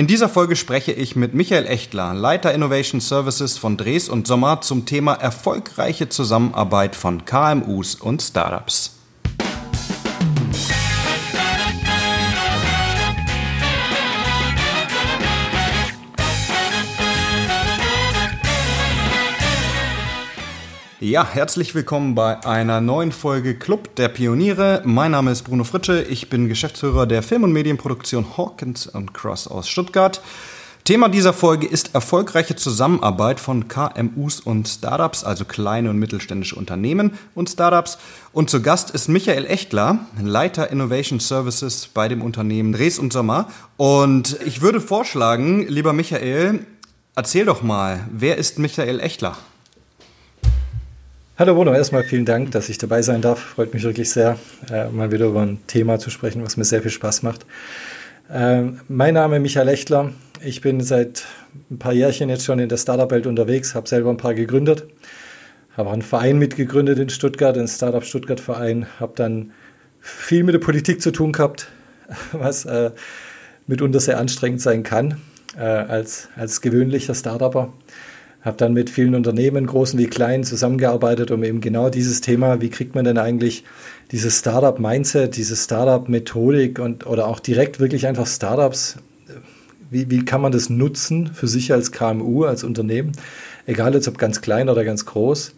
In 0.00 0.06
dieser 0.06 0.30
Folge 0.30 0.56
spreche 0.56 0.92
ich 0.92 1.14
mit 1.14 1.34
Michael 1.34 1.66
Echtler, 1.66 2.14
Leiter 2.14 2.54
Innovation 2.54 3.02
Services 3.02 3.58
von 3.58 3.76
Dres 3.76 4.08
und 4.08 4.26
Sommer 4.26 4.62
zum 4.62 4.86
Thema 4.86 5.12
erfolgreiche 5.12 6.08
Zusammenarbeit 6.08 6.96
von 6.96 7.26
KMUs 7.26 7.96
und 7.96 8.22
Startups. 8.22 8.99
Ja, 21.02 21.26
herzlich 21.26 21.74
willkommen 21.74 22.14
bei 22.14 22.44
einer 22.44 22.82
neuen 22.82 23.10
Folge 23.10 23.54
Club 23.54 23.96
der 23.96 24.08
Pioniere. 24.08 24.82
Mein 24.84 25.12
Name 25.12 25.30
ist 25.30 25.44
Bruno 25.44 25.64
Fritsche, 25.64 26.02
ich 26.02 26.28
bin 26.28 26.46
Geschäftsführer 26.46 27.06
der 27.06 27.22
Film- 27.22 27.44
und 27.44 27.54
Medienproduktion 27.54 28.36
Hawkins 28.36 28.92
Cross 29.14 29.48
aus 29.48 29.66
Stuttgart. 29.66 30.20
Thema 30.84 31.08
dieser 31.08 31.32
Folge 31.32 31.66
ist 31.66 31.94
erfolgreiche 31.94 32.54
Zusammenarbeit 32.54 33.40
von 33.40 33.66
KMUs 33.66 34.40
und 34.40 34.68
Startups, 34.68 35.24
also 35.24 35.46
kleine 35.46 35.88
und 35.88 35.98
mittelständische 35.98 36.56
Unternehmen 36.56 37.12
und 37.34 37.48
Startups. 37.48 37.96
Und 38.34 38.50
zu 38.50 38.60
Gast 38.60 38.90
ist 38.90 39.08
Michael 39.08 39.46
Echtler, 39.46 40.00
Leiter 40.22 40.70
Innovation 40.70 41.18
Services 41.18 41.86
bei 41.86 42.08
dem 42.08 42.20
Unternehmen 42.20 42.74
Dres 42.74 42.98
und 42.98 43.10
Sommer. 43.10 43.48
Und 43.78 44.36
ich 44.44 44.60
würde 44.60 44.82
vorschlagen, 44.82 45.66
lieber 45.66 45.94
Michael, 45.94 46.66
erzähl 47.16 47.46
doch 47.46 47.62
mal, 47.62 48.06
wer 48.12 48.36
ist 48.36 48.58
Michael 48.58 49.00
Echtler? 49.00 49.38
Hallo 51.40 51.54
Bruno, 51.54 51.72
erstmal 51.72 52.04
vielen 52.04 52.26
Dank, 52.26 52.50
dass 52.50 52.68
ich 52.68 52.76
dabei 52.76 53.00
sein 53.00 53.22
darf. 53.22 53.40
Freut 53.40 53.72
mich 53.72 53.82
wirklich 53.82 54.10
sehr, 54.10 54.36
äh, 54.70 54.90
mal 54.90 55.10
wieder 55.10 55.24
über 55.24 55.40
ein 55.40 55.58
Thema 55.68 55.98
zu 55.98 56.10
sprechen, 56.10 56.44
was 56.44 56.58
mir 56.58 56.66
sehr 56.66 56.82
viel 56.82 56.90
Spaß 56.90 57.22
macht. 57.22 57.46
Äh, 58.30 58.64
mein 58.88 59.14
Name 59.14 59.36
ist 59.36 59.42
Michael 59.42 59.68
Echtler. 59.68 60.12
Ich 60.44 60.60
bin 60.60 60.82
seit 60.82 61.24
ein 61.70 61.78
paar 61.78 61.94
Jährchen 61.94 62.28
jetzt 62.28 62.44
schon 62.44 62.58
in 62.58 62.68
der 62.68 62.76
Startup-Welt 62.76 63.26
unterwegs, 63.26 63.74
habe 63.74 63.88
selber 63.88 64.10
ein 64.10 64.18
paar 64.18 64.34
gegründet, 64.34 64.84
habe 65.78 65.88
auch 65.88 65.94
einen 65.94 66.02
Verein 66.02 66.38
mitgegründet 66.38 66.98
in 66.98 67.08
Stuttgart, 67.08 67.56
den 67.56 67.68
Startup 67.68 68.04
Stuttgart 68.04 68.38
Verein, 68.38 68.86
habe 69.00 69.14
dann 69.16 69.52
viel 69.98 70.44
mit 70.44 70.54
der 70.54 70.60
Politik 70.60 71.00
zu 71.00 71.10
tun 71.10 71.32
gehabt, 71.32 71.68
was 72.32 72.66
äh, 72.66 72.90
mitunter 73.66 74.00
sehr 74.00 74.18
anstrengend 74.18 74.60
sein 74.60 74.82
kann 74.82 75.16
äh, 75.56 75.62
als, 75.62 76.28
als 76.36 76.60
gewöhnlicher 76.60 77.14
Startupper 77.14 77.72
habe 78.42 78.56
dann 78.56 78.72
mit 78.72 78.88
vielen 78.88 79.14
Unternehmen, 79.14 79.66
großen 79.66 79.98
wie 79.98 80.06
kleinen, 80.06 80.44
zusammengearbeitet, 80.44 81.30
um 81.30 81.44
eben 81.44 81.60
genau 81.60 81.90
dieses 81.90 82.20
Thema, 82.20 82.60
wie 82.60 82.70
kriegt 82.70 82.94
man 82.94 83.04
denn 83.04 83.18
eigentlich 83.18 83.64
dieses 84.12 84.38
Startup-Mindset, 84.38 85.36
diese 85.36 85.56
Startup-Methodik 85.56 86.78
und 86.78 87.06
oder 87.06 87.26
auch 87.26 87.40
direkt 87.40 87.80
wirklich 87.80 88.06
einfach 88.06 88.26
Startups, 88.26 88.96
wie, 89.90 90.10
wie 90.10 90.24
kann 90.24 90.40
man 90.40 90.52
das 90.52 90.70
nutzen 90.70 91.30
für 91.34 91.48
sich 91.48 91.72
als 91.72 91.92
KMU, 91.92 92.44
als 92.44 92.64
Unternehmen, 92.64 93.12
egal 93.66 93.94
jetzt 93.94 94.08
ob 94.08 94.16
ganz 94.16 94.40
klein 94.40 94.68
oder 94.68 94.84
ganz 94.84 95.04
groß. 95.04 95.54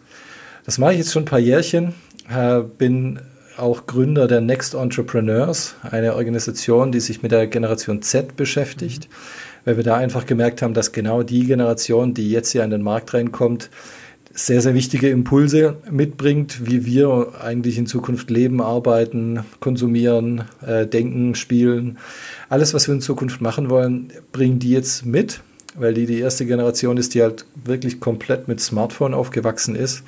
Das 0.65 0.77
mache 0.77 0.93
ich 0.93 0.99
jetzt 0.99 1.13
schon 1.13 1.23
ein 1.23 1.27
paar 1.27 1.39
Jährchen, 1.39 1.93
äh, 2.29 2.61
bin 2.61 3.19
auch 3.55 3.85
Gründer 3.85 4.27
der 4.27 4.41
Next 4.41 4.73
Entrepreneurs, 4.73 5.75
eine 5.83 6.15
Organisation, 6.15 6.91
die 6.91 6.99
sich 6.99 7.21
mit 7.21 7.31
der 7.31 7.47
Generation 7.47 8.01
Z 8.01 8.35
beschäftigt. 8.35 9.07
Mhm 9.09 9.43
weil 9.65 9.77
wir 9.77 9.83
da 9.83 9.95
einfach 9.95 10.25
gemerkt 10.25 10.61
haben, 10.61 10.73
dass 10.73 10.91
genau 10.91 11.23
die 11.23 11.45
Generation, 11.45 12.13
die 12.13 12.29
jetzt 12.31 12.51
hier 12.51 12.63
an 12.63 12.69
den 12.69 12.81
Markt 12.81 13.13
reinkommt, 13.13 13.69
sehr, 14.35 14.61
sehr 14.61 14.73
wichtige 14.73 15.09
Impulse 15.09 15.77
mitbringt, 15.91 16.65
wie 16.67 16.85
wir 16.85 17.33
eigentlich 17.39 17.77
in 17.77 17.85
Zukunft 17.85 18.31
leben, 18.31 18.61
arbeiten, 18.61 19.41
konsumieren, 19.59 20.45
äh, 20.65 20.87
denken, 20.87 21.35
spielen. 21.35 21.99
Alles, 22.49 22.73
was 22.73 22.87
wir 22.87 22.95
in 22.95 23.01
Zukunft 23.01 23.41
machen 23.41 23.69
wollen, 23.69 24.11
bringen 24.31 24.57
die 24.57 24.71
jetzt 24.71 25.05
mit, 25.05 25.41
weil 25.75 25.93
die 25.93 26.07
die 26.07 26.19
erste 26.19 26.47
Generation 26.47 26.97
ist, 26.97 27.13
die 27.13 27.21
halt 27.21 27.45
wirklich 27.63 27.99
komplett 27.99 28.47
mit 28.47 28.59
Smartphone 28.59 29.13
aufgewachsen 29.13 29.75
ist. 29.75 30.03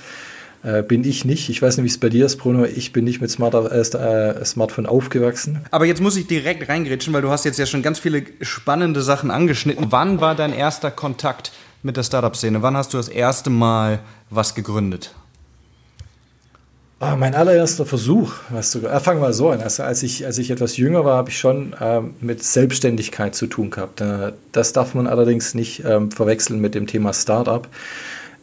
Äh, 0.66 0.82
bin 0.82 1.04
ich 1.04 1.26
nicht. 1.26 1.50
Ich 1.50 1.62
weiß 1.62 1.78
nicht, 1.78 1.84
wie 1.84 1.90
es 1.90 2.00
bei 2.00 2.10
dir 2.10 2.26
ist, 2.26 2.38
Bruno. 2.38 2.66
Ich 2.66 2.92
bin 2.92 3.06
nicht 3.06 3.22
mit 3.22 3.30
Smart, 3.30 3.54
äh, 3.54 3.82
äh, 3.82 4.46
Smartphone 4.46 4.88
aufgewachsen. 4.88 5.60
Aber 5.70 5.86
jetzt 5.86 6.02
muss 6.02 6.18
ich 6.18 6.26
direkt 6.26 6.68
reingrätschen, 6.68 7.14
weil 7.14 7.22
du 7.22 7.30
hast 7.30 7.46
jetzt 7.46 7.60
ja 7.60 7.68
schon 7.68 7.84
ganz 7.84 8.00
viele 8.00 8.24
spannende 8.42 9.04
Sachen 9.04 9.30
angeschnitten. 9.30 9.88
Wann 9.92 10.22
war 10.22 10.34
dein 10.34 10.54
erster 10.54 10.90
Kontakt 10.90 11.52
mit 11.84 11.98
der 11.98 12.04
Startup-Szene? 12.04 12.64
Wann 12.64 12.76
hast 12.76 12.94
du 12.94 12.98
das 12.98 13.10
erste 13.10 13.52
Mal 13.52 14.00
was 14.32 14.56
gegründet? 14.56 15.14
Oh, 17.00 17.16
mein 17.16 17.36
allererster 17.36 17.86
Versuch, 17.86 18.34
weißt 18.50 18.76
du, 18.76 18.88
äh, 18.88 19.00
fangen 19.00 19.22
wir 19.22 19.34
so 19.34 19.52
an. 19.52 19.62
Also 19.62 19.84
als 19.84 20.02
ich, 20.02 20.26
als 20.26 20.40
ich 20.40 20.50
etwas 20.50 20.78
jünger 20.78 21.06
war, 21.06 21.18
habe 21.18 21.30
ich 21.30 21.38
schon 21.38 21.74
äh, 21.74 22.02
mit 22.22 22.42
Selbstständigkeit 22.42 23.36
zu 23.36 23.46
tun 23.46 23.70
gehabt. 23.70 24.02
Äh, 24.02 24.32
das 24.52 24.74
darf 24.74 24.96
man 24.96 25.06
allerdings 25.06 25.54
nicht 25.54 25.84
ähm, 25.86 26.10
verwechseln 26.10 26.60
mit 26.60 26.74
dem 26.74 26.88
Thema 26.88 27.14
Startup. 27.14 27.68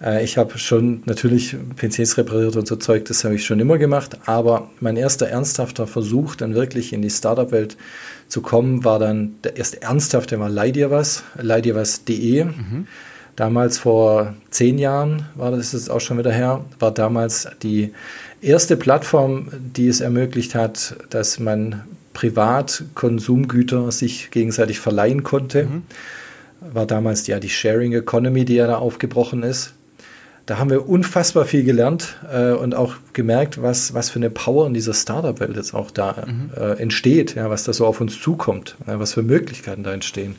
Äh, 0.02 0.24
ich 0.24 0.36
habe 0.36 0.58
schon 0.58 1.02
natürlich 1.04 1.56
PCs 1.76 2.18
repariert 2.18 2.56
und 2.56 2.66
so 2.66 2.76
Zeug, 2.76 3.04
das 3.06 3.24
habe 3.24 3.36
ich 3.36 3.44
schon 3.46 3.60
immer 3.60 3.78
gemacht, 3.78 4.18
aber 4.26 4.70
mein 4.80 4.96
erster 4.96 5.28
ernsthafter 5.28 5.86
Versuch, 5.86 6.34
dann 6.34 6.54
wirklich 6.54 6.92
in 6.92 7.02
die 7.02 7.10
Startup-Welt 7.10 7.76
zu 8.28 8.42
kommen, 8.42 8.84
war 8.84 8.98
dann 8.98 9.36
der 9.44 9.56
erste 9.56 9.82
ernsthafte 9.82 10.38
war 10.40 10.48
Leih 10.48 10.72
dir 10.72 10.90
was, 10.90 11.22
leihdirwas.de. 11.36 12.44
Mhm. 12.44 12.86
Damals 13.36 13.78
vor 13.78 14.34
zehn 14.50 14.78
Jahren 14.78 15.26
war 15.34 15.50
das 15.50 15.72
ist 15.72 15.88
auch 15.88 16.00
schon 16.00 16.18
wieder 16.18 16.32
her, 16.32 16.64
war 16.78 16.92
damals 16.92 17.48
die 17.62 17.92
erste 18.42 18.76
Plattform, 18.76 19.48
die 19.74 19.88
es 19.88 20.00
ermöglicht 20.00 20.54
hat, 20.54 20.96
dass 21.10 21.38
man 21.38 21.82
privat 22.12 22.84
Konsumgüter 22.94 23.90
sich 23.90 24.30
gegenseitig 24.30 24.80
verleihen 24.80 25.22
konnte. 25.22 25.64
Mhm. 25.64 25.82
War 26.74 26.86
damals 26.86 27.26
ja 27.26 27.40
die 27.40 27.48
Sharing 27.48 27.92
Economy, 27.92 28.44
die 28.44 28.54
ja 28.54 28.66
da 28.66 28.76
aufgebrochen 28.76 29.42
ist 29.42 29.74
da 30.46 30.58
haben 30.58 30.70
wir 30.70 30.88
unfassbar 30.88 31.44
viel 31.44 31.64
gelernt 31.64 32.16
äh, 32.32 32.52
und 32.52 32.74
auch 32.74 32.94
gemerkt, 33.12 33.62
was, 33.62 33.94
was 33.94 34.10
für 34.10 34.18
eine 34.18 34.30
Power 34.30 34.66
in 34.66 34.74
dieser 34.74 34.94
Startup-Welt 34.94 35.56
jetzt 35.56 35.74
auch 35.74 35.90
da 35.90 36.24
mhm. 36.26 36.50
äh, 36.56 36.72
entsteht, 36.80 37.34
ja, 37.34 37.48
was 37.48 37.64
da 37.64 37.72
so 37.72 37.86
auf 37.86 38.00
uns 38.00 38.20
zukommt, 38.20 38.76
ja, 38.86 38.98
was 38.98 39.14
für 39.14 39.22
Möglichkeiten 39.22 39.84
da 39.84 39.92
entstehen. 39.92 40.36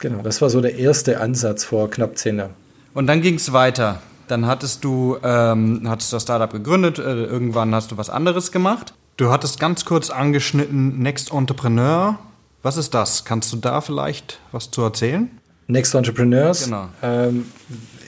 Genau, 0.00 0.22
das 0.22 0.40
war 0.40 0.48
so 0.48 0.60
der 0.60 0.76
erste 0.76 1.20
Ansatz 1.20 1.64
vor 1.64 1.90
knapp 1.90 2.16
zehn 2.16 2.38
Jahren. 2.38 2.54
Und 2.94 3.06
dann 3.06 3.20
ging 3.20 3.34
es 3.34 3.52
weiter. 3.52 4.00
Dann 4.28 4.46
hattest 4.46 4.84
du, 4.84 5.16
ähm, 5.22 5.82
hattest 5.86 6.12
das 6.12 6.22
Startup 6.22 6.52
gegründet, 6.52 6.98
äh, 6.98 7.24
irgendwann 7.24 7.74
hast 7.74 7.90
du 7.90 7.96
was 7.96 8.10
anderes 8.10 8.52
gemacht. 8.52 8.94
Du 9.16 9.30
hattest 9.30 9.58
ganz 9.58 9.84
kurz 9.84 10.10
angeschnitten 10.10 10.98
Next 11.00 11.32
Entrepreneur. 11.32 12.18
Was 12.62 12.76
ist 12.76 12.94
das? 12.94 13.24
Kannst 13.24 13.52
du 13.52 13.56
da 13.56 13.80
vielleicht 13.80 14.40
was 14.52 14.70
zu 14.70 14.82
erzählen? 14.82 15.30
Next 15.66 15.94
Entrepreneurs 15.94 16.64
genau. 16.64 16.88
ähm, 17.02 17.46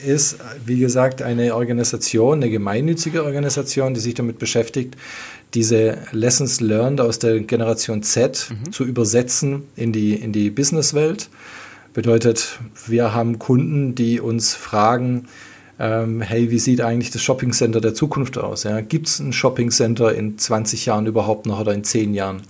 ist, 0.05 0.37
wie 0.65 0.79
gesagt, 0.79 1.21
eine 1.21 1.55
Organisation, 1.55 2.41
eine 2.41 2.49
gemeinnützige 2.49 3.23
Organisation, 3.23 3.93
die 3.93 3.99
sich 3.99 4.13
damit 4.13 4.39
beschäftigt, 4.39 4.95
diese 5.53 5.97
Lessons 6.11 6.61
learned 6.61 7.01
aus 7.01 7.19
der 7.19 7.39
Generation 7.41 8.03
Z 8.03 8.49
mhm. 8.49 8.71
zu 8.71 8.85
übersetzen 8.85 9.63
in 9.75 9.91
die, 9.91 10.15
in 10.15 10.31
die 10.31 10.49
Businesswelt. 10.49 11.29
Bedeutet, 11.93 12.59
wir 12.87 13.13
haben 13.13 13.37
Kunden, 13.37 13.95
die 13.95 14.21
uns 14.21 14.53
fragen, 14.55 15.27
ähm, 15.77 16.21
hey, 16.21 16.51
wie 16.51 16.59
sieht 16.59 16.81
eigentlich 16.81 17.11
das 17.11 17.21
Shopping 17.21 17.51
Center 17.51 17.81
der 17.81 17.93
Zukunft 17.93 18.37
aus? 18.37 18.63
Ja? 18.63 18.79
Gibt 18.81 19.07
es 19.07 19.19
ein 19.19 19.33
Shopping 19.33 19.71
Center 19.71 20.13
in 20.13 20.37
20 20.37 20.85
Jahren 20.85 21.05
überhaupt 21.05 21.45
noch 21.45 21.59
oder 21.59 21.73
in 21.73 21.83
10 21.83 22.13
Jahren? 22.13 22.43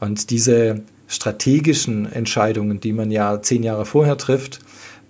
Und 0.00 0.30
diese 0.30 0.82
strategischen 1.06 2.10
Entscheidungen, 2.10 2.80
die 2.80 2.92
man 2.92 3.10
ja 3.10 3.40
zehn 3.42 3.62
Jahre 3.62 3.84
vorher 3.84 4.16
trifft, 4.16 4.60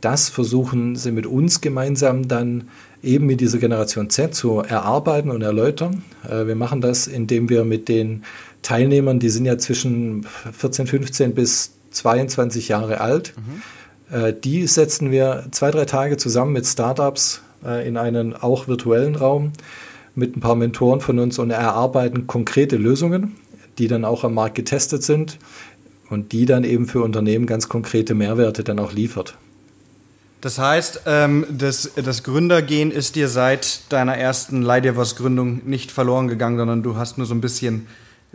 das 0.04 0.28
versuchen 0.28 0.96
sie 0.96 1.12
mit 1.12 1.26
uns 1.26 1.60
gemeinsam 1.60 2.28
dann 2.28 2.68
eben 3.02 3.26
mit 3.26 3.40
dieser 3.40 3.58
Generation 3.58 4.10
Z 4.10 4.34
zu 4.34 4.58
erarbeiten 4.60 5.30
und 5.30 5.42
erläutern. 5.42 6.02
Äh, 6.28 6.46
wir 6.46 6.56
machen 6.56 6.80
das, 6.80 7.06
indem 7.06 7.48
wir 7.48 7.64
mit 7.64 7.88
den 7.88 8.24
Teilnehmern, 8.62 9.18
die 9.18 9.28
sind 9.28 9.44
ja 9.44 9.58
zwischen 9.58 10.26
14, 10.52 10.86
15 10.86 11.34
bis 11.34 11.72
22 11.90 12.68
Jahre 12.68 13.00
alt, 13.00 13.34
mhm. 13.36 13.62
Äh, 14.10 14.34
die 14.34 14.66
setzen 14.66 15.10
wir 15.10 15.46
zwei, 15.50 15.70
drei 15.70 15.86
Tage 15.86 16.18
zusammen 16.18 16.52
mit 16.52 16.66
Startups 16.66 17.40
äh, 17.64 17.88
in 17.88 17.96
einen 17.96 18.34
auch 18.34 18.68
virtuellen 18.68 19.16
Raum 19.16 19.52
mit 20.14 20.36
ein 20.36 20.40
paar 20.40 20.56
Mentoren 20.56 21.00
von 21.00 21.18
uns 21.18 21.38
und 21.38 21.50
erarbeiten 21.50 22.26
konkrete 22.26 22.76
Lösungen, 22.76 23.36
die 23.78 23.88
dann 23.88 24.04
auch 24.04 24.22
am 24.22 24.34
Markt 24.34 24.54
getestet 24.54 25.02
sind 25.02 25.38
und 26.10 26.32
die 26.32 26.44
dann 26.44 26.64
eben 26.64 26.86
für 26.86 27.02
Unternehmen 27.02 27.46
ganz 27.46 27.68
konkrete 27.68 28.14
Mehrwerte 28.14 28.62
dann 28.62 28.78
auch 28.78 28.92
liefert. 28.92 29.36
Das 30.44 30.58
heißt, 30.58 31.04
ähm, 31.06 31.46
das, 31.48 31.92
das 31.96 32.22
Gründergehen 32.22 32.90
ist 32.90 33.16
dir 33.16 33.30
seit 33.30 33.90
deiner 33.90 34.18
ersten 34.18 34.60
Leidevers-Gründung 34.60 35.62
nicht 35.64 35.90
verloren 35.90 36.28
gegangen, 36.28 36.58
sondern 36.58 36.82
du 36.82 36.96
hast 36.96 37.16
nur 37.16 37.26
so 37.26 37.34
ein 37.34 37.40
bisschen 37.40 37.86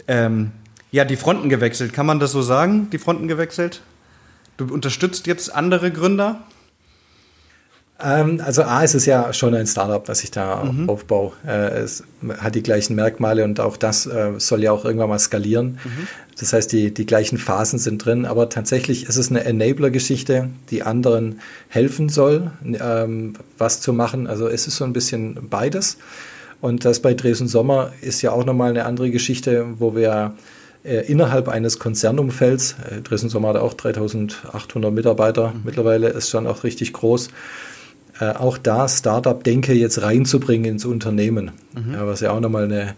ähm, 0.07 0.49
ja, 0.89 1.05
die 1.05 1.17
Fronten 1.17 1.49
gewechselt. 1.49 1.93
Kann 1.93 2.07
man 2.07 2.19
das 2.19 2.31
so 2.31 2.41
sagen? 2.41 2.89
Die 2.89 2.97
Fronten 2.97 3.27
gewechselt? 3.27 3.83
Du 4.57 4.73
unterstützt 4.73 5.27
jetzt 5.27 5.53
andere 5.53 5.91
Gründer? 5.91 6.41
Ähm, 8.01 8.41
also 8.45 8.63
A 8.63 8.83
ist 8.83 8.95
es 8.95 9.05
ja 9.05 9.33
schon 9.33 9.53
ein 9.53 9.67
Startup, 9.67 10.07
was 10.07 10.23
ich 10.23 10.31
da 10.31 10.63
mhm. 10.63 10.89
aufbaue. 10.89 11.33
Äh, 11.45 11.79
es 11.79 12.03
hat 12.37 12.55
die 12.55 12.63
gleichen 12.63 12.95
Merkmale 12.95 13.43
und 13.43 13.59
auch 13.59 13.77
das 13.77 14.05
äh, 14.05 14.31
soll 14.37 14.63
ja 14.63 14.71
auch 14.71 14.85
irgendwann 14.85 15.09
mal 15.09 15.19
skalieren. 15.19 15.79
Mhm. 15.83 16.07
Das 16.39 16.53
heißt, 16.53 16.71
die, 16.71 16.93
die 16.93 17.05
gleichen 17.05 17.37
Phasen 17.37 17.79
sind 17.79 18.05
drin, 18.05 18.25
aber 18.25 18.47
tatsächlich 18.47 19.07
ist 19.07 19.17
es 19.17 19.29
eine 19.29 19.43
Enabler-Geschichte, 19.43 20.49
die 20.69 20.83
anderen 20.83 21.41
helfen 21.67 22.07
soll, 22.07 22.51
ähm, 22.63 23.33
was 23.57 23.81
zu 23.81 23.91
machen. 23.91 24.27
Also 24.27 24.47
es 24.47 24.65
ist 24.65 24.77
so 24.77 24.85
ein 24.85 24.93
bisschen 24.93 25.49
beides. 25.49 25.97
Und 26.61 26.85
das 26.85 27.01
bei 27.01 27.13
Dresden 27.13 27.47
Sommer 27.47 27.91
ist 28.01 28.21
ja 28.21 28.31
auch 28.31 28.45
nochmal 28.45 28.69
eine 28.69 28.85
andere 28.85 29.11
Geschichte, 29.11 29.65
wo 29.79 29.95
wir 29.95 30.33
äh, 30.83 31.05
innerhalb 31.11 31.49
eines 31.49 31.79
Konzernumfelds, 31.79 32.75
Dresden 33.03 33.29
Sommer 33.29 33.49
hat 33.49 33.57
auch 33.57 33.73
3800 33.73 34.93
Mitarbeiter 34.93 35.49
mhm. 35.49 35.61
mittlerweile, 35.65 36.07
ist 36.09 36.29
schon 36.29 36.47
auch 36.47 36.63
richtig 36.63 36.93
groß, 36.93 37.29
äh, 38.19 38.31
auch 38.31 38.57
da 38.57 38.87
Startup-Denke 38.87 39.73
jetzt 39.73 40.01
reinzubringen 40.01 40.71
ins 40.71 40.85
Unternehmen, 40.85 41.51
mhm. 41.73 41.93
ja, 41.93 42.07
was 42.07 42.21
ja 42.21 42.31
auch 42.31 42.39
nochmal 42.39 42.65
eine 42.65 42.95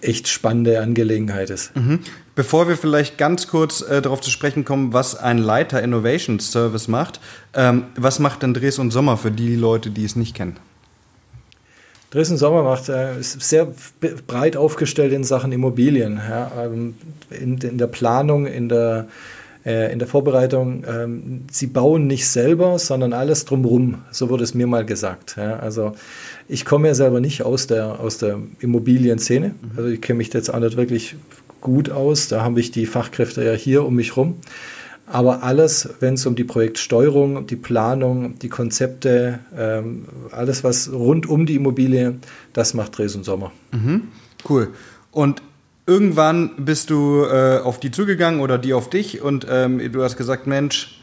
echt 0.00 0.28
spannende 0.28 0.80
Angelegenheit 0.80 1.50
ist. 1.50 1.74
Mhm. 1.74 2.00
Bevor 2.34 2.68
wir 2.68 2.76
vielleicht 2.76 3.18
ganz 3.18 3.48
kurz 3.48 3.80
äh, 3.80 4.02
darauf 4.02 4.20
zu 4.20 4.30
sprechen 4.30 4.64
kommen, 4.64 4.92
was 4.92 5.16
ein 5.16 5.38
Leiter 5.38 5.82
Innovation 5.82 6.38
Service 6.38 6.86
macht, 6.86 7.20
ähm, 7.54 7.84
was 7.96 8.18
macht 8.18 8.42
denn 8.42 8.52
Dres 8.52 8.78
und 8.78 8.90
Sommer 8.90 9.16
für 9.16 9.30
die 9.30 9.56
Leute, 9.56 9.90
die 9.90 10.04
es 10.04 10.16
nicht 10.16 10.34
kennen? 10.34 10.58
Dresden 12.10 12.36
Sommer 12.36 12.62
macht 12.62 12.88
äh, 12.88 13.18
ist 13.18 13.40
sehr 13.40 13.68
breit 14.26 14.56
aufgestellt 14.56 15.12
in 15.12 15.24
Sachen 15.24 15.50
Immobilien. 15.52 16.20
Ja, 16.28 16.50
ähm, 16.64 16.94
in, 17.30 17.58
in, 17.58 17.78
der 17.78 17.88
Planung, 17.88 18.46
in 18.46 18.68
der, 18.68 19.08
äh, 19.66 19.92
in 19.92 19.98
der 19.98 20.06
Vorbereitung. 20.08 20.84
Ähm, 20.88 21.42
sie 21.50 21.66
bauen 21.66 22.06
nicht 22.06 22.28
selber, 22.28 22.78
sondern 22.78 23.12
alles 23.12 23.44
drumherum. 23.44 23.96
So 24.12 24.30
wurde 24.30 24.44
es 24.44 24.54
mir 24.54 24.66
mal 24.66 24.86
gesagt. 24.86 25.36
Ja, 25.36 25.58
also 25.58 25.92
ich 26.48 26.64
komme 26.64 26.88
ja 26.88 26.94
selber 26.94 27.20
nicht 27.20 27.42
aus 27.42 27.66
der, 27.66 28.00
aus 28.00 28.18
der 28.18 28.38
Immobilienszene. 28.60 29.48
Mhm. 29.48 29.70
Also 29.76 29.90
ich 29.90 30.00
kenne 30.00 30.18
mich 30.18 30.32
jetzt 30.32 30.54
auch 30.54 30.60
nicht 30.60 30.76
wirklich 30.76 31.16
gut 31.60 31.90
aus. 31.90 32.28
Da 32.28 32.42
habe 32.42 32.60
ich 32.60 32.70
die 32.70 32.86
Fachkräfte 32.86 33.44
ja 33.44 33.52
hier 33.52 33.84
um 33.84 33.96
mich 33.96 34.16
rum. 34.16 34.36
Aber 35.08 35.44
alles, 35.44 35.88
wenn 36.00 36.14
es 36.14 36.26
um 36.26 36.34
die 36.34 36.44
Projektsteuerung, 36.44 37.46
die 37.46 37.56
Planung, 37.56 38.38
die 38.40 38.48
Konzepte, 38.48 39.38
ähm, 39.56 40.06
alles, 40.32 40.64
was 40.64 40.92
rund 40.92 41.28
um 41.28 41.46
die 41.46 41.54
Immobilie, 41.54 42.16
das 42.52 42.74
macht 42.74 42.98
Dres 42.98 43.14
und 43.14 43.24
Sommer. 43.24 43.52
Mhm. 43.72 44.08
Cool. 44.48 44.68
Und 45.12 45.42
irgendwann 45.86 46.50
bist 46.64 46.90
du 46.90 47.24
äh, 47.24 47.58
auf 47.58 47.80
die 47.80 47.90
zugegangen 47.90 48.40
oder 48.40 48.58
die 48.58 48.74
auf 48.74 48.90
dich 48.90 49.22
und 49.22 49.46
ähm, 49.48 49.92
du 49.92 50.02
hast 50.02 50.16
gesagt, 50.16 50.46
Mensch, 50.46 51.00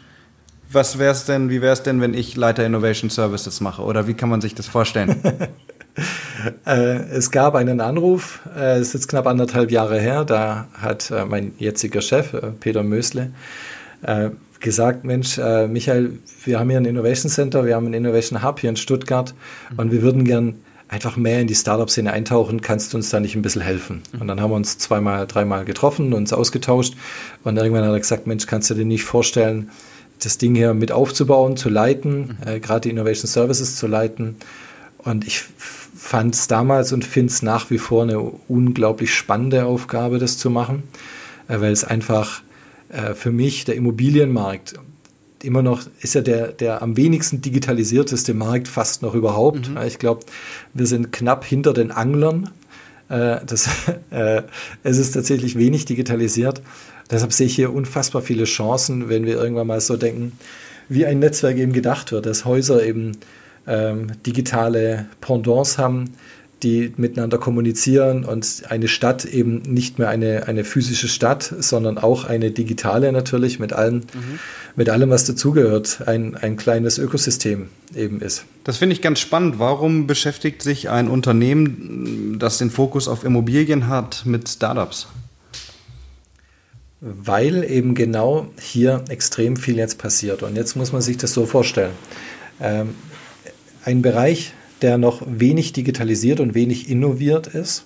was 0.72 1.00
wär's 1.00 1.26
denn, 1.26 1.50
wie 1.50 1.62
wäre 1.62 1.74
es 1.74 1.84
denn, 1.84 2.02
wenn 2.02 2.14
ich 2.14 2.36
Leiter 2.36 2.66
Innovation 2.66 3.10
Services 3.10 3.62
mache? 3.62 3.84
Oder 3.84 4.08
wie 4.08 4.14
kann 4.16 4.30
man 4.30 4.42
sich 4.42 4.56
das 4.56 4.68
vorstellen? 4.68 5.22
äh, 6.66 6.72
es 6.72 7.32
gab 7.32 7.56
einen 7.56 7.80
Anruf, 7.80 8.42
äh, 8.56 8.78
es 8.78 8.88
ist 8.88 8.94
jetzt 8.94 9.08
knapp 9.08 9.28
anderthalb 9.28 9.72
Jahre 9.72 10.00
her, 10.00 10.26
da 10.26 10.68
hat 10.74 11.12
äh, 11.12 11.26
mein 11.26 11.54
jetziger 11.60 12.02
Chef, 12.02 12.34
äh, 12.34 12.52
Peter 12.60 12.84
Mösle, 12.84 13.32
äh, 14.02 14.32
gesagt, 14.60 15.04
Mensch, 15.04 15.38
äh, 15.38 15.68
Michael, 15.68 16.20
wir 16.46 16.60
haben 16.60 16.70
hier 16.70 16.80
ein 16.80 16.86
Innovation 16.86 17.30
Center, 17.30 17.66
wir 17.66 17.76
haben 17.76 17.88
ein 17.88 17.94
Innovation 17.94 18.44
Hub 18.44 18.60
hier 18.60 18.70
in 18.70 18.78
Stuttgart 18.78 19.34
mhm. 19.72 19.80
und 19.80 19.92
wir 19.92 20.02
würden 20.02 20.26
gern 20.26 20.56
einfach 20.94 21.18
mehr 21.18 21.42
in 21.42 21.48
die 21.48 21.56
Startup-Szene 21.56 22.14
eintauchen, 22.14 22.62
kannst 22.62 22.94
du 22.94 22.98
uns 22.98 23.10
da 23.10 23.20
nicht 23.20 23.36
ein 23.36 23.42
bisschen 23.42 23.64
helfen? 23.64 24.04
Mhm. 24.12 24.22
Und 24.22 24.28
dann 24.28 24.40
haben 24.40 24.52
wir 24.52 24.56
uns 24.56 24.78
zweimal, 24.78 25.26
dreimal 25.26 25.66
getroffen, 25.66 26.14
uns 26.14 26.32
ausgetauscht 26.32 26.94
und 27.44 27.58
irgendwann 27.58 27.84
hat 27.84 27.92
er 27.92 28.00
gesagt, 28.00 28.28
Mensch, 28.28 28.46
kannst 28.46 28.70
du 28.70 28.76
dir 28.76 28.86
nicht 28.86 29.04
vorstellen, 29.04 29.72
das 30.22 30.38
Ding 30.38 30.54
hier 30.54 30.76
mit 30.76 30.92
aufzubauen, 30.92 31.58
zu 31.58 31.70
leiten, 31.70 32.38
mhm. 32.40 32.48
äh, 32.48 32.60
gerade 32.60 32.82
die 32.82 32.90
Innovation 32.92 33.28
Services 33.28 33.76
zu 33.76 33.88
leiten. 33.88 34.36
Und 35.00 35.26
ich 35.26 35.44
fand 35.96 36.36
es 36.36 36.48
damals 36.48 36.94
und 36.94 37.04
finde 37.04 37.32
es 37.32 37.42
nach 37.42 37.72
wie 37.72 37.80
vor 37.80 38.04
eine 38.04 38.20
unglaublich 38.20 39.14
spannende 39.14 39.66
Aufgabe, 39.66 40.20
das 40.20 40.38
zu 40.38 40.52
machen, 40.52 40.84
äh, 41.48 41.60
weil 41.60 41.72
es 41.72 41.84
einfach 41.84 42.44
äh, 42.90 43.16
für 43.16 43.32
mich 43.32 43.66
der 43.66 43.76
Immobilienmarkt 43.76 44.76
immer 45.44 45.62
noch 45.62 45.84
ist 46.02 46.16
ja 46.16 46.22
der, 46.22 46.48
der 46.48 46.82
am 46.82 46.98
wenigsten 46.98 47.42
digitalisierteste 47.42 48.34
Markt 48.34 48.68
fast 48.68 49.02
noch 49.02 49.14
überhaupt. 49.14 49.70
Mhm. 49.70 49.78
Ich 49.86 50.00
glaube, 50.00 50.26
wir 50.74 50.86
sind 50.88 51.12
knapp 51.12 51.46
hinter 51.46 51.74
den 51.74 51.92
Anglern. 51.92 52.50
Äh, 53.10 53.40
das, 53.46 53.68
äh, 54.12 54.44
es 54.84 54.98
ist 54.98 55.12
tatsächlich 55.12 55.58
wenig 55.58 55.86
digitalisiert. 55.86 56.62
Deshalb 57.12 57.34
sehe 57.34 57.48
ich 57.48 57.56
hier 57.56 57.74
unfassbar 57.74 58.22
viele 58.22 58.46
Chancen, 58.46 59.10
wenn 59.10 59.26
wir 59.26 59.36
irgendwann 59.36 59.68
mal 59.68 59.82
so 59.82 59.98
denken, 59.98 60.32
wie 60.90 61.06
ein 61.06 61.20
Netzwerk 61.20 61.58
eben 61.58 61.74
gedacht 61.74 62.12
wird, 62.12 62.26
dass 62.26 62.46
Häuser 62.46 62.84
eben 62.84 63.12
ähm, 63.68 64.12
digitale 64.26 65.08
Pendants 65.22 65.78
haben, 65.78 66.14
die 66.64 66.94
miteinander 66.98 67.38
kommunizieren 67.38 68.24
und 68.24 68.64
eine 68.70 68.88
Stadt 68.88 69.26
eben 69.26 69.62
nicht 69.64 70.00
mehr 70.00 70.10
eine, 70.10 70.48
eine 70.48 70.64
physische 70.64 71.08
Stadt, 71.08 71.54
sondern 71.60 71.98
auch 71.98 72.26
eine 72.26 72.52
digitale 72.52 73.12
natürlich 73.12 73.60
mit 73.60 73.74
allem, 73.74 73.98
mhm. 73.98 74.40
mit 74.76 74.90
allem, 74.90 75.10
was 75.10 75.26
dazugehört, 75.26 76.08
ein, 76.08 76.36
ein 76.36 76.58
kleines 76.58 76.98
Ökosystem 76.98 77.68
eben 77.96 78.22
ist. 78.22 78.46
Das 78.64 78.78
finde 78.78 78.96
ich 78.96 79.02
ganz 79.02 79.20
spannend. 79.20 79.60
Warum 79.60 80.08
beschäftigt 80.08 80.62
sich 80.62 80.90
ein 80.90 81.10
Unternehmen, 81.10 82.38
das 82.40 82.58
den 82.58 82.72
Fokus 82.72 83.08
auf 83.08 83.24
Immobilien 83.24 83.88
hat, 83.88 84.26
mit 84.26 84.48
Startups? 84.48 85.08
Weil 87.02 87.66
eben 87.70 87.96
genau 87.96 88.48
hier 88.60 89.04
extrem 89.10 89.58
viel 89.58 89.76
jetzt 89.76 89.98
passiert. 89.98 90.42
Und 90.42 90.56
jetzt 90.56 90.76
muss 90.78 90.94
man 90.94 91.02
sich 91.02 91.18
das 91.18 91.34
so 91.34 91.46
vorstellen. 91.46 91.92
Ähm, 92.62 92.96
ein 93.84 94.02
Bereich, 94.02 94.54
der 94.84 94.98
noch 94.98 95.24
wenig 95.26 95.74
digitalisiert 95.74 96.40
und 96.40 96.54
wenig 96.54 96.90
innoviert 96.90 97.48
ist, 97.48 97.86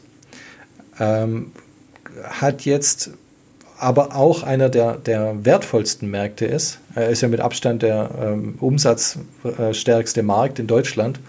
ähm, 1.00 1.52
hat 2.24 2.66
jetzt 2.66 3.12
aber 3.80 4.16
auch 4.16 4.44
einer 4.44 4.70
der, 4.70 4.98
der 4.98 5.46
wertvollsten 5.46 6.10
Märkte 6.10 6.46
ist. 6.46 6.80
Er 6.96 7.10
ist 7.10 7.22
ja 7.22 7.28
mit 7.28 7.40
Abstand 7.40 7.84
der 7.84 8.10
ähm, 8.20 8.56
umsatzstärkste 8.60 10.24
Markt 10.24 10.58
in 10.58 10.66
Deutschland. 10.66 11.20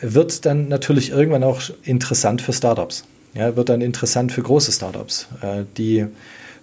Wird 0.00 0.46
dann 0.46 0.68
natürlich 0.68 1.10
irgendwann 1.10 1.44
auch 1.44 1.60
interessant 1.82 2.40
für 2.40 2.54
Startups. 2.54 3.04
Ja, 3.34 3.54
wird 3.54 3.68
dann 3.68 3.82
interessant 3.82 4.32
für 4.32 4.40
große 4.40 4.72
Startups, 4.72 5.28
äh, 5.42 5.64
die 5.76 6.06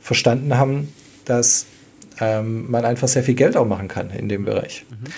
verstanden 0.01 0.57
haben, 0.57 0.92
dass 1.25 1.68
ähm, 2.19 2.69
man 2.69 2.84
einfach 2.84 3.07
sehr 3.07 3.24
viel 3.24 3.36
Geld 3.36 3.56
auch 3.56 3.68
machen 3.68 3.88
kann 3.88 4.10
in 4.10 4.28
dem 4.28 4.45
Bereich. 4.45 4.86
Mhm. 4.90 5.12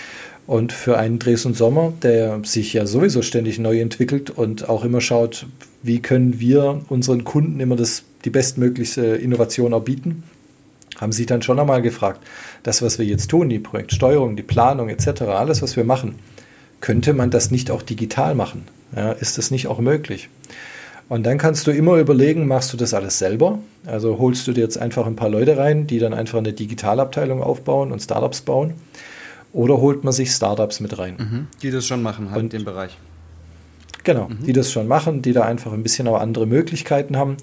Und 0.48 0.74
für 0.74 0.98
einen 0.98 1.18
Dresden 1.18 1.56
Sommer, 1.56 1.94
der 2.04 2.42
sich 2.44 2.74
ja 2.74 2.86
sowieso 2.86 3.22
ständig 3.24 3.58
neu 3.58 3.80
entwickelt 3.80 4.30
und 4.30 4.70
auch 4.70 4.84
immer 4.84 5.02
schaut, 5.02 5.48
wie 5.82 6.02
können 6.02 6.40
wir 6.40 6.82
unseren 6.90 7.24
Kunden 7.24 7.60
immer 7.60 7.76
das, 7.76 8.04
die 8.26 8.30
bestmöglichste 8.30 9.06
Innovation 9.06 9.74
auch 9.74 9.84
bieten, 9.84 10.24
haben 10.98 11.12
sich 11.12 11.26
dann 11.26 11.42
schon 11.42 11.60
einmal 11.60 11.82
gefragt, 11.82 12.22
das, 12.64 12.82
was 12.82 13.00
wir 13.00 13.06
jetzt 13.06 13.30
tun, 13.30 13.50
die 13.50 13.60
Projektsteuerung, 13.60 14.36
die 14.36 14.44
Planung 14.44 14.90
etc., 14.90 15.24
alles, 15.24 15.62
was 15.62 15.76
wir 15.76 15.84
machen, 15.84 16.16
könnte 16.80 17.14
man 17.14 17.32
das 17.32 17.50
nicht 17.50 17.72
auch 17.72 17.82
digital 17.82 18.36
machen? 18.36 18.68
Ja, 18.96 19.12
ist 19.12 19.38
das 19.38 19.50
nicht 19.50 19.68
auch 19.68 19.80
möglich? 19.80 20.30
Und 21.10 21.26
dann 21.26 21.38
kannst 21.38 21.68
du 21.68 21.72
immer 21.72 21.98
überlegen, 21.98 22.48
machst 22.48 22.72
du 22.72 22.78
das 22.78 22.94
alles 22.94 23.20
selber? 23.20 23.60
Also 23.86 24.18
holst 24.20 24.48
du 24.48 24.54
dir 24.54 24.62
jetzt 24.62 24.78
einfach 24.78 25.06
ein 25.06 25.16
paar 25.16 25.30
Leute 25.30 25.58
rein, 25.58 25.86
die 25.86 26.00
dann 26.00 26.14
einfach 26.14 26.40
eine 26.40 26.54
Digitalabteilung 26.54 27.44
aufbauen 27.44 27.92
und 27.92 28.02
Startups 28.02 28.42
bauen 28.42 28.74
oder 29.56 29.80
holt 29.80 30.04
man 30.04 30.12
sich 30.12 30.32
Startups 30.32 30.82
mit 30.82 31.00
rein. 31.00 31.16
Mhm. 31.18 31.48
Die 31.62 31.72
das 31.72 31.88
schon 31.88 32.04
machen, 32.04 32.30
halt 32.30 32.44
und, 32.44 32.54
in 32.54 32.60
dem 32.60 32.66
Bereich. 32.66 32.98
Genau, 34.04 34.28
mhm. 34.28 34.46
die 34.46 34.52
das 34.52 34.70
schon 34.70 34.86
machen, 34.88 35.22
die 35.22 35.32
da 35.32 35.44
einfach 35.44 35.72
ein 35.72 35.82
bisschen 35.82 36.08
auch 36.10 36.20
andere 36.20 36.46
Möglichkeiten 36.46 37.16
haben. 37.16 37.38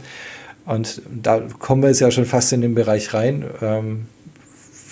Und 0.66 1.00
da 1.10 1.40
kommen 1.58 1.82
wir 1.82 1.88
jetzt 1.88 2.00
ja 2.00 2.10
schon 2.10 2.26
fast 2.26 2.52
in 2.52 2.60
den 2.60 2.74
Bereich 2.74 3.14
rein. 3.14 3.44
Ähm, 3.62 4.06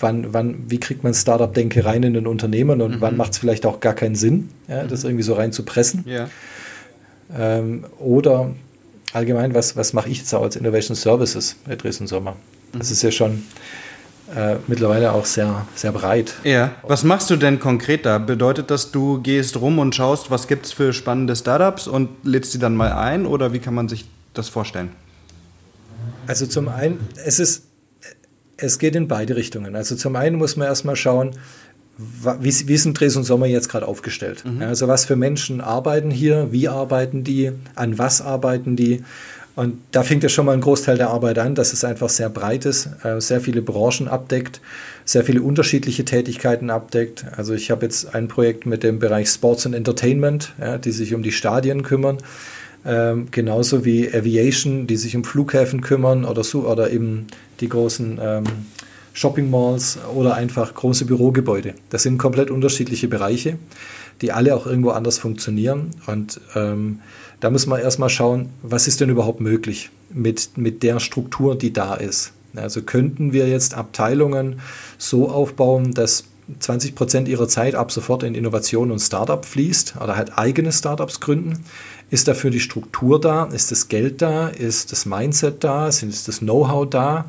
wann, 0.00 0.32
wann, 0.32 0.64
wie 0.68 0.80
kriegt 0.80 1.04
man 1.04 1.12
Startup-Denke 1.12 1.84
rein 1.84 2.02
in 2.02 2.14
den 2.14 2.26
Unternehmen 2.26 2.80
und 2.80 2.96
mhm. 2.96 3.00
wann 3.02 3.18
macht 3.18 3.32
es 3.32 3.38
vielleicht 3.38 3.66
auch 3.66 3.80
gar 3.80 3.94
keinen 3.94 4.14
Sinn, 4.14 4.48
ja, 4.66 4.84
das 4.84 5.02
mhm. 5.02 5.10
irgendwie 5.10 5.24
so 5.24 5.34
rein 5.34 5.52
zu 5.52 5.62
pressen? 5.62 6.04
Ja. 6.06 6.30
Ähm, 7.38 7.84
oder 7.98 8.54
allgemein, 9.12 9.54
was, 9.54 9.76
was 9.76 9.92
mache 9.92 10.08
ich 10.08 10.18
jetzt 10.18 10.34
auch 10.34 10.42
als 10.42 10.56
Innovation 10.56 10.96
Services 10.96 11.56
bei 11.66 11.76
Dresden 11.76 12.06
Sommer? 12.06 12.36
Das 12.72 12.88
mhm. 12.88 12.92
ist 12.94 13.02
ja 13.02 13.10
schon 13.10 13.42
äh, 14.34 14.56
mittlerweile 14.66 15.12
auch 15.12 15.25
sehr, 15.25 15.66
sehr 15.75 15.92
breit. 15.92 16.34
Ja. 16.44 16.72
Was 16.82 17.04
machst 17.04 17.30
du 17.30 17.37
denn 17.37 17.58
konkret 17.58 18.06
da? 18.06 18.18
Bedeutet 18.18 18.70
das, 18.70 18.92
du 18.92 19.20
gehst 19.20 19.60
rum 19.60 19.78
und 19.78 19.94
schaust, 19.94 20.30
was 20.30 20.46
gibt 20.46 20.66
es 20.66 20.72
für 20.72 20.92
spannende 20.92 21.34
Startups 21.34 21.88
und 21.88 22.08
lädst 22.22 22.52
sie 22.52 22.58
dann 22.58 22.76
mal 22.76 22.92
ein 22.92 23.26
oder 23.26 23.52
wie 23.52 23.58
kann 23.58 23.75
man 23.75 23.88
sich 23.88 24.04
das 24.34 24.49
vorstellen? 24.49 24.90
Also 26.26 26.46
zum 26.46 26.68
einen, 26.68 27.00
es 27.25 27.40
ist, 27.40 27.64
es 28.56 28.78
geht 28.78 28.94
in 28.94 29.08
beide 29.08 29.37
Richtungen. 29.37 29.75
Also 29.75 29.96
zum 29.96 30.16
einen 30.16 30.37
muss 30.37 30.56
man 30.56 30.68
erstmal 30.68 30.96
schauen, 30.96 31.32
wie, 32.40 32.68
wie 32.68 32.76
sind 32.76 32.99
Dres 32.99 33.16
und 33.16 33.25
Sommer 33.25 33.46
jetzt 33.46 33.68
gerade 33.68 33.87
aufgestellt? 33.87 34.44
Mhm. 34.44 34.62
Also 34.62 34.88
was 34.88 35.04
für 35.04 35.16
Menschen 35.16 35.60
arbeiten 35.60 36.10
hier, 36.10 36.52
wie 36.52 36.68
arbeiten 36.68 37.25
die, 37.25 37.52
an 37.75 37.99
was 37.99 38.22
arbeiten 38.22 38.76
die 38.76 39.04
Und 39.57 39.78
da 39.90 40.02
fängt 40.02 40.23
ja 40.23 40.28
schon 40.28 40.47
mal 40.47 40.52
ein 40.52 40.61
Großteil 40.61 40.97
der 40.97 41.11
Arbeit 41.11 41.38
an, 41.38 41.54
dass 41.54 41.73
es 41.73 41.85
einfach 41.85 42.09
sehr 42.09 42.28
breit 42.28 42.64
ist, 42.64 42.88
äh, 43.04 43.21
sehr 43.21 43.40
viele 43.40 43.62
Branchen 43.62 44.09
abdeckt, 44.09 44.61
sehr 45.04 45.25
viele 45.25 45.42
unterschiedliche 45.42 46.04
Tätigkeiten 46.04 46.71
abdeckt. 46.71 47.26
Also 47.37 47.54
ich 47.54 47.71
habe 47.71 47.85
jetzt 47.85 48.14
ein 48.14 48.28
Projekt 48.28 48.64
mit 48.66 48.83
dem 48.83 48.99
Bereich 48.99 49.28
Sports 49.28 49.66
and 49.66 49.75
Entertainment, 49.75 50.54
ja, 50.61 50.78
die 50.78 50.92
sich 50.92 51.14
um 51.14 51.23
die 51.23 51.33
Stadien 51.33 51.83
kümmern. 51.83 52.19
Ähm, 52.87 53.28
genauso 53.30 53.85
wie 53.85 54.09
Aviation, 54.09 54.87
die 54.87 54.97
sich 54.97 55.14
um 55.14 55.25
Flughäfen 55.25 55.83
kümmern 55.83 56.25
oder 56.25 56.45
so, 56.45 56.66
oder 56.66 56.90
eben 56.90 57.26
die 57.61 57.69
großen 57.69 58.19
ähm, 58.23 58.45
Shopping 59.12 59.50
Malls 59.50 59.99
oder 60.14 60.35
einfach 60.35 60.73
große 60.73 61.04
Bürogebäude. 61.04 61.75
Das 61.90 62.04
sind 62.04 62.16
komplett 62.16 62.50
unterschiedliche 62.50 63.09
Bereiche, 63.09 63.59
die 64.20 64.32
alle 64.32 64.54
auch 64.54 64.66
irgendwo 64.66 64.90
anders 64.90 65.18
funktionieren. 65.18 65.90
Und 66.06 66.40
ähm, 66.54 67.00
da 67.40 67.50
muss 67.50 67.66
man 67.66 67.80
erstmal 67.80 68.10
schauen, 68.10 68.50
was 68.62 68.86
ist 68.86 69.00
denn 69.00 69.10
überhaupt 69.10 69.40
möglich 69.40 69.90
mit, 70.12 70.56
mit 70.56 70.82
der 70.82 71.00
Struktur, 71.00 71.56
die 71.56 71.72
da 71.72 71.94
ist. 71.94 72.32
Also 72.54 72.82
könnten 72.82 73.32
wir 73.32 73.48
jetzt 73.48 73.74
Abteilungen 73.74 74.60
so 74.98 75.28
aufbauen, 75.28 75.94
dass 75.94 76.24
20 76.58 76.96
Prozent 76.96 77.28
ihrer 77.28 77.46
Zeit 77.46 77.76
ab 77.76 77.92
sofort 77.92 78.24
in 78.24 78.34
Innovation 78.34 78.90
und 78.90 78.98
Startup 78.98 79.44
fließt 79.44 79.94
oder 80.02 80.16
halt 80.16 80.36
eigene 80.36 80.72
Startups 80.72 81.20
gründen. 81.20 81.64
Ist 82.10 82.26
dafür 82.26 82.50
die 82.50 82.60
Struktur 82.60 83.20
da? 83.20 83.44
Ist 83.44 83.70
das 83.70 83.88
Geld 83.88 84.20
da? 84.20 84.48
Ist 84.48 84.90
das 84.90 85.06
Mindset 85.06 85.62
da? 85.62 85.86
Ist 85.86 86.26
das 86.26 86.40
Know-how 86.40 86.90
da? 86.90 87.26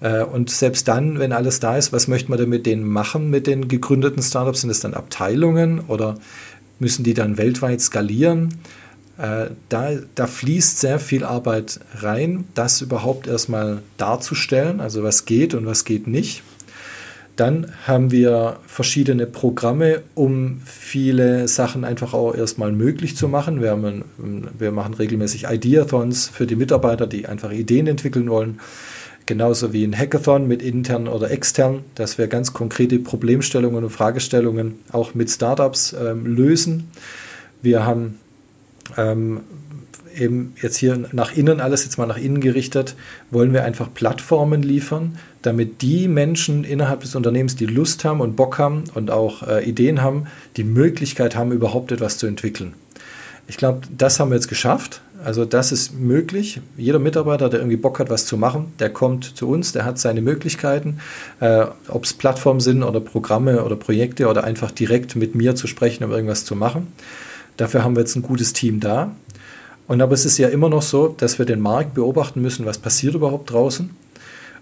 Äh, 0.00 0.22
und 0.22 0.50
selbst 0.50 0.88
dann, 0.88 1.18
wenn 1.18 1.32
alles 1.32 1.60
da 1.60 1.76
ist, 1.76 1.92
was 1.92 2.08
möchte 2.08 2.30
man 2.30 2.38
denn 2.38 2.48
mit 2.48 2.66
denen 2.66 2.84
machen, 2.84 3.30
mit 3.30 3.46
den 3.46 3.68
gegründeten 3.68 4.22
Startups? 4.22 4.62
Sind 4.62 4.70
es 4.70 4.80
dann 4.80 4.94
Abteilungen 4.94 5.80
oder 5.88 6.16
müssen 6.78 7.04
die 7.04 7.14
dann 7.14 7.38
weltweit 7.38 7.80
skalieren? 7.80 8.54
Äh, 9.18 9.50
da, 9.68 9.90
da 10.14 10.26
fließt 10.26 10.78
sehr 10.78 11.00
viel 11.00 11.24
Arbeit 11.24 11.80
rein, 11.96 12.44
das 12.54 12.80
überhaupt 12.80 13.26
erstmal 13.26 13.82
darzustellen, 13.96 14.80
also 14.80 15.02
was 15.02 15.24
geht 15.24 15.54
und 15.54 15.66
was 15.66 15.84
geht 15.84 16.06
nicht. 16.06 16.42
Dann 17.34 17.72
haben 17.86 18.10
wir 18.10 18.56
verschiedene 18.66 19.24
Programme, 19.24 20.02
um 20.16 20.60
viele 20.64 21.46
Sachen 21.46 21.84
einfach 21.84 22.12
auch 22.12 22.34
erstmal 22.34 22.72
möglich 22.72 23.16
zu 23.16 23.28
machen. 23.28 23.62
Wir, 23.62 23.70
haben, 23.70 24.04
wir 24.58 24.72
machen 24.72 24.94
regelmäßig 24.94 25.44
Ideathons 25.44 26.28
für 26.28 26.48
die 26.48 26.56
Mitarbeiter, 26.56 27.06
die 27.06 27.26
einfach 27.26 27.52
Ideen 27.52 27.86
entwickeln 27.86 28.28
wollen. 28.28 28.58
Genauso 29.28 29.74
wie 29.74 29.84
ein 29.84 29.94
Hackathon 29.94 30.48
mit 30.48 30.62
intern 30.62 31.06
oder 31.06 31.30
extern, 31.30 31.80
dass 31.96 32.16
wir 32.16 32.28
ganz 32.28 32.54
konkrete 32.54 32.98
Problemstellungen 32.98 33.84
und 33.84 33.90
Fragestellungen 33.90 34.78
auch 34.90 35.14
mit 35.14 35.28
Startups 35.28 35.92
ähm, 35.92 36.24
lösen. 36.24 36.88
Wir 37.60 37.84
haben 37.84 38.18
ähm, 38.96 39.42
eben 40.16 40.54
jetzt 40.62 40.78
hier 40.78 41.10
nach 41.12 41.36
innen, 41.36 41.60
alles 41.60 41.84
jetzt 41.84 41.98
mal 41.98 42.06
nach 42.06 42.16
innen 42.16 42.40
gerichtet, 42.40 42.96
wollen 43.30 43.52
wir 43.52 43.64
einfach 43.64 43.92
Plattformen 43.92 44.62
liefern, 44.62 45.18
damit 45.42 45.82
die 45.82 46.08
Menschen 46.08 46.64
innerhalb 46.64 47.02
des 47.02 47.14
Unternehmens, 47.14 47.54
die 47.54 47.66
Lust 47.66 48.06
haben 48.06 48.22
und 48.22 48.34
Bock 48.34 48.56
haben 48.56 48.84
und 48.94 49.10
auch 49.10 49.46
äh, 49.46 49.62
Ideen 49.62 50.00
haben, 50.00 50.26
die 50.56 50.64
Möglichkeit 50.64 51.36
haben, 51.36 51.52
überhaupt 51.52 51.92
etwas 51.92 52.16
zu 52.16 52.26
entwickeln. 52.26 52.72
Ich 53.48 53.56
glaube, 53.56 53.80
das 53.96 54.20
haben 54.20 54.30
wir 54.30 54.36
jetzt 54.36 54.48
geschafft. 54.48 55.00
Also 55.24 55.44
das 55.44 55.72
ist 55.72 55.98
möglich. 55.98 56.60
Jeder 56.76 57.00
Mitarbeiter, 57.00 57.48
der 57.48 57.60
irgendwie 57.60 57.76
Bock 57.76 57.98
hat, 57.98 58.08
was 58.08 58.24
zu 58.24 58.36
machen, 58.36 58.72
der 58.78 58.90
kommt 58.90 59.36
zu 59.36 59.48
uns, 59.48 59.72
der 59.72 59.84
hat 59.84 59.98
seine 59.98 60.20
Möglichkeiten, 60.20 61.00
äh, 61.40 61.64
ob 61.88 62.04
es 62.04 62.12
Plattformen 62.12 62.60
sind 62.60 62.84
oder 62.84 63.00
Programme 63.00 63.64
oder 63.64 63.74
Projekte 63.74 64.28
oder 64.28 64.44
einfach 64.44 64.70
direkt 64.70 65.16
mit 65.16 65.34
mir 65.34 65.56
zu 65.56 65.66
sprechen, 65.66 66.04
um 66.04 66.12
irgendwas 66.12 66.44
zu 66.44 66.54
machen. 66.54 66.86
Dafür 67.56 67.82
haben 67.82 67.96
wir 67.96 68.00
jetzt 68.00 68.14
ein 68.14 68.22
gutes 68.22 68.52
Team 68.52 68.78
da. 68.78 69.10
Und 69.88 70.02
aber 70.02 70.12
es 70.12 70.24
ist 70.24 70.38
ja 70.38 70.48
immer 70.48 70.68
noch 70.68 70.82
so, 70.82 71.08
dass 71.08 71.38
wir 71.38 71.46
den 71.46 71.60
Markt 71.60 71.94
beobachten 71.94 72.42
müssen, 72.42 72.66
was 72.66 72.78
passiert 72.78 73.14
überhaupt 73.14 73.50
draußen, 73.50 73.90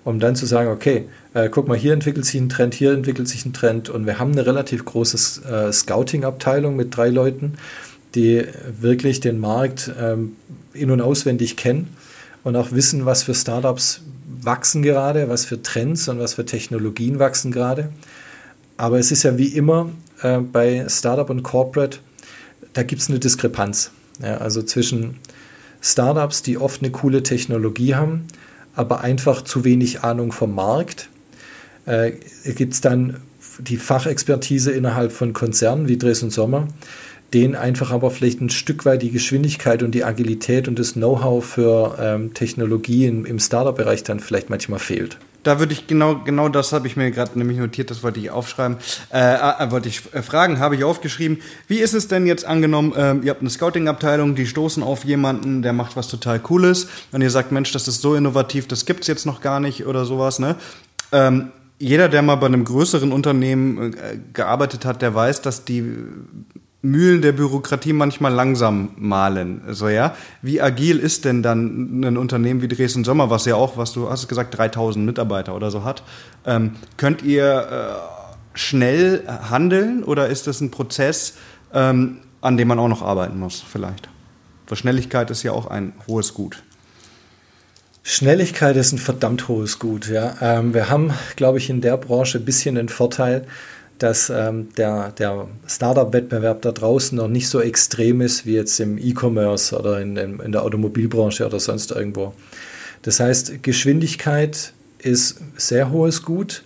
um 0.04 0.20
dann 0.20 0.36
zu 0.36 0.46
sagen, 0.46 0.70
okay, 0.70 1.06
äh, 1.34 1.50
guck 1.50 1.66
mal, 1.68 1.76
hier 1.76 1.92
entwickelt 1.92 2.24
sich 2.24 2.40
ein 2.40 2.48
Trend, 2.48 2.72
hier 2.72 2.92
entwickelt 2.92 3.28
sich 3.28 3.44
ein 3.44 3.52
Trend 3.52 3.90
und 3.90 4.06
wir 4.06 4.20
haben 4.20 4.32
eine 4.32 4.46
relativ 4.46 4.84
große 4.84 5.42
äh, 5.48 5.72
Scouting-Abteilung 5.72 6.76
mit 6.76 6.96
drei 6.96 7.08
Leuten, 7.08 7.54
die 8.16 8.44
wirklich 8.80 9.20
den 9.20 9.38
Markt 9.38 9.92
ähm, 10.00 10.36
in- 10.72 10.90
und 10.90 11.00
auswendig 11.00 11.56
kennen 11.56 11.96
und 12.42 12.56
auch 12.56 12.72
wissen, 12.72 13.06
was 13.06 13.22
für 13.22 13.34
Startups 13.34 14.00
wachsen 14.40 14.82
gerade, 14.82 15.28
was 15.28 15.44
für 15.44 15.62
Trends 15.62 16.08
und 16.08 16.18
was 16.18 16.34
für 16.34 16.44
Technologien 16.44 17.18
wachsen 17.18 17.52
gerade. 17.52 17.90
Aber 18.76 18.98
es 18.98 19.12
ist 19.12 19.22
ja 19.22 19.38
wie 19.38 19.48
immer 19.48 19.90
äh, 20.22 20.38
bei 20.38 20.86
Startup 20.88 21.28
und 21.30 21.42
Corporate, 21.42 21.98
da 22.72 22.82
gibt 22.82 23.02
es 23.02 23.08
eine 23.08 23.18
Diskrepanz. 23.18 23.90
Ja, 24.22 24.38
also 24.38 24.62
zwischen 24.62 25.16
Startups, 25.80 26.42
die 26.42 26.58
oft 26.58 26.82
eine 26.82 26.90
coole 26.90 27.22
Technologie 27.22 27.94
haben, 27.94 28.26
aber 28.74 29.00
einfach 29.00 29.42
zu 29.42 29.64
wenig 29.64 30.02
Ahnung 30.02 30.32
vom 30.32 30.54
Markt. 30.54 31.08
Äh, 31.86 32.12
Gibt 32.44 32.74
es 32.74 32.80
dann 32.80 33.18
die 33.58 33.76
Fachexpertise 33.76 34.72
innerhalb 34.72 35.12
von 35.12 35.32
Konzernen 35.32 35.88
wie 35.88 35.96
Dres 35.96 36.22
und 36.22 36.30
Sommer, 36.30 36.68
denen 37.34 37.54
einfach 37.54 37.90
aber 37.90 38.10
vielleicht 38.10 38.40
ein 38.40 38.50
Stück 38.50 38.84
weit 38.84 39.02
die 39.02 39.10
Geschwindigkeit 39.10 39.82
und 39.82 39.92
die 39.92 40.04
Agilität 40.04 40.68
und 40.68 40.78
das 40.78 40.94
Know-how 40.94 41.44
für 41.44 41.96
ähm, 42.00 42.34
Technologie 42.34 43.06
im, 43.06 43.38
Startup-Bereich 43.38 44.04
dann 44.04 44.20
vielleicht 44.20 44.50
manchmal 44.50 44.78
fehlt. 44.78 45.18
Da 45.42 45.60
würde 45.60 45.72
ich 45.72 45.86
genau, 45.86 46.22
genau 46.24 46.48
das 46.48 46.72
habe 46.72 46.88
ich 46.88 46.96
mir 46.96 47.12
gerade 47.12 47.38
nämlich 47.38 47.58
notiert, 47.58 47.90
das 47.90 48.02
wollte 48.02 48.18
ich 48.18 48.30
aufschreiben, 48.30 48.78
äh, 49.12 49.34
äh, 49.34 49.70
wollte 49.70 49.88
ich 49.88 50.02
äh, 50.12 50.22
fragen, 50.22 50.58
habe 50.58 50.74
ich 50.74 50.82
aufgeschrieben. 50.82 51.38
Wie 51.68 51.78
ist 51.78 51.94
es 51.94 52.08
denn 52.08 52.26
jetzt 52.26 52.44
angenommen, 52.44 52.94
ähm, 52.96 53.22
ihr 53.22 53.30
habt 53.30 53.42
eine 53.42 53.50
Scouting-Abteilung, 53.50 54.34
die 54.34 54.46
stoßen 54.46 54.82
auf 54.82 55.04
jemanden, 55.04 55.62
der 55.62 55.72
macht 55.72 55.94
was 55.96 56.08
total 56.08 56.40
Cooles 56.40 56.88
und 57.12 57.22
ihr 57.22 57.30
sagt, 57.30 57.52
Mensch, 57.52 57.70
das 57.70 57.86
ist 57.86 58.00
so 58.00 58.16
innovativ, 58.16 58.66
das 58.66 58.86
gibt's 58.86 59.06
jetzt 59.06 59.24
noch 59.24 59.40
gar 59.40 59.60
nicht 59.60 59.86
oder 59.86 60.04
sowas, 60.04 60.40
ne? 60.40 60.56
Ähm, 61.12 61.52
jeder, 61.78 62.08
der 62.08 62.22
mal 62.22 62.36
bei 62.36 62.46
einem 62.46 62.64
größeren 62.64 63.12
Unternehmen 63.12 63.92
äh, 63.92 64.18
gearbeitet 64.32 64.84
hat, 64.84 65.02
der 65.02 65.14
weiß, 65.14 65.42
dass 65.42 65.64
die 65.64 65.84
Mühlen 66.82 67.22
der 67.22 67.32
Bürokratie 67.32 67.92
manchmal 67.92 68.32
langsam 68.32 68.90
malen. 68.96 69.62
So, 69.70 69.88
ja. 69.88 70.14
Wie 70.42 70.60
agil 70.60 70.98
ist 70.98 71.24
denn 71.24 71.42
dann 71.42 72.00
ein 72.00 72.16
Unternehmen 72.16 72.62
wie 72.62 72.68
Dresden 72.68 73.04
Sommer, 73.04 73.30
was 73.30 73.44
ja 73.44 73.56
auch, 73.56 73.76
was 73.76 73.92
du 73.92 74.08
hast 74.08 74.28
gesagt, 74.28 74.56
3000 74.56 75.04
Mitarbeiter 75.04 75.54
oder 75.54 75.70
so 75.70 75.84
hat? 75.84 76.02
Ähm, 76.44 76.72
könnt 76.96 77.22
ihr 77.22 77.98
äh, 78.54 78.58
schnell 78.58 79.24
handeln 79.26 80.04
oder 80.04 80.28
ist 80.28 80.46
das 80.46 80.60
ein 80.60 80.70
Prozess, 80.70 81.34
ähm, 81.72 82.18
an 82.40 82.56
dem 82.56 82.68
man 82.68 82.78
auch 82.78 82.88
noch 82.88 83.02
arbeiten 83.02 83.38
muss, 83.38 83.64
vielleicht? 83.66 84.08
Weil 84.68 84.76
Schnelligkeit 84.76 85.30
ist 85.30 85.42
ja 85.42 85.52
auch 85.52 85.66
ein 85.66 85.92
hohes 86.06 86.34
Gut. 86.34 86.62
Schnelligkeit 88.02 88.76
ist 88.76 88.92
ein 88.92 88.98
verdammt 88.98 89.48
hohes 89.48 89.80
Gut, 89.80 90.08
ja. 90.08 90.36
Ähm, 90.40 90.74
wir 90.74 90.88
haben, 90.88 91.12
glaube 91.34 91.58
ich, 91.58 91.70
in 91.70 91.80
der 91.80 91.96
Branche 91.96 92.38
ein 92.38 92.44
bisschen 92.44 92.76
den 92.76 92.88
Vorteil, 92.88 93.46
dass 93.98 94.30
ähm, 94.30 94.68
der, 94.76 95.12
der 95.12 95.48
Startup-Wettbewerb 95.66 96.62
da 96.62 96.72
draußen 96.72 97.16
noch 97.16 97.28
nicht 97.28 97.48
so 97.48 97.60
extrem 97.60 98.20
ist 98.20 98.44
wie 98.46 98.54
jetzt 98.54 98.78
im 98.80 98.98
E-Commerce 98.98 99.78
oder 99.78 100.00
in, 100.00 100.16
in, 100.16 100.40
in, 100.40 100.52
der 100.52 100.62
Automobilbranche 100.62 101.46
oder 101.46 101.60
sonst 101.60 101.90
irgendwo. 101.92 102.34
Das 103.02 103.20
heißt, 103.20 103.62
Geschwindigkeit 103.62 104.72
ist 104.98 105.40
sehr 105.56 105.90
hohes 105.90 106.22
Gut, 106.22 106.62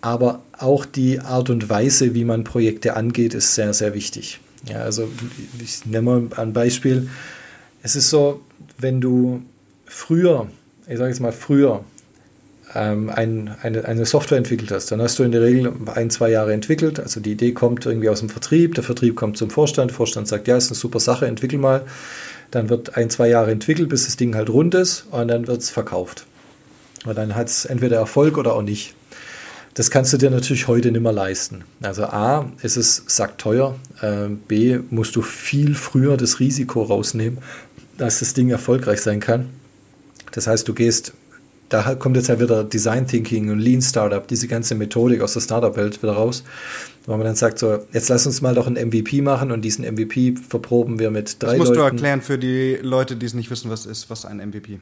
aber 0.00 0.42
auch 0.58 0.84
die 0.84 1.20
Art 1.20 1.50
und 1.50 1.68
Weise, 1.68 2.14
wie 2.14 2.24
man 2.24 2.44
Projekte 2.44 2.94
angeht, 2.94 3.34
ist 3.34 3.54
sehr, 3.54 3.72
sehr 3.72 3.94
wichtig. 3.94 4.40
Ja, 4.68 4.78
also 4.80 5.08
ich 5.62 5.86
nenne 5.86 6.02
mal 6.02 6.22
ein 6.36 6.52
Beispiel. 6.52 7.08
Es 7.82 7.96
ist 7.96 8.10
so, 8.10 8.40
wenn 8.78 9.00
du 9.00 9.42
früher, 9.86 10.48
ich 10.88 10.98
sage 10.98 11.10
jetzt 11.10 11.20
mal 11.20 11.32
früher, 11.32 11.84
ähm, 12.76 13.10
ein, 13.10 13.54
eine, 13.62 13.84
eine 13.84 14.04
Software 14.04 14.38
entwickelt 14.38 14.70
hast, 14.70 14.92
dann 14.92 15.00
hast 15.00 15.18
du 15.18 15.22
in 15.22 15.32
der 15.32 15.42
Regel 15.42 15.72
ein, 15.94 16.10
zwei 16.10 16.30
Jahre 16.30 16.52
entwickelt. 16.52 17.00
Also 17.00 17.20
die 17.20 17.32
Idee 17.32 17.52
kommt 17.52 17.86
irgendwie 17.86 18.08
aus 18.08 18.20
dem 18.20 18.28
Vertrieb, 18.28 18.74
der 18.74 18.84
Vertrieb 18.84 19.16
kommt 19.16 19.36
zum 19.36 19.50
Vorstand, 19.50 19.90
der 19.90 19.96
Vorstand 19.96 20.28
sagt, 20.28 20.46
ja, 20.48 20.56
ist 20.56 20.70
eine 20.70 20.76
super 20.76 21.00
Sache, 21.00 21.26
entwickel 21.26 21.58
mal. 21.58 21.82
Dann 22.50 22.68
wird 22.68 22.96
ein, 22.96 23.10
zwei 23.10 23.28
Jahre 23.28 23.50
entwickelt, 23.50 23.88
bis 23.88 24.04
das 24.06 24.16
Ding 24.16 24.34
halt 24.34 24.50
rund 24.50 24.74
ist 24.74 25.06
und 25.10 25.28
dann 25.28 25.46
wird 25.46 25.60
es 25.60 25.70
verkauft. 25.70 26.26
Und 27.04 27.16
dann 27.16 27.34
hat 27.34 27.48
es 27.48 27.64
entweder 27.64 27.96
Erfolg 27.96 28.38
oder 28.38 28.54
auch 28.54 28.62
nicht. 28.62 28.94
Das 29.74 29.90
kannst 29.90 30.12
du 30.12 30.16
dir 30.16 30.30
natürlich 30.30 30.68
heute 30.68 30.90
nicht 30.90 31.02
mehr 31.02 31.12
leisten. 31.12 31.64
Also 31.82 32.04
A, 32.04 32.50
ist 32.62 32.76
es 32.76 33.02
sackteuer, 33.06 33.74
äh, 34.00 34.28
B, 34.48 34.78
musst 34.90 35.16
du 35.16 35.22
viel 35.22 35.74
früher 35.74 36.16
das 36.16 36.40
Risiko 36.40 36.82
rausnehmen, 36.82 37.38
dass 37.98 38.20
das 38.20 38.32
Ding 38.32 38.48
erfolgreich 38.48 39.02
sein 39.02 39.20
kann. 39.20 39.50
Das 40.32 40.46
heißt, 40.46 40.66
du 40.66 40.74
gehst 40.74 41.12
da 41.68 41.94
kommt 41.96 42.16
jetzt 42.16 42.28
ja 42.28 42.40
wieder 42.40 42.64
Design 42.64 43.06
Thinking 43.06 43.50
und 43.50 43.58
Lean 43.58 43.82
Startup, 43.82 44.26
diese 44.26 44.46
ganze 44.46 44.74
Methodik 44.74 45.20
aus 45.20 45.34
der 45.34 45.40
Startup-Welt 45.40 46.02
wieder 46.02 46.12
raus, 46.12 46.44
wo 47.06 47.16
man 47.16 47.26
dann 47.26 47.34
sagt, 47.34 47.58
so, 47.58 47.78
jetzt 47.92 48.08
lass 48.08 48.26
uns 48.26 48.40
mal 48.40 48.54
doch 48.54 48.66
ein 48.66 48.74
MVP 48.74 49.20
machen 49.20 49.50
und 49.50 49.62
diesen 49.62 49.84
MVP 49.84 50.36
verproben 50.48 50.98
wir 50.98 51.10
mit 51.10 51.42
drei 51.42 51.48
Leuten. 51.48 51.58
Das 51.58 51.68
musst 51.68 51.78
Leuten. 51.78 51.96
du 51.96 52.02
erklären 52.02 52.22
für 52.22 52.38
die 52.38 52.78
Leute, 52.82 53.16
die 53.16 53.26
es 53.26 53.34
nicht 53.34 53.50
wissen, 53.50 53.70
was 53.70 53.86
ist, 53.86 54.10
was 54.10 54.24
ein 54.24 54.38
MVP? 54.38 54.78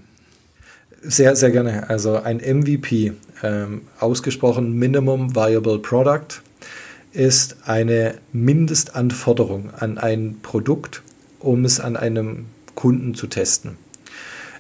Sehr, 1.03 1.37
sehr 1.37 1.51
gerne. 1.51 1.89
Also 1.89 2.17
ein 2.17 2.39
MVP, 2.39 3.13
ähm, 3.43 3.83
ausgesprochen 3.99 4.79
Minimum 4.79 5.35
Viable 5.35 5.79
Product, 5.79 6.41
ist 7.13 7.57
eine 7.65 8.17
Mindestanforderung 8.33 9.71
an 9.79 9.99
ein 9.99 10.39
Produkt, 10.43 11.03
um 11.39 11.65
es 11.65 11.79
an 11.79 11.97
einem 11.97 12.47
Kunden 12.75 13.15
zu 13.15 13.29
testen. 13.29 13.77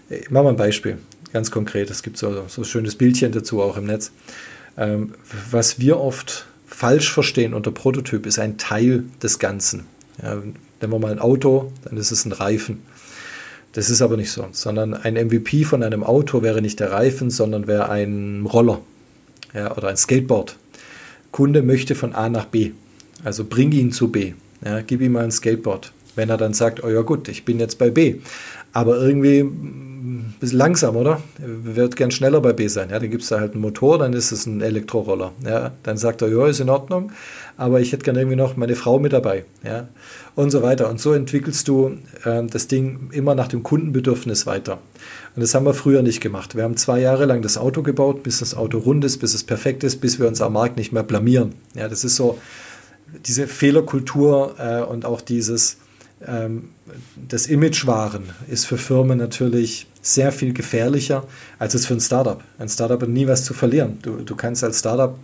Ich 0.08 0.30
mache 0.30 0.44
mal 0.44 0.50
ein 0.50 0.56
Beispiel, 0.56 0.98
ganz 1.34 1.50
konkret. 1.50 1.90
Es 1.90 2.02
gibt 2.02 2.16
so, 2.16 2.44
so 2.48 2.62
ein 2.62 2.64
schönes 2.64 2.94
Bildchen 2.94 3.32
dazu 3.32 3.60
auch 3.60 3.76
im 3.76 3.84
Netz. 3.84 4.12
Ähm, 4.78 5.14
was 5.50 5.78
wir 5.78 6.00
oft 6.00 6.46
falsch 6.66 7.12
verstehen 7.12 7.52
unter 7.52 7.72
Prototyp 7.72 8.24
ist 8.24 8.38
ein 8.38 8.56
Teil 8.56 9.04
des 9.22 9.38
Ganzen. 9.38 9.84
Ja, 10.22 10.36
nehmen 10.36 10.92
wir 10.92 10.98
mal 10.98 11.12
ein 11.12 11.18
Auto, 11.18 11.72
dann 11.84 11.98
ist 11.98 12.12
es 12.12 12.24
ein 12.24 12.32
Reifen. 12.32 12.82
Das 13.72 13.90
ist 13.90 14.00
aber 14.00 14.16
nicht 14.16 14.30
so, 14.30 14.46
sondern 14.52 14.94
ein 14.94 15.14
MVP 15.14 15.64
von 15.64 15.82
einem 15.82 16.04
Auto 16.04 16.42
wäre 16.42 16.62
nicht 16.62 16.78
der 16.78 16.92
Reifen, 16.92 17.30
sondern 17.30 17.66
wäre 17.66 17.90
ein 17.90 18.46
Roller 18.46 18.80
ja, 19.52 19.76
oder 19.76 19.88
ein 19.88 19.96
Skateboard. 19.96 20.56
Kunde 21.32 21.62
möchte 21.62 21.96
von 21.96 22.14
A 22.14 22.28
nach 22.28 22.46
B, 22.46 22.70
also 23.24 23.44
bring 23.44 23.72
ihn 23.72 23.90
zu 23.90 24.12
B, 24.12 24.34
ja, 24.64 24.82
gib 24.82 25.00
ihm 25.00 25.12
mal 25.12 25.24
ein 25.24 25.32
Skateboard. 25.32 25.92
Wenn 26.14 26.30
er 26.30 26.36
dann 26.36 26.54
sagt, 26.54 26.84
oh 26.84 26.88
ja 26.88 27.02
gut, 27.02 27.28
ich 27.28 27.44
bin 27.44 27.58
jetzt 27.58 27.76
bei 27.78 27.90
B, 27.90 28.20
aber 28.72 28.98
irgendwie 28.98 29.44
ein 30.04 30.34
bisschen 30.38 30.58
langsam, 30.58 30.96
oder? 30.96 31.22
Wird 31.38 31.96
gern 31.96 32.10
schneller 32.10 32.40
bei 32.40 32.52
B 32.52 32.68
sein. 32.68 32.90
Ja, 32.90 32.98
dann 32.98 33.10
gibt 33.10 33.22
es 33.22 33.30
da 33.30 33.40
halt 33.40 33.52
einen 33.52 33.62
Motor, 33.62 33.98
dann 33.98 34.12
ist 34.12 34.32
es 34.32 34.44
ein 34.44 34.60
Elektroroller. 34.60 35.32
Ja, 35.44 35.72
dann 35.82 35.96
sagt 35.96 36.20
er, 36.20 36.28
ja, 36.28 36.46
ist 36.46 36.60
in 36.60 36.68
Ordnung, 36.68 37.10
aber 37.56 37.80
ich 37.80 37.92
hätte 37.92 38.04
gern 38.04 38.16
irgendwie 38.16 38.36
noch 38.36 38.56
meine 38.56 38.76
Frau 38.76 38.98
mit 38.98 39.14
dabei. 39.14 39.44
Ja, 39.64 39.88
und 40.34 40.50
so 40.50 40.62
weiter. 40.62 40.90
Und 40.90 41.00
so 41.00 41.12
entwickelst 41.14 41.68
du 41.68 41.96
äh, 42.24 42.44
das 42.44 42.68
Ding 42.68 43.08
immer 43.12 43.34
nach 43.34 43.48
dem 43.48 43.62
Kundenbedürfnis 43.62 44.46
weiter. 44.46 44.78
Und 45.34 45.40
das 45.40 45.54
haben 45.54 45.64
wir 45.64 45.74
früher 45.74 46.02
nicht 46.02 46.20
gemacht. 46.20 46.54
Wir 46.54 46.64
haben 46.64 46.76
zwei 46.76 47.00
Jahre 47.00 47.24
lang 47.24 47.40
das 47.40 47.56
Auto 47.56 47.82
gebaut, 47.82 48.22
bis 48.22 48.40
das 48.40 48.54
Auto 48.54 48.78
rund 48.78 49.04
ist, 49.04 49.18
bis 49.18 49.32
es 49.32 49.42
perfekt 49.42 49.84
ist, 49.84 50.00
bis 50.02 50.18
wir 50.20 50.28
uns 50.28 50.42
am 50.42 50.52
Markt 50.52 50.76
nicht 50.76 50.92
mehr 50.92 51.02
blamieren. 51.02 51.54
Ja, 51.74 51.88
das 51.88 52.04
ist 52.04 52.16
so 52.16 52.38
diese 53.26 53.46
Fehlerkultur 53.46 54.54
äh, 54.58 54.82
und 54.82 55.06
auch 55.06 55.20
dieses 55.20 55.78
das 57.28 57.46
Image 57.46 57.86
wahren 57.86 58.24
ist 58.48 58.66
für 58.66 58.78
Firmen 58.78 59.18
natürlich 59.18 59.86
sehr 60.00 60.32
viel 60.32 60.52
gefährlicher 60.52 61.26
als 61.58 61.74
es 61.74 61.86
für 61.86 61.94
ein 61.94 62.00
Startup. 62.00 62.42
Ein 62.58 62.68
Startup 62.68 63.00
hat 63.00 63.08
nie 63.08 63.26
was 63.26 63.44
zu 63.44 63.54
verlieren. 63.54 63.98
Du, 64.02 64.16
du 64.16 64.36
kannst 64.36 64.62
als 64.64 64.80
Startup 64.80 65.18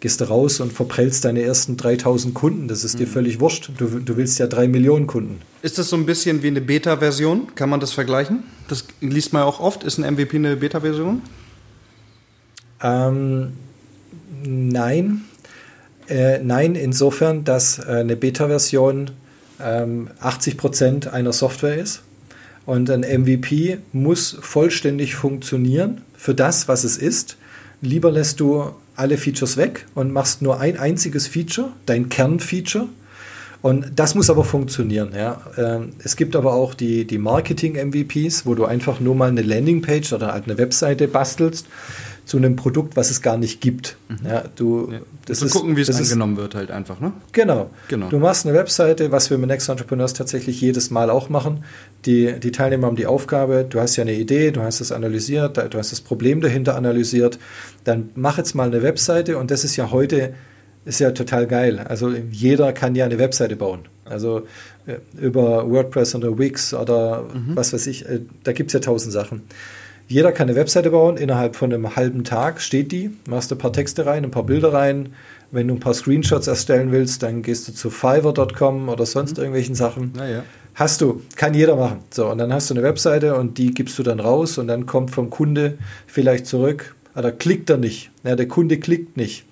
gehst 0.00 0.20
du 0.20 0.28
raus 0.28 0.60
und 0.60 0.72
verprellst 0.72 1.24
deine 1.24 1.42
ersten 1.42 1.76
3000 1.76 2.34
Kunden. 2.34 2.68
Das 2.68 2.84
ist 2.84 2.98
dir 2.98 3.06
mhm. 3.06 3.12
völlig 3.12 3.40
wurscht. 3.40 3.70
Du, 3.78 3.86
du 3.86 4.16
willst 4.16 4.38
ja 4.38 4.46
drei 4.46 4.68
Millionen 4.68 5.06
Kunden. 5.06 5.40
Ist 5.62 5.78
das 5.78 5.88
so 5.88 5.96
ein 5.96 6.04
bisschen 6.04 6.42
wie 6.42 6.48
eine 6.48 6.60
Beta-Version? 6.60 7.54
Kann 7.54 7.70
man 7.70 7.80
das 7.80 7.92
vergleichen? 7.92 8.42
Das 8.68 8.84
liest 9.00 9.32
man 9.32 9.44
auch 9.44 9.60
oft. 9.60 9.82
Ist 9.82 9.98
ein 9.98 10.14
MVP 10.14 10.36
eine 10.36 10.56
Beta-Version? 10.56 11.22
Ähm, 12.82 13.52
nein. 14.42 15.24
Äh, 16.08 16.40
nein, 16.42 16.74
insofern, 16.74 17.44
dass 17.44 17.78
äh, 17.78 18.00
eine 18.00 18.16
Beta-Version 18.16 19.10
ähm, 19.64 20.10
80 20.20 20.56
Prozent 20.56 21.12
einer 21.12 21.32
Software 21.32 21.76
ist. 21.76 22.02
Und 22.66 22.90
ein 22.90 23.00
MVP 23.00 23.78
muss 23.92 24.36
vollständig 24.40 25.14
funktionieren 25.14 26.02
für 26.16 26.34
das, 26.34 26.68
was 26.68 26.84
es 26.84 26.96
ist. 26.96 27.36
Lieber 27.82 28.10
lässt 28.10 28.40
du 28.40 28.70
alle 28.96 29.18
Features 29.18 29.56
weg 29.56 29.86
und 29.94 30.12
machst 30.12 30.40
nur 30.40 30.60
ein 30.60 30.78
einziges 30.78 31.26
Feature, 31.26 31.70
dein 31.86 32.08
Kernfeature. 32.08 32.88
Und 33.60 33.92
das 33.96 34.14
muss 34.14 34.28
aber 34.28 34.44
funktionieren. 34.44 35.12
Ja. 35.16 35.40
Ähm, 35.56 35.92
es 35.98 36.16
gibt 36.16 36.36
aber 36.36 36.52
auch 36.52 36.74
die, 36.74 37.06
die 37.06 37.16
Marketing-MVPs, 37.18 38.44
wo 38.44 38.54
du 38.54 38.66
einfach 38.66 39.00
nur 39.00 39.14
mal 39.14 39.30
eine 39.30 39.42
Landingpage 39.42 40.12
oder 40.12 40.32
halt 40.32 40.44
eine 40.44 40.58
Webseite 40.58 41.08
bastelst 41.08 41.66
zu 42.24 42.38
einem 42.38 42.56
Produkt, 42.56 42.96
was 42.96 43.10
es 43.10 43.20
gar 43.20 43.36
nicht 43.36 43.60
gibt. 43.60 43.96
Mhm. 44.08 44.26
Ja, 44.26 44.44
du, 44.56 44.90
ja. 44.90 45.00
Das 45.26 45.40
zu 45.40 45.46
ist, 45.46 45.52
gucken, 45.52 45.76
wie 45.76 45.82
es 45.82 45.94
angenommen 45.94 46.36
wird, 46.36 46.54
halt 46.54 46.70
einfach. 46.70 47.00
Ne? 47.00 47.12
Genau. 47.32 47.70
genau. 47.88 48.08
Du 48.08 48.18
machst 48.18 48.46
eine 48.46 48.56
Webseite, 48.56 49.12
was 49.12 49.30
wir 49.30 49.38
mit 49.38 49.48
Next 49.48 49.68
Entrepreneurs 49.68 50.14
tatsächlich 50.14 50.60
jedes 50.60 50.90
Mal 50.90 51.10
auch 51.10 51.28
machen. 51.28 51.64
Die, 52.06 52.38
die 52.40 52.50
Teilnehmer 52.50 52.86
haben 52.86 52.96
die 52.96 53.06
Aufgabe, 53.06 53.66
du 53.68 53.80
hast 53.80 53.96
ja 53.96 54.02
eine 54.02 54.14
Idee, 54.14 54.50
du 54.52 54.62
hast 54.62 54.80
es 54.80 54.92
analysiert, 54.92 55.56
du 55.56 55.78
hast 55.78 55.92
das 55.92 56.00
Problem 56.00 56.40
dahinter 56.40 56.76
analysiert. 56.76 57.38
Dann 57.84 58.10
mach 58.14 58.38
jetzt 58.38 58.54
mal 58.54 58.68
eine 58.68 58.82
Webseite 58.82 59.38
und 59.38 59.50
das 59.50 59.64
ist 59.64 59.76
ja 59.76 59.90
heute 59.90 60.34
ist 60.84 60.98
ja 60.98 61.12
total 61.12 61.46
geil. 61.46 61.78
Also 61.78 62.12
jeder 62.30 62.72
kann 62.72 62.94
ja 62.94 63.06
eine 63.06 63.18
Webseite 63.18 63.56
bauen. 63.56 63.80
Also 64.04 64.46
äh, 64.86 64.96
über 65.18 65.70
WordPress 65.70 66.14
oder 66.14 66.38
Wix 66.38 66.74
oder 66.74 67.22
mhm. 67.22 67.56
was 67.56 67.72
weiß 67.72 67.86
ich, 67.86 68.06
äh, 68.06 68.20
da 68.42 68.52
gibt 68.52 68.68
es 68.68 68.74
ja 68.74 68.80
tausend 68.80 69.12
Sachen. 69.12 69.42
Jeder 70.14 70.30
kann 70.30 70.48
eine 70.48 70.56
Webseite 70.56 70.90
bauen, 70.92 71.16
innerhalb 71.16 71.56
von 71.56 71.74
einem 71.74 71.96
halben 71.96 72.22
Tag 72.22 72.60
steht 72.60 72.92
die, 72.92 73.10
machst 73.28 73.50
du 73.50 73.56
ein 73.56 73.58
paar 73.58 73.72
Texte 73.72 74.06
rein, 74.06 74.22
ein 74.22 74.30
paar 74.30 74.46
Bilder 74.46 74.72
rein. 74.72 75.08
Wenn 75.50 75.66
du 75.66 75.74
ein 75.74 75.80
paar 75.80 75.92
Screenshots 75.92 76.46
erstellen 76.46 76.92
willst, 76.92 77.24
dann 77.24 77.42
gehst 77.42 77.66
du 77.66 77.72
zu 77.72 77.90
fiverr.com 77.90 78.88
oder 78.90 79.06
sonst 79.06 79.32
mhm. 79.32 79.38
irgendwelchen 79.38 79.74
Sachen. 79.74 80.12
Ja. 80.16 80.44
Hast 80.76 81.00
du, 81.00 81.20
kann 81.34 81.52
jeder 81.52 81.74
machen. 81.74 81.98
So, 82.12 82.28
und 82.28 82.38
dann 82.38 82.52
hast 82.52 82.70
du 82.70 82.74
eine 82.74 82.84
Webseite 82.84 83.34
und 83.34 83.58
die 83.58 83.74
gibst 83.74 83.98
du 83.98 84.04
dann 84.04 84.20
raus 84.20 84.56
und 84.56 84.68
dann 84.68 84.86
kommt 84.86 85.10
vom 85.10 85.30
Kunde 85.30 85.78
vielleicht 86.06 86.46
zurück, 86.46 86.94
ah, 87.14 87.22
da 87.22 87.32
klickt 87.32 87.68
er 87.68 87.78
nicht. 87.78 88.12
Ja, 88.22 88.36
der 88.36 88.46
Kunde 88.46 88.78
klickt 88.78 89.16
nicht. 89.16 89.44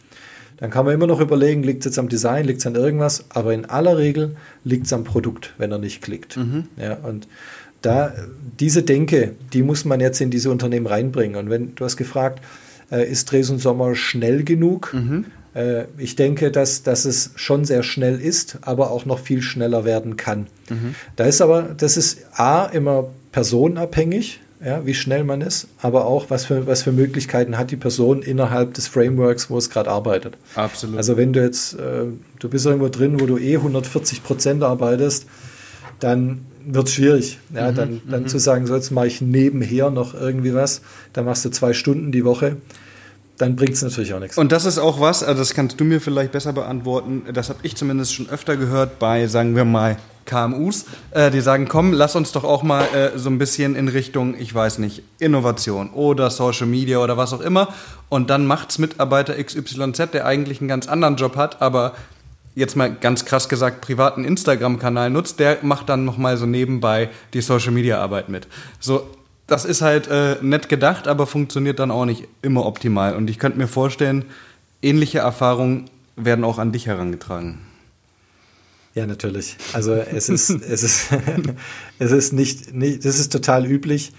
Dann 0.58 0.70
kann 0.70 0.84
man 0.84 0.94
immer 0.94 1.08
noch 1.08 1.18
überlegen, 1.18 1.64
liegt 1.64 1.80
es 1.80 1.86
jetzt 1.86 1.98
am 1.98 2.08
Design, 2.08 2.44
liegt 2.44 2.60
es 2.60 2.66
an 2.68 2.76
irgendwas, 2.76 3.24
aber 3.30 3.52
in 3.52 3.64
aller 3.64 3.98
Regel 3.98 4.36
liegt 4.62 4.86
es 4.86 4.92
am 4.92 5.02
Produkt, 5.02 5.54
wenn 5.58 5.72
er 5.72 5.78
nicht 5.78 6.02
klickt. 6.02 6.36
Mhm. 6.36 6.68
Ja, 6.76 6.98
und 7.02 7.26
da, 7.82 8.12
diese 8.58 8.82
Denke, 8.82 9.34
die 9.52 9.62
muss 9.62 9.84
man 9.84 10.00
jetzt 10.00 10.20
in 10.20 10.30
diese 10.30 10.50
Unternehmen 10.50 10.86
reinbringen. 10.86 11.36
Und 11.36 11.50
wenn 11.50 11.74
du 11.74 11.84
hast 11.84 11.96
gefragt, 11.96 12.40
äh, 12.90 13.08
ist 13.10 13.30
Dresden 13.30 13.58
Sommer 13.58 13.94
schnell 13.94 14.44
genug? 14.44 14.94
Mhm. 14.94 15.26
Äh, 15.54 15.84
ich 15.98 16.16
denke, 16.16 16.50
dass, 16.50 16.82
dass 16.82 17.04
es 17.04 17.32
schon 17.36 17.64
sehr 17.64 17.82
schnell 17.82 18.20
ist, 18.20 18.58
aber 18.62 18.90
auch 18.90 19.04
noch 19.04 19.18
viel 19.18 19.42
schneller 19.42 19.84
werden 19.84 20.16
kann. 20.16 20.46
Mhm. 20.68 20.94
Da 21.16 21.24
ist 21.24 21.40
aber, 21.40 21.74
das 21.76 21.96
ist 21.96 22.24
A, 22.34 22.66
immer 22.66 23.06
personenabhängig, 23.32 24.40
ja, 24.64 24.86
wie 24.86 24.94
schnell 24.94 25.24
man 25.24 25.40
ist, 25.40 25.66
aber 25.80 26.06
auch, 26.06 26.30
was 26.30 26.44
für, 26.44 26.66
was 26.68 26.84
für 26.84 26.92
Möglichkeiten 26.92 27.58
hat 27.58 27.72
die 27.72 27.76
Person 27.76 28.22
innerhalb 28.22 28.74
des 28.74 28.86
Frameworks, 28.86 29.50
wo 29.50 29.58
es 29.58 29.70
gerade 29.70 29.90
arbeitet. 29.90 30.34
Absolut. 30.54 30.96
Also 30.96 31.16
wenn 31.16 31.32
du 31.32 31.42
jetzt, 31.42 31.74
äh, 31.74 32.04
du 32.38 32.48
bist 32.48 32.64
irgendwo 32.64 32.88
drin, 32.88 33.20
wo 33.20 33.26
du 33.26 33.38
eh 33.38 33.56
140 33.56 34.22
Prozent 34.22 34.62
arbeitest, 34.62 35.26
dann 35.98 36.46
wird 36.66 36.88
es 36.88 36.94
schwierig. 36.94 37.38
Ja, 37.54 37.70
mhm, 37.70 37.76
dann, 37.76 38.02
dann 38.08 38.22
mhm. 38.22 38.28
zu 38.28 38.38
sagen, 38.38 38.66
so 38.66 38.74
jetzt 38.74 38.90
mache 38.90 39.06
ich 39.06 39.20
nebenher 39.20 39.90
noch 39.90 40.14
irgendwie 40.14 40.54
was, 40.54 40.82
dann 41.12 41.24
machst 41.24 41.44
du 41.44 41.50
zwei 41.50 41.72
Stunden 41.72 42.12
die 42.12 42.24
Woche, 42.24 42.56
dann 43.38 43.56
bringt 43.56 43.74
es 43.74 43.82
natürlich 43.82 44.14
auch 44.14 44.20
nichts. 44.20 44.38
Und 44.38 44.52
das 44.52 44.64
ist 44.64 44.78
auch 44.78 45.00
was, 45.00 45.22
also 45.22 45.40
das 45.40 45.54
kannst 45.54 45.80
du 45.80 45.84
mir 45.84 46.00
vielleicht 46.00 46.32
besser 46.32 46.52
beantworten, 46.52 47.22
das 47.32 47.48
habe 47.48 47.60
ich 47.62 47.76
zumindest 47.76 48.14
schon 48.14 48.28
öfter 48.28 48.56
gehört 48.56 48.98
bei, 48.98 49.26
sagen 49.26 49.56
wir 49.56 49.64
mal, 49.64 49.96
KMUs, 50.24 50.86
äh, 51.10 51.30
die 51.30 51.40
sagen, 51.40 51.66
komm, 51.68 51.92
lass 51.92 52.14
uns 52.14 52.32
doch 52.32 52.44
auch 52.44 52.62
mal 52.62 52.84
äh, 52.94 53.18
so 53.18 53.28
ein 53.28 53.38
bisschen 53.38 53.74
in 53.74 53.88
Richtung, 53.88 54.38
ich 54.38 54.54
weiß 54.54 54.78
nicht, 54.78 55.02
Innovation 55.18 55.90
oder 55.90 56.30
Social 56.30 56.66
Media 56.66 56.98
oder 56.98 57.16
was 57.16 57.32
auch 57.32 57.40
immer. 57.40 57.68
Und 58.08 58.30
dann 58.30 58.46
macht's 58.46 58.78
Mitarbeiter 58.78 59.34
XYZ, 59.42 60.12
der 60.12 60.26
eigentlich 60.26 60.60
einen 60.60 60.68
ganz 60.68 60.86
anderen 60.86 61.16
Job 61.16 61.36
hat, 61.36 61.60
aber 61.60 61.94
jetzt 62.54 62.76
mal 62.76 62.94
ganz 62.94 63.24
krass 63.24 63.48
gesagt, 63.48 63.80
privaten 63.80 64.24
Instagram-Kanal 64.24 65.10
nutzt, 65.10 65.40
der 65.40 65.58
macht 65.62 65.88
dann 65.88 66.04
nochmal 66.04 66.36
so 66.36 66.46
nebenbei 66.46 67.10
die 67.32 67.40
Social-Media-Arbeit 67.40 68.28
mit. 68.28 68.46
So, 68.80 69.08
das 69.46 69.64
ist 69.64 69.82
halt 69.82 70.08
äh, 70.08 70.36
nett 70.40 70.68
gedacht, 70.68 71.08
aber 71.08 71.26
funktioniert 71.26 71.78
dann 71.78 71.90
auch 71.90 72.04
nicht 72.04 72.28
immer 72.42 72.66
optimal. 72.66 73.16
Und 73.16 73.28
ich 73.28 73.38
könnte 73.38 73.58
mir 73.58 73.68
vorstellen, 73.68 74.24
ähnliche 74.82 75.18
Erfahrungen 75.18 75.90
werden 76.16 76.44
auch 76.44 76.58
an 76.58 76.72
dich 76.72 76.86
herangetragen. 76.86 77.58
Ja, 78.94 79.06
natürlich. 79.06 79.56
Also 79.72 79.94
es 79.94 80.28
ist, 80.28 80.50
es 80.50 80.82
ist, 80.82 81.08
es 81.98 82.12
ist 82.12 82.32
nicht, 82.32 82.74
nicht, 82.74 83.04
das 83.04 83.18
ist 83.18 83.32
total 83.32 83.66
üblich. 83.66 84.12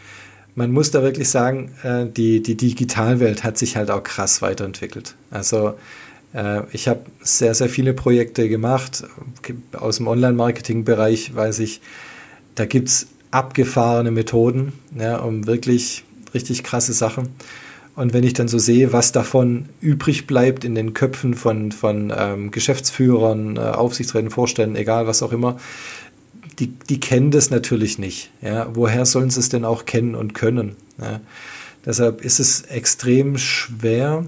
Man 0.55 0.71
muss 0.71 0.91
da 0.91 1.01
wirklich 1.01 1.29
sagen, 1.29 1.71
äh, 1.83 2.05
die, 2.05 2.41
die 2.41 2.55
Digitalwelt 2.55 3.43
hat 3.43 3.57
sich 3.57 3.75
halt 3.75 3.91
auch 3.91 4.03
krass 4.03 4.41
weiterentwickelt. 4.41 5.15
Also 5.31 5.75
ich 6.71 6.87
habe 6.87 7.01
sehr, 7.21 7.53
sehr 7.53 7.69
viele 7.69 7.93
Projekte 7.93 8.49
gemacht. 8.49 9.03
Aus 9.73 9.97
dem 9.97 10.07
Online-Marketing-Bereich 10.07 11.35
weiß 11.35 11.59
ich, 11.59 11.79
da 12.55 12.65
gibt 12.65 12.89
es 12.89 13.07
abgefahrene 13.29 14.11
Methoden, 14.11 14.73
ja, 14.97 15.17
um 15.17 15.45
wirklich 15.45 16.03
richtig 16.33 16.63
krasse 16.63 16.93
Sachen. 16.93 17.29
Und 17.95 18.13
wenn 18.13 18.23
ich 18.23 18.33
dann 18.33 18.47
so 18.47 18.57
sehe, 18.57 18.91
was 18.91 19.11
davon 19.11 19.69
übrig 19.79 20.25
bleibt 20.25 20.63
in 20.63 20.73
den 20.73 20.93
Köpfen 20.93 21.35
von, 21.35 21.71
von 21.71 22.11
ähm, 22.15 22.49
Geschäftsführern, 22.49 23.57
äh, 23.57 23.59
Aufsichtsräten, 23.59 24.31
Vorständen, 24.31 24.75
egal 24.75 25.05
was 25.05 25.21
auch 25.21 25.31
immer, 25.31 25.59
die, 26.59 26.67
die 26.67 26.99
kennen 26.99 27.29
das 27.31 27.51
natürlich 27.51 27.99
nicht. 27.99 28.31
Ja? 28.41 28.67
Woher 28.73 29.05
sollen 29.05 29.29
sie 29.29 29.39
es 29.39 29.49
denn 29.49 29.65
auch 29.65 29.85
kennen 29.85 30.15
und 30.15 30.33
können? 30.33 30.75
Ja? 30.99 31.21
Deshalb 31.85 32.23
ist 32.25 32.39
es 32.39 32.61
extrem 32.63 33.37
schwer, 33.37 34.25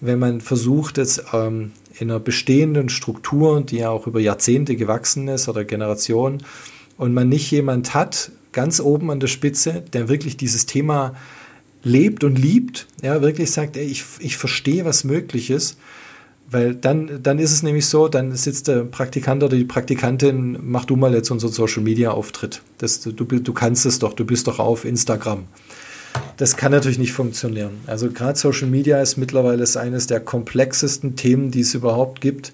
wenn 0.00 0.18
man 0.18 0.40
versucht, 0.40 0.98
jetzt 0.98 1.24
ähm, 1.32 1.72
in 1.98 2.10
einer 2.10 2.20
bestehenden 2.20 2.88
Struktur, 2.88 3.60
die 3.62 3.78
ja 3.78 3.90
auch 3.90 4.06
über 4.06 4.20
Jahrzehnte 4.20 4.76
gewachsen 4.76 5.28
ist 5.28 5.48
oder 5.48 5.64
Generationen, 5.64 6.42
und 6.98 7.14
man 7.14 7.28
nicht 7.28 7.50
jemand 7.50 7.94
hat, 7.94 8.30
ganz 8.52 8.80
oben 8.80 9.10
an 9.10 9.20
der 9.20 9.26
Spitze, 9.26 9.82
der 9.92 10.08
wirklich 10.08 10.36
dieses 10.36 10.66
Thema 10.66 11.14
lebt 11.82 12.24
und 12.24 12.38
liebt, 12.38 12.86
ja, 13.02 13.20
wirklich 13.20 13.50
sagt, 13.50 13.76
ey, 13.76 13.84
ich, 13.84 14.04
ich 14.18 14.36
verstehe, 14.36 14.84
was 14.84 15.04
möglich 15.04 15.50
ist, 15.50 15.76
Weil 16.48 16.74
dann, 16.76 17.22
dann 17.22 17.38
ist 17.38 17.52
es 17.52 17.62
nämlich 17.62 17.86
so, 17.86 18.06
dann 18.06 18.34
sitzt 18.36 18.68
der 18.68 18.84
Praktikant 18.84 19.42
oder 19.42 19.56
die 19.56 19.64
Praktikantin, 19.64 20.58
mach 20.62 20.84
du 20.84 20.94
mal 20.94 21.12
jetzt 21.12 21.30
unseren 21.30 21.50
Social 21.50 21.82
Media 21.82 22.12
Auftritt. 22.12 22.62
Du, 22.78 23.24
du 23.24 23.52
kannst 23.52 23.84
es 23.84 23.98
doch, 23.98 24.12
du 24.12 24.24
bist 24.24 24.46
doch 24.46 24.60
auf 24.60 24.84
Instagram. 24.84 25.44
Das 26.36 26.56
kann 26.56 26.72
natürlich 26.72 26.98
nicht 26.98 27.12
funktionieren. 27.12 27.80
Also 27.86 28.10
gerade 28.10 28.38
Social 28.38 28.68
Media 28.68 29.00
ist 29.00 29.16
mittlerweile 29.16 29.64
eines 29.78 30.06
der 30.06 30.20
komplexesten 30.20 31.16
Themen, 31.16 31.50
die 31.50 31.60
es 31.60 31.74
überhaupt 31.74 32.20
gibt. 32.20 32.52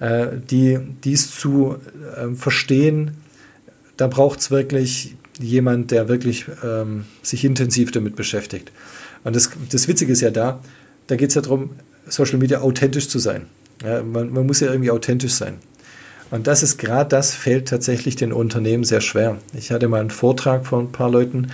Äh, 0.00 0.28
die 0.50 0.78
dies 1.04 1.34
zu 1.34 1.76
äh, 2.16 2.34
verstehen, 2.34 3.16
da 3.96 4.06
braucht 4.06 4.40
es 4.40 4.50
wirklich 4.50 5.16
jemand, 5.40 5.90
der 5.90 6.08
wirklich 6.08 6.46
ähm, 6.64 7.04
sich 7.22 7.44
intensiv 7.44 7.90
damit 7.90 8.14
beschäftigt. 8.14 8.70
Und 9.24 9.34
das, 9.34 9.50
das 9.70 9.88
Witzige 9.88 10.12
ist 10.12 10.20
ja 10.20 10.30
da, 10.30 10.60
da 11.08 11.16
geht 11.16 11.30
es 11.30 11.34
ja 11.34 11.42
darum, 11.42 11.70
Social 12.06 12.38
Media 12.38 12.60
authentisch 12.60 13.08
zu 13.08 13.18
sein. 13.18 13.46
Ja, 13.82 14.02
man, 14.02 14.32
man 14.32 14.46
muss 14.46 14.60
ja 14.60 14.68
irgendwie 14.68 14.90
authentisch 14.90 15.32
sein. 15.32 15.54
Und 16.30 16.46
das 16.46 16.62
ist 16.62 16.78
gerade 16.78 17.08
das, 17.08 17.34
fällt 17.34 17.68
tatsächlich 17.68 18.16
den 18.16 18.32
Unternehmen 18.32 18.84
sehr 18.84 19.00
schwer. 19.00 19.38
Ich 19.54 19.72
hatte 19.72 19.88
mal 19.88 20.00
einen 20.00 20.10
Vortrag 20.10 20.66
von 20.66 20.86
ein 20.86 20.92
paar 20.92 21.10
Leuten 21.10 21.48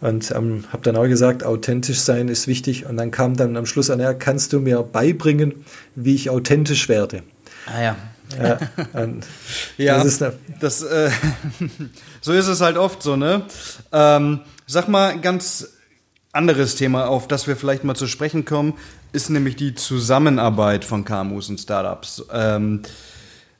und 0.00 0.30
ähm, 0.30 0.64
habe 0.72 0.82
dann 0.82 0.96
auch 0.96 1.06
gesagt, 1.06 1.44
authentisch 1.44 2.00
sein 2.00 2.28
ist 2.28 2.46
wichtig. 2.46 2.86
Und 2.86 2.96
dann 2.96 3.10
kam 3.10 3.36
dann 3.36 3.56
am 3.56 3.66
Schluss 3.66 3.90
an, 3.90 4.00
ja, 4.00 4.14
kannst 4.14 4.52
du 4.52 4.60
mir 4.60 4.82
beibringen, 4.82 5.64
wie 5.94 6.14
ich 6.14 6.30
authentisch 6.30 6.88
werde? 6.88 7.22
Ah 7.66 7.82
ja. 7.82 7.96
Ja, 8.42 8.58
ja 9.76 10.02
das, 10.02 10.22
das 10.60 10.82
äh, 10.82 11.10
so 12.20 12.32
ist 12.32 12.48
es 12.48 12.60
halt 12.60 12.76
oft 12.76 13.02
so, 13.02 13.16
ne? 13.16 13.42
Ähm, 13.92 14.40
sag 14.66 14.88
mal, 14.88 15.20
ganz 15.20 15.68
anderes 16.32 16.74
Thema, 16.74 17.06
auf 17.06 17.28
das 17.28 17.46
wir 17.46 17.56
vielleicht 17.56 17.84
mal 17.84 17.94
zu 17.94 18.08
sprechen 18.08 18.44
kommen 18.44 18.74
ist 19.16 19.30
nämlich 19.30 19.56
die 19.56 19.74
Zusammenarbeit 19.74 20.84
von 20.84 21.04
KMUs 21.04 21.48
und 21.48 21.58
Startups. 21.58 22.24
Ähm, 22.30 22.82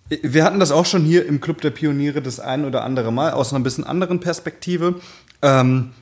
wir 0.08 0.44
hatten 0.44 0.60
das 0.60 0.70
auch 0.70 0.84
schon 0.84 1.02
hier 1.02 1.26
im 1.26 1.40
Club 1.40 1.62
der 1.62 1.70
Pioniere 1.70 2.20
das 2.20 2.38
ein 2.38 2.64
oder 2.66 2.84
andere 2.84 3.10
Mal 3.10 3.32
aus 3.32 3.52
einer 3.52 3.64
bisschen 3.64 3.82
anderen 3.82 4.20
Perspektive. 4.20 5.00
Ähm, 5.40 5.92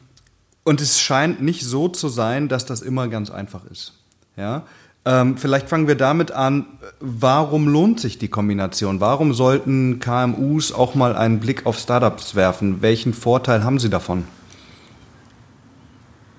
und 0.64 0.80
es 0.80 1.00
scheint 1.00 1.42
nicht 1.42 1.64
so 1.64 1.88
zu 1.88 2.08
sein, 2.08 2.48
dass 2.48 2.66
das 2.66 2.82
immer 2.82 3.08
ganz 3.08 3.30
einfach 3.30 3.64
ist. 3.70 3.92
Ja? 4.36 4.64
Ähm, 5.06 5.36
vielleicht 5.36 5.68
fangen 5.68 5.86
wir 5.86 5.96
damit 5.96 6.32
an, 6.32 6.66
warum 6.98 7.68
lohnt 7.68 8.00
sich 8.00 8.18
die 8.18 8.28
Kombination? 8.28 9.00
Warum 9.00 9.34
sollten 9.34 9.98
KMUs 9.98 10.72
auch 10.72 10.94
mal 10.94 11.14
einen 11.14 11.40
Blick 11.40 11.66
auf 11.66 11.78
Startups 11.78 12.34
werfen? 12.34 12.80
Welchen 12.80 13.12
Vorteil 13.12 13.64
haben 13.64 13.78
sie 13.78 13.90
davon? 13.90 14.24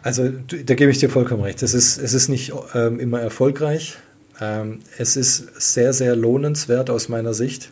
Also 0.02 0.30
da 0.30 0.76
gebe 0.76 0.92
ich 0.92 1.00
dir 1.00 1.10
vollkommen 1.10 1.44
recht. 1.44 1.64
Es 1.64 1.74
ist, 1.74 1.98
es 1.98 2.14
ist 2.14 2.28
nicht 2.28 2.54
ähm, 2.74 3.00
immer 3.00 3.22
erfolgreich. 3.22 3.98
Ähm, 4.40 4.80
es 4.98 5.16
ist 5.16 5.60
sehr, 5.62 5.94
sehr 5.94 6.16
lohnenswert 6.16 6.90
aus 6.90 7.08
meiner 7.10 7.34
Sicht, 7.34 7.72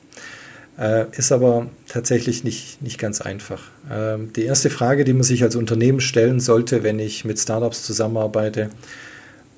äh, 0.77 1.05
ist 1.15 1.31
aber 1.31 1.67
tatsächlich 1.87 2.43
nicht, 2.43 2.81
nicht 2.81 2.97
ganz 2.97 3.21
einfach. 3.21 3.61
Ähm, 3.91 4.33
die 4.33 4.43
erste 4.43 4.69
Frage, 4.69 5.03
die 5.03 5.13
man 5.13 5.23
sich 5.23 5.43
als 5.43 5.55
Unternehmen 5.55 6.01
stellen 6.01 6.39
sollte, 6.39 6.83
wenn 6.83 6.99
ich 6.99 7.25
mit 7.25 7.39
Startups 7.39 7.83
zusammenarbeite, 7.83 8.69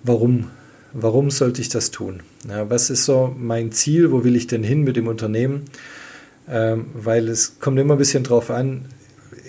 warum? 0.04 0.50
Warum 0.98 1.30
sollte 1.30 1.62
ich 1.62 1.68
das 1.68 1.92
tun? 1.92 2.22
Ja, 2.48 2.70
was 2.70 2.90
ist 2.90 3.04
so 3.04 3.36
mein 3.38 3.74
Ziel? 3.74 4.12
Wo 4.12 4.24
will 4.24 4.36
ich 4.36 4.48
denn 4.48 4.64
hin 4.64 4.84
mit 4.84 4.96
dem 4.96 5.08
Unternehmen? 5.08 5.66
Ähm, 6.50 6.86
weil 6.94 7.28
es 7.28 7.60
kommt 7.60 7.80
immer 7.80 7.96
ein 7.96 7.98
bisschen 7.98 8.24
drauf 8.24 8.50
an, 8.50 8.86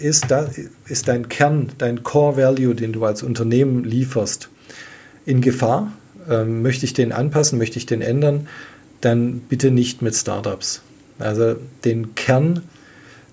ist, 0.01 0.31
da, 0.31 0.49
ist 0.89 1.09
dein 1.09 1.29
Kern, 1.29 1.69
dein 1.79 2.03
Core 2.03 2.37
Value, 2.37 2.75
den 2.75 2.93
du 2.93 3.05
als 3.05 3.23
Unternehmen 3.23 3.85
lieferst, 3.85 4.49
in 5.25 5.41
Gefahr? 5.41 5.93
Ähm, 6.29 6.63
möchte 6.63 6.85
ich 6.85 6.95
den 6.95 7.13
anpassen? 7.13 7.59
Möchte 7.59 7.79
ich 7.79 7.87
den 7.87 8.03
ändern? 8.03 8.49
Dann 9.01 9.41
bitte 9.41 9.71
nicht 9.71 10.03
mit 10.03 10.17
Startups. 10.17 10.83
Also 11.19 11.57
den 11.85 12.15
Kern 12.15 12.63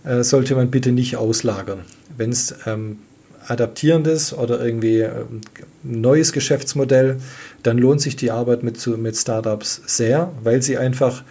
äh, 0.04 0.24
sollte 0.24 0.56
man 0.56 0.72
bitte 0.72 0.91
nicht 0.91 1.17
auslagern. 1.17 1.80
Wenn 2.17 2.32
es 2.32 2.56
ähm, 2.65 3.00
adaptierend 3.48 4.08
ist 4.08 4.34
oder 4.34 4.63
irgendwie 4.63 5.00
ähm, 5.00 5.41
neues 5.84 6.34
Geschäftsmodell, 6.34 7.17
dann 7.63 7.78
lohnt 7.78 8.02
sich 8.02 8.15
die 8.15 8.32
Arbeit 8.32 8.63
mit, 8.63 8.86
mit 8.98 9.15
Startups 9.15 9.82
sehr, 9.86 10.32
weil 10.43 10.62
sie 10.62 10.78
einfach 10.78 11.24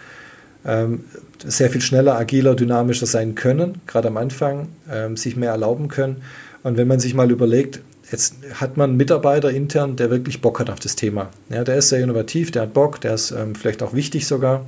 ähm, 0.65 1.05
sehr 1.45 1.69
viel 1.69 1.81
schneller, 1.81 2.17
agiler, 2.17 2.55
dynamischer 2.55 3.05
sein 3.05 3.35
können, 3.35 3.81
gerade 3.87 4.07
am 4.07 4.17
Anfang, 4.17 4.69
ähm, 4.91 5.17
sich 5.17 5.35
mehr 5.35 5.51
erlauben 5.51 5.87
können. 5.87 6.23
Und 6.63 6.77
wenn 6.77 6.87
man 6.87 6.99
sich 6.99 7.13
mal 7.13 7.29
überlegt, 7.31 7.81
jetzt 8.11 8.35
hat 8.53 8.77
man 8.77 8.91
einen 8.91 8.97
Mitarbeiter 8.97 9.49
intern, 9.49 9.95
der 9.95 10.09
wirklich 10.09 10.41
Bock 10.41 10.59
hat 10.59 10.69
auf 10.69 10.79
das 10.79 10.95
Thema. 10.95 11.29
Ja, 11.49 11.63
der 11.63 11.77
ist 11.77 11.89
sehr 11.89 11.99
innovativ, 11.99 12.51
der 12.51 12.63
hat 12.63 12.73
Bock, 12.73 13.01
der 13.01 13.15
ist 13.15 13.31
ähm, 13.31 13.55
vielleicht 13.55 13.83
auch 13.83 13.93
wichtig 13.93 14.25
sogar. 14.25 14.65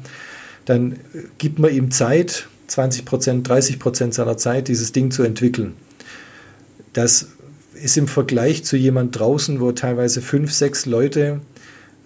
Dann 0.65 0.97
gibt 1.37 1.59
man 1.59 1.71
ihm 1.71 1.91
Zeit, 1.91 2.47
20 2.67 3.05
Prozent, 3.05 3.47
30 3.47 3.79
Prozent 3.79 4.13
seiner 4.13 4.37
Zeit, 4.37 4.67
dieses 4.67 4.91
Ding 4.91 5.11
zu 5.11 5.23
entwickeln. 5.23 5.73
Das 6.93 7.27
ist 7.73 7.97
im 7.97 8.07
Vergleich 8.07 8.63
zu 8.63 8.77
jemand 8.77 9.19
draußen, 9.19 9.59
wo 9.59 9.71
teilweise 9.71 10.21
fünf, 10.21 10.51
sechs 10.51 10.85
Leute 10.85 11.41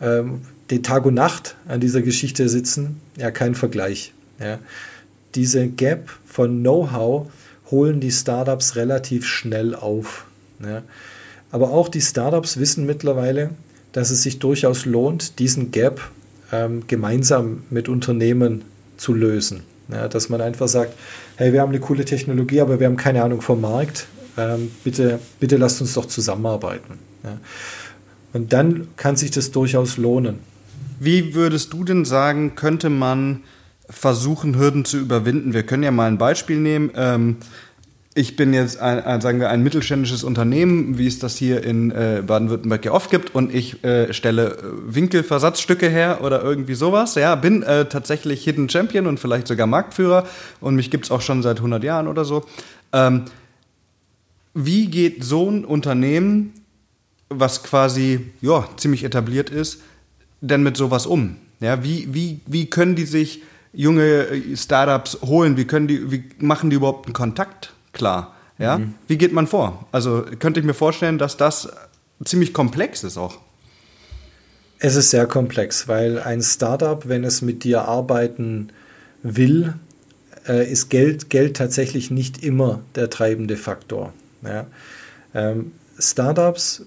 ähm, 0.02 0.41
den 0.72 0.84
Tag 0.84 1.06
und 1.06 1.13
Nacht 1.13 1.56
an 1.67 1.80
dieser 1.80 2.02
Geschichte 2.02 2.50
sitzen, 2.50 3.00
ja 3.17 3.32
kein 3.32 3.56
Vergleich. 3.56 4.13
Ja. 4.39 4.60
Diese 5.36 5.67
Gap 5.67 6.10
von 6.26 6.60
Know-how 6.60 7.32
holen 7.72 8.00
die 8.00 8.12
Startups 8.12 8.76
relativ 8.76 9.26
schnell 9.26 9.76
auf. 9.76 10.26
Ja. 10.63 10.84
Aber 11.52 11.72
auch 11.72 11.89
die 11.89 12.02
Startups 12.02 12.58
wissen 12.58 12.86
mittlerweile, 12.86 13.52
dass 13.91 14.12
es 14.12 14.24
sich 14.24 14.39
durchaus 14.39 14.86
lohnt, 14.86 15.39
diesen 15.39 15.72
Gap 15.72 16.12
ähm, 16.52 16.84
gemeinsam 16.88 17.64
mit 17.70 17.90
Unternehmen 17.90 18.64
zu 18.98 19.14
lösen. 19.14 19.62
Ja, 19.92 20.08
dass 20.08 20.30
man 20.30 20.42
einfach 20.42 20.68
sagt, 20.68 20.94
hey, 21.38 21.52
wir 21.52 21.62
haben 21.62 21.70
eine 21.70 21.80
coole 21.80 22.06
Technologie, 22.06 22.62
aber 22.62 22.80
wir 22.80 22.88
haben 22.88 22.98
keine 22.98 23.24
Ahnung 23.24 23.42
vom 23.42 23.62
Markt. 23.62 24.08
Ähm, 24.38 24.72
bitte, 24.84 25.20
bitte 25.40 25.58
lasst 25.58 25.82
uns 25.82 25.94
doch 25.94 26.06
zusammenarbeiten. 26.06 27.00
Ja. 27.24 27.38
Und 28.34 28.54
dann 28.54 28.88
kann 28.98 29.16
sich 29.16 29.32
das 29.32 29.52
durchaus 29.52 29.98
lohnen. 29.98 30.40
Wie 31.00 31.34
würdest 31.34 31.74
du 31.74 31.84
denn 31.84 32.06
sagen, 32.06 32.56
könnte 32.56 32.90
man 32.90 33.42
versuchen, 33.90 34.58
Hürden 34.58 34.86
zu 34.86 34.98
überwinden? 34.98 35.54
Wir 35.54 35.64
können 35.64 35.84
ja 35.84 35.92
mal 35.92 36.08
ein 36.08 36.18
Beispiel 36.18 36.60
nehmen. 36.60 36.92
Ähm, 36.96 37.38
ich 38.15 38.36
bin 38.36 38.54
jetzt 38.54 38.80
ein, 38.80 39.04
ein, 39.04 39.22
sagen 39.22 39.39
wir, 39.39 39.50
ein 39.50 39.62
mittelständisches 39.62 40.24
Unternehmen, 40.24 40.98
wie 40.98 41.06
es 41.06 41.19
das 41.19 41.38
hier 41.38 41.63
in 41.63 41.91
äh, 41.91 42.24
Baden-Württemberg 42.26 42.84
ja 42.84 42.91
oft 42.91 43.12
gibt, 43.12 43.36
und 43.36 43.54
ich 43.54 43.84
äh, 43.84 44.13
stelle 44.13 44.58
äh, 44.58 44.95
Winkelversatzstücke 44.95 45.88
her 45.88 46.19
oder 46.24 46.43
irgendwie 46.43 46.74
sowas. 46.74 47.15
Ja, 47.15 47.36
bin 47.36 47.62
äh, 47.62 47.86
tatsächlich 47.86 48.43
Hidden 48.43 48.67
Champion 48.67 49.06
und 49.06 49.19
vielleicht 49.19 49.48
sogar 49.48 49.67
Marktführer 49.67 50.26
und 50.60 50.76
mich 50.76 50.89
gibt 50.89 51.06
es 51.06 51.12
auch 51.12 51.22
schon 51.22 51.43
seit 51.43 51.58
100 51.58 51.84
Jahren 51.84 52.08
oder 52.08 52.26
so. 52.26 52.45
Ähm, 52.93 53.26
wie 54.56 54.88
geht 54.88 55.24
so 55.24 55.50
ein 55.50 55.63
Unternehmen, 55.63 56.54
was 57.30 57.63
quasi 57.63 58.32
ja, 58.41 58.67
ziemlich 58.78 59.04
etabliert 59.04 59.52
ist, 59.52 59.82
denn 60.41 60.63
mit 60.63 60.78
sowas 60.78 61.06
um? 61.06 61.36
Ja, 61.60 61.84
wie, 61.84 62.08
wie, 62.12 62.39
wie 62.48 62.65
können 62.65 62.95
die 62.95 63.06
sich 63.06 63.43
junge 63.72 64.28
äh, 64.28 64.58
Startups 64.58 65.19
holen? 65.22 65.58
Wie, 65.58 65.65
können 65.65 65.88
die, 65.88 66.12
wie 66.12 66.24
machen 66.39 66.72
die 66.72 66.78
überhaupt 66.78 67.06
einen 67.06 67.13
Kontakt 67.13 67.74
klar? 67.93 68.36
Ja? 68.58 68.78
Mhm. 68.78 68.95
Wie 69.08 69.17
geht 69.17 69.34
man 69.34 69.47
vor? 69.47 69.88
Also 69.91 70.25
könnte 70.39 70.60
ich 70.60 70.65
mir 70.65 70.73
vorstellen, 70.73 71.17
dass 71.17 71.38
das 71.38 71.69
ziemlich 72.23 72.54
komplex 72.54 73.04
ist 73.04 73.17
auch. 73.17 73.39
Es 74.80 74.95
ist 74.95 75.10
sehr 75.10 75.25
komplex, 75.25 75.88
weil 75.88 76.19
ein 76.19 76.41
Startup, 76.41 77.08
wenn 77.08 77.23
es 77.23 77.41
mit 77.41 77.63
dir 77.63 77.84
arbeiten 77.84 78.69
will, 79.23 79.73
äh, 80.47 80.69
ist 80.69 80.89
Geld, 80.89 81.30
Geld 81.30 81.58
tatsächlich 81.58 82.12
nicht 82.12 82.43
immer 82.43 82.82
der 82.95 83.10
treibende 83.10 83.58
Faktor. 83.58 84.13
Ja? 84.41 84.67
Ähm, 85.34 85.71
Startups 85.97 86.86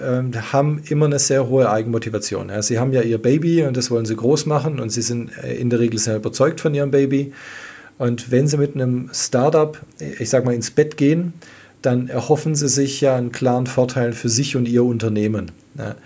ähm, 0.00 0.32
haben 0.52 0.82
immer 0.88 1.06
eine 1.06 1.18
sehr 1.18 1.48
hohe 1.48 1.70
Eigenmotivation. 1.70 2.48
Ja. 2.48 2.62
Sie 2.62 2.78
haben 2.78 2.92
ja 2.92 3.02
ihr 3.02 3.18
Baby 3.18 3.64
und 3.64 3.76
das 3.76 3.90
wollen 3.90 4.06
sie 4.06 4.16
groß 4.16 4.46
machen 4.46 4.80
und 4.80 4.90
sie 4.90 5.02
sind 5.02 5.30
äh, 5.42 5.54
in 5.54 5.70
der 5.70 5.78
Regel 5.78 5.98
sehr 5.98 6.16
überzeugt 6.16 6.60
von 6.60 6.74
ihrem 6.74 6.90
Baby. 6.90 7.32
Und 8.00 8.30
wenn 8.30 8.48
sie 8.48 8.56
mit 8.56 8.76
einem 8.76 9.10
Startup, 9.12 9.78
ich 9.98 10.30
sag 10.30 10.46
mal, 10.46 10.54
ins 10.54 10.70
Bett 10.70 10.96
gehen, 10.96 11.34
dann 11.82 12.08
erhoffen 12.08 12.54
sie 12.54 12.70
sich 12.70 13.02
ja 13.02 13.14
einen 13.14 13.30
klaren 13.30 13.66
Vorteil 13.66 14.14
für 14.14 14.30
sich 14.30 14.56
und 14.56 14.66
ihr 14.66 14.84
Unternehmen. 14.84 15.52
Ja. 15.76 15.96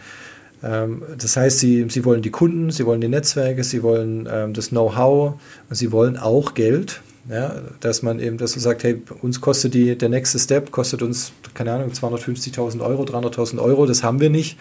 Ähm, 0.65 1.03
das 1.17 1.37
heißt, 1.37 1.61
sie, 1.61 1.87
sie 1.89 2.05
wollen 2.05 2.21
die 2.21 2.33
Kunden, 2.33 2.73
sie 2.73 2.85
wollen 2.85 3.01
die 3.01 3.07
Netzwerke, 3.07 3.63
sie 3.63 3.85
wollen 3.85 4.29
ähm, 4.29 4.55
das 4.55 4.71
Know-how 4.71 5.35
sie 5.71 5.93
wollen 5.93 6.17
auch 6.17 6.55
Geld. 6.55 7.01
Ja, 7.31 7.55
dass 7.79 8.03
man 8.03 8.19
eben, 8.19 8.39
dass 8.39 8.57
man 8.57 8.61
sagt, 8.61 8.83
hey, 8.83 9.01
uns 9.23 9.41
kostet 9.41 9.73
die, 9.73 9.97
der 9.97 10.09
nächste 10.09 10.41
Step, 10.41 10.73
kostet 10.73 11.01
uns, 11.01 11.33
keine 11.55 11.73
Ahnung, 11.73 11.93
250.000 11.93 12.81
Euro, 12.81 13.05
300.000 13.05 13.63
Euro, 13.63 13.87
das 13.87 14.03
haben 14.03 14.21
wir 14.21 14.31
nicht. 14.31 14.59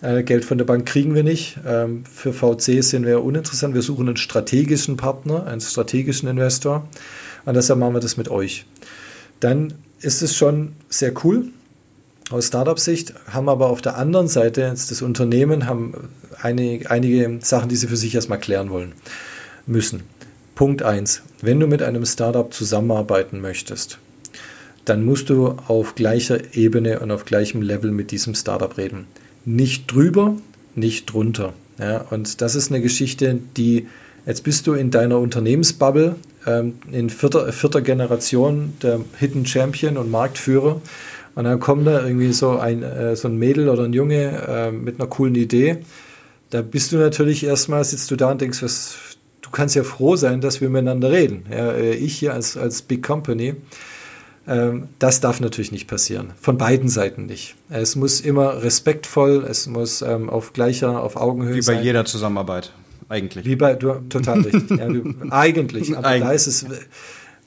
Äh, 0.00 0.22
Geld 0.22 0.44
von 0.44 0.58
der 0.58 0.64
Bank 0.64 0.86
kriegen 0.86 1.14
wir 1.14 1.24
nicht. 1.24 1.58
Ähm, 1.66 2.04
für 2.04 2.32
VC 2.32 2.82
sind 2.82 3.06
wir 3.06 3.22
uninteressant. 3.22 3.74
Wir 3.74 3.82
suchen 3.82 4.08
einen 4.08 4.16
strategischen 4.16 4.96
Partner, 4.96 5.46
einen 5.46 5.60
strategischen 5.60 6.28
Investor. 6.28 6.88
Und 7.44 7.54
deshalb 7.54 7.78
machen 7.78 7.94
wir 7.94 8.00
das 8.00 8.16
mit 8.16 8.28
euch. 8.28 8.66
Dann 9.40 9.74
ist 10.00 10.22
es 10.22 10.36
schon 10.36 10.72
sehr 10.88 11.12
cool. 11.24 11.48
aus 12.30 12.46
Startup-Sicht, 12.46 13.12
haben 13.28 13.50
aber 13.50 13.68
auf 13.68 13.82
der 13.82 13.96
anderen 13.96 14.28
Seite 14.28 14.62
jetzt 14.62 14.90
das 14.90 15.02
Unternehmen 15.02 15.66
haben 15.66 16.08
einige, 16.40 16.90
einige 16.90 17.38
Sachen, 17.42 17.68
die 17.68 17.76
sie 17.76 17.86
für 17.86 17.98
sich 17.98 18.14
erstmal 18.14 18.40
klären 18.40 18.70
wollen 18.70 18.92
müssen. 19.66 20.02
Punkt 20.54 20.82
1. 20.82 21.22
Wenn 21.42 21.60
du 21.60 21.66
mit 21.66 21.82
einem 21.82 22.06
Startup 22.06 22.52
zusammenarbeiten 22.52 23.40
möchtest, 23.40 23.98
dann 24.84 25.04
musst 25.04 25.30
du 25.30 25.56
auf 25.66 25.94
gleicher 25.94 26.54
Ebene 26.54 27.00
und 27.00 27.10
auf 27.10 27.24
gleichem 27.24 27.60
Level 27.60 27.90
mit 27.90 28.10
diesem 28.10 28.34
Startup 28.34 28.76
reden. 28.76 29.06
Nicht 29.44 29.92
drüber, 29.92 30.36
nicht 30.74 31.12
drunter. 31.12 31.52
Ja, 31.78 32.02
und 32.10 32.40
das 32.40 32.54
ist 32.54 32.70
eine 32.70 32.80
Geschichte, 32.80 33.38
die 33.56 33.86
jetzt 34.26 34.44
bist 34.44 34.66
du 34.66 34.74
in 34.74 34.90
deiner 34.90 35.18
Unternehmensbubble 35.18 36.16
ähm, 36.46 36.74
in 36.90 37.10
vierter, 37.10 37.52
vierter 37.52 37.80
Generation 37.82 38.74
der 38.82 39.00
Hidden 39.18 39.46
Champion 39.46 39.96
und 39.96 40.10
Marktführer. 40.10 40.80
Und 41.34 41.44
dann 41.44 41.58
kommt 41.58 41.86
da 41.86 42.06
irgendwie 42.06 42.32
so 42.32 42.58
ein, 42.58 42.82
äh, 42.82 43.16
so 43.16 43.28
ein 43.28 43.38
Mädel 43.38 43.68
oder 43.68 43.84
ein 43.84 43.92
Junge 43.92 44.46
äh, 44.46 44.70
mit 44.70 45.00
einer 45.00 45.08
coolen 45.08 45.34
Idee. 45.34 45.78
Da 46.50 46.62
bist 46.62 46.92
du 46.92 46.96
natürlich 46.96 47.44
erstmal, 47.44 47.82
sitzt 47.84 48.10
du 48.10 48.16
da 48.16 48.30
und 48.30 48.40
denkst, 48.40 48.62
was, 48.62 48.96
du 49.40 49.50
kannst 49.50 49.74
ja 49.74 49.82
froh 49.82 50.14
sein, 50.14 50.40
dass 50.40 50.60
wir 50.60 50.70
miteinander 50.70 51.10
reden. 51.10 51.44
Ja, 51.50 51.72
äh, 51.72 51.94
ich 51.94 52.16
hier 52.18 52.34
als, 52.34 52.56
als 52.56 52.82
Big 52.82 53.02
Company. 53.02 53.56
Ähm, 54.46 54.88
das 54.98 55.20
darf 55.20 55.40
natürlich 55.40 55.72
nicht 55.72 55.88
passieren. 55.88 56.32
Von 56.40 56.58
beiden 56.58 56.88
Seiten 56.88 57.26
nicht. 57.26 57.54
Es 57.70 57.96
muss 57.96 58.20
immer 58.20 58.62
respektvoll, 58.62 59.44
es 59.48 59.66
muss 59.66 60.02
ähm, 60.02 60.28
auf 60.28 60.52
gleicher, 60.52 61.02
auf 61.02 61.16
Augenhöhe 61.16 61.62
sein. 61.62 61.62
Wie 61.62 61.66
bei 61.66 61.74
sein. 61.76 61.84
jeder 61.84 62.04
Zusammenarbeit, 62.04 62.72
eigentlich. 63.08 63.46
Wie 63.46 63.56
bei, 63.56 63.74
du, 63.74 63.94
total 64.08 64.40
richtig. 64.42 64.70
ja, 64.70 64.86
du, 64.86 65.14
eigentlich. 65.30 65.96
Aber 65.96 66.06
Eig 66.06 66.22
da 66.22 66.32
ist 66.32 66.46
es, 66.46 66.66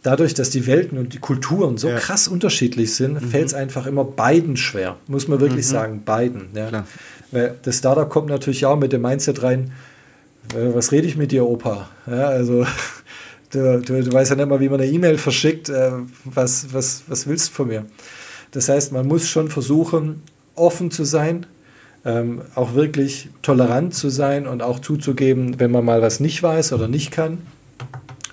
dadurch, 0.02 0.34
dass 0.34 0.50
die 0.50 0.66
Welten 0.66 0.98
und 0.98 1.14
die 1.14 1.20
Kulturen 1.20 1.78
so 1.78 1.90
ja. 1.90 1.98
krass 1.98 2.28
unterschiedlich 2.28 2.96
sind, 2.96 3.22
mhm. 3.22 3.30
fällt 3.30 3.48
es 3.48 3.54
einfach 3.54 3.86
immer 3.86 4.04
beiden 4.04 4.58
schwer. 4.58 4.98
Muss 5.08 5.28
man 5.28 5.40
wirklich 5.40 5.66
mhm. 5.68 5.72
sagen, 5.72 6.04
beiden. 6.04 6.50
Ja. 6.56 6.86
Weil 7.32 7.56
das 7.62 7.78
Startup 7.78 8.10
kommt 8.10 8.30
natürlich 8.30 8.66
auch 8.66 8.78
mit 8.78 8.94
dem 8.94 9.02
Mindset 9.02 9.44
rein, 9.44 9.72
äh, 10.54 10.74
was 10.74 10.92
rede 10.92 11.08
ich 11.08 11.18
mit 11.18 11.32
dir, 11.32 11.46
Opa? 11.46 11.90
Ja, 12.08 12.28
also 12.28 12.66
Du, 13.52 13.80
du, 13.80 14.04
du 14.04 14.12
weißt 14.12 14.32
ja 14.32 14.36
nicht 14.36 14.50
mal, 14.50 14.60
wie 14.60 14.70
man 14.70 14.82
eine 14.82 14.90
E-Mail 14.90 15.18
verschickt. 15.18 15.70
Äh, 15.70 15.92
was, 16.26 16.74
was, 16.74 17.04
was 17.08 17.28
willst 17.28 17.50
du 17.50 17.54
von 17.54 17.68
mir? 17.68 17.86
Das 18.52 18.70
heißt, 18.70 18.92
man 18.92 19.08
muss 19.08 19.28
schon 19.28 19.50
versuchen, 19.50 20.22
offen 20.56 20.92
zu 20.92 21.04
sein, 21.04 21.46
ähm, 22.06 22.42
auch 22.56 22.74
wirklich 22.74 23.30
tolerant 23.42 23.94
zu 23.94 24.10
sein 24.10 24.48
und 24.48 24.62
auch 24.62 24.80
zuzugeben, 24.80 25.60
wenn 25.60 25.72
man 25.72 25.86
mal 25.86 26.02
was 26.02 26.20
nicht 26.20 26.42
weiß 26.42 26.74
oder 26.74 26.88
nicht 26.88 27.12
kann. 27.12 27.40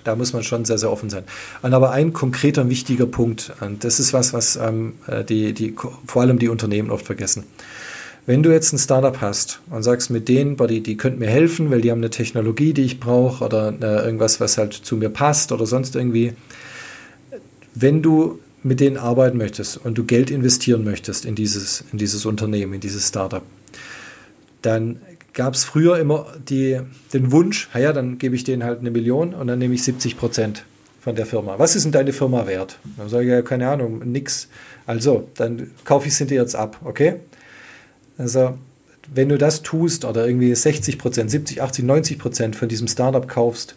Da 0.03 0.15
muss 0.15 0.33
man 0.33 0.43
schon 0.43 0.65
sehr, 0.65 0.77
sehr 0.77 0.91
offen 0.91 1.09
sein. 1.09 1.23
Und 1.63 1.73
aber 1.73 1.91
ein 1.91 2.13
konkreter 2.13 2.69
wichtiger 2.69 3.07
Punkt, 3.07 3.53
und 3.59 3.83
das 3.83 3.99
ist 3.99 4.13
was, 4.13 4.33
was 4.33 4.55
ähm, 4.55 4.93
äh, 5.07 5.23
die, 5.23 5.53
die, 5.53 5.75
vor 6.05 6.21
allem 6.21 6.37
die 6.37 6.47
Unternehmen 6.47 6.91
oft 6.91 7.05
vergessen. 7.05 7.43
Wenn 8.27 8.41
du 8.41 8.51
jetzt 8.51 8.73
ein 8.73 8.79
Startup 8.79 9.21
hast 9.21 9.61
und 9.69 9.83
sagst 9.83 10.09
mit 10.09 10.27
denen, 10.27 10.57
die, 10.57 10.81
die 10.81 10.97
könnten 10.97 11.19
mir 11.19 11.29
helfen, 11.29 11.69
weil 11.69 11.81
die 11.81 11.91
haben 11.91 11.99
eine 11.99 12.09
Technologie, 12.09 12.73
die 12.73 12.81
ich 12.81 12.99
brauche 12.99 13.43
oder 13.43 13.73
äh, 13.79 14.05
irgendwas, 14.05 14.39
was 14.39 14.57
halt 14.57 14.73
zu 14.73 14.97
mir 14.97 15.09
passt 15.09 15.51
oder 15.51 15.67
sonst 15.67 15.95
irgendwie. 15.95 16.33
Wenn 17.75 18.01
du 18.01 18.39
mit 18.63 18.79
denen 18.79 18.97
arbeiten 18.97 19.37
möchtest 19.37 19.77
und 19.77 19.95
du 19.95 20.05
Geld 20.05 20.31
investieren 20.31 20.83
möchtest 20.83 21.23
in 21.25 21.35
dieses, 21.35 21.83
in 21.91 21.99
dieses 21.99 22.25
Unternehmen, 22.25 22.73
in 22.73 22.79
dieses 22.79 23.07
Startup, 23.07 23.43
dann 24.63 25.01
gab 25.33 25.53
es 25.53 25.63
früher 25.63 25.99
immer 25.99 26.25
die, 26.49 26.79
den 27.13 27.31
Wunsch, 27.31 27.69
ja, 27.75 27.93
dann 27.93 28.17
gebe 28.17 28.35
ich 28.35 28.43
denen 28.43 28.63
halt 28.63 28.79
eine 28.79 28.89
Million 28.89 29.35
und 29.35 29.45
dann 29.45 29.59
nehme 29.59 29.75
ich 29.75 29.83
70 29.83 30.17
Prozent 30.17 30.63
von 30.99 31.15
der 31.15 31.27
Firma. 31.27 31.59
Was 31.59 31.75
ist 31.75 31.83
denn 31.83 31.91
deine 31.91 32.13
Firma 32.13 32.47
wert? 32.47 32.79
Dann 32.97 33.07
sage 33.07 33.25
ich 33.25 33.29
ja, 33.29 33.43
keine 33.43 33.69
Ahnung, 33.69 34.01
nix. 34.11 34.47
Also, 34.87 35.29
dann 35.35 35.69
kaufe 35.83 36.07
ich 36.07 36.15
sie 36.15 36.25
dir 36.25 36.41
jetzt 36.41 36.55
ab, 36.55 36.79
okay? 36.83 37.17
Also, 38.17 38.57
wenn 39.13 39.29
du 39.29 39.37
das 39.37 39.61
tust 39.61 40.05
oder 40.05 40.27
irgendwie 40.27 40.53
60 40.53 40.97
Prozent, 40.97 41.29
70, 41.29 41.61
80, 41.61 41.85
90 41.85 42.19
Prozent 42.19 42.55
von 42.55 42.67
diesem 42.67 42.87
Startup 42.87 43.27
kaufst, 43.27 43.75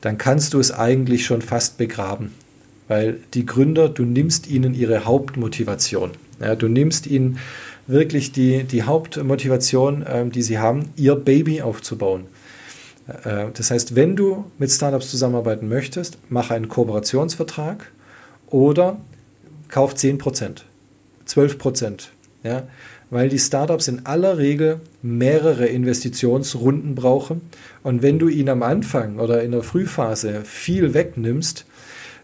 dann 0.00 0.18
kannst 0.18 0.54
du 0.54 0.60
es 0.60 0.72
eigentlich 0.72 1.24
schon 1.24 1.42
fast 1.42 1.78
begraben. 1.78 2.32
Weil 2.88 3.18
die 3.34 3.46
Gründer, 3.46 3.88
du 3.88 4.04
nimmst 4.04 4.48
ihnen 4.48 4.74
ihre 4.74 5.04
Hauptmotivation. 5.04 6.12
Ja, 6.40 6.54
du 6.54 6.68
nimmst 6.68 7.06
ihnen 7.06 7.38
wirklich 7.86 8.32
die, 8.32 8.64
die 8.64 8.82
Hauptmotivation, 8.82 10.02
äh, 10.02 10.26
die 10.26 10.42
sie 10.42 10.58
haben, 10.58 10.90
ihr 10.96 11.14
Baby 11.14 11.62
aufzubauen. 11.62 12.26
Äh, 13.24 13.46
das 13.54 13.70
heißt, 13.70 13.94
wenn 13.94 14.16
du 14.16 14.44
mit 14.58 14.70
Startups 14.70 15.10
zusammenarbeiten 15.10 15.68
möchtest, 15.68 16.18
mach 16.28 16.50
einen 16.50 16.68
Kooperationsvertrag 16.68 17.90
oder 18.48 18.98
kauf 19.68 19.94
10 19.94 20.18
Prozent, 20.18 20.64
12 21.26 21.58
Prozent. 21.58 22.10
Ja? 22.42 22.64
Weil 23.10 23.28
die 23.28 23.38
Startups 23.38 23.88
in 23.88 24.04
aller 24.06 24.38
Regel 24.38 24.80
mehrere 25.02 25.66
Investitionsrunden 25.66 26.94
brauchen. 26.94 27.42
Und 27.82 28.02
wenn 28.02 28.18
du 28.18 28.28
ihnen 28.28 28.48
am 28.48 28.62
Anfang 28.62 29.18
oder 29.18 29.42
in 29.42 29.52
der 29.52 29.62
Frühphase 29.62 30.42
viel 30.44 30.92
wegnimmst, 30.94 31.66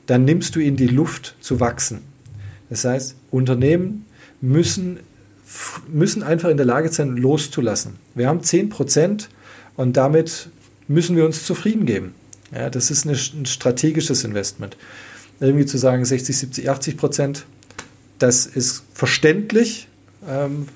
dann 0.07 0.25
nimmst 0.25 0.57
du 0.57 0.61
ihnen 0.61 0.77
die 0.77 0.88
Luft 0.88 1.37
zu 1.40 1.61
wachsen. 1.61 2.01
Das 2.68 2.85
heißt, 2.85 3.14
Unternehmen 3.31 4.07
müssen, 4.40 4.99
müssen 5.88 6.23
einfach 6.23 6.49
in 6.49 6.57
der 6.57 6.66
Lage 6.66 6.90
sein, 6.90 7.16
loszulassen. 7.16 7.95
Wir 8.14 8.29
haben 8.29 8.42
10 8.42 8.68
Prozent 8.68 9.29
und 9.77 9.97
damit 9.97 10.49
müssen 10.88 11.16
wir 11.16 11.25
uns 11.25 11.47
zufrieden 11.47 11.87
geben. 11.87 12.14
Ja, 12.53 12.71
das 12.71 12.90
ist 12.90 13.07
eine, 13.07 13.16
ein 13.16 13.47
strategisches 13.47 14.25
Investment. 14.25 14.77
Irgendwie 15.40 15.66
zu 15.66 15.79
sagen 15.79 16.05
60, 16.05 16.37
70, 16.37 16.71
80 16.71 16.97
Prozent, 16.97 17.47
das 18.18 18.47
ist 18.47 18.85
verständlich, 18.95 19.88
ähm, 20.29 20.69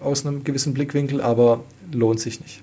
aus 0.00 0.24
einem 0.24 0.44
gewissen 0.44 0.74
Blickwinkel, 0.74 1.20
aber 1.20 1.64
lohnt 1.92 2.20
sich 2.20 2.40
nicht. 2.40 2.62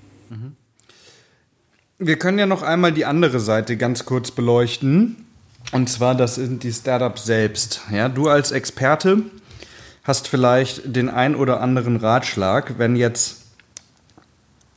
Wir 1.98 2.18
können 2.18 2.38
ja 2.38 2.44
noch 2.44 2.62
einmal 2.62 2.92
die 2.92 3.06
andere 3.06 3.40
Seite 3.40 3.76
ganz 3.78 4.04
kurz 4.04 4.30
beleuchten. 4.30 5.16
Und 5.72 5.88
zwar, 5.88 6.14
das 6.14 6.36
sind 6.36 6.62
die 6.62 6.72
Startups 6.72 7.24
selbst. 7.24 7.80
Ja, 7.90 8.08
du 8.08 8.28
als 8.28 8.52
Experte 8.52 9.22
hast 10.04 10.28
vielleicht 10.28 10.94
den 10.94 11.08
ein 11.08 11.34
oder 11.34 11.60
anderen 11.60 11.96
Ratschlag, 11.96 12.78
wenn 12.78 12.96
jetzt 12.96 13.42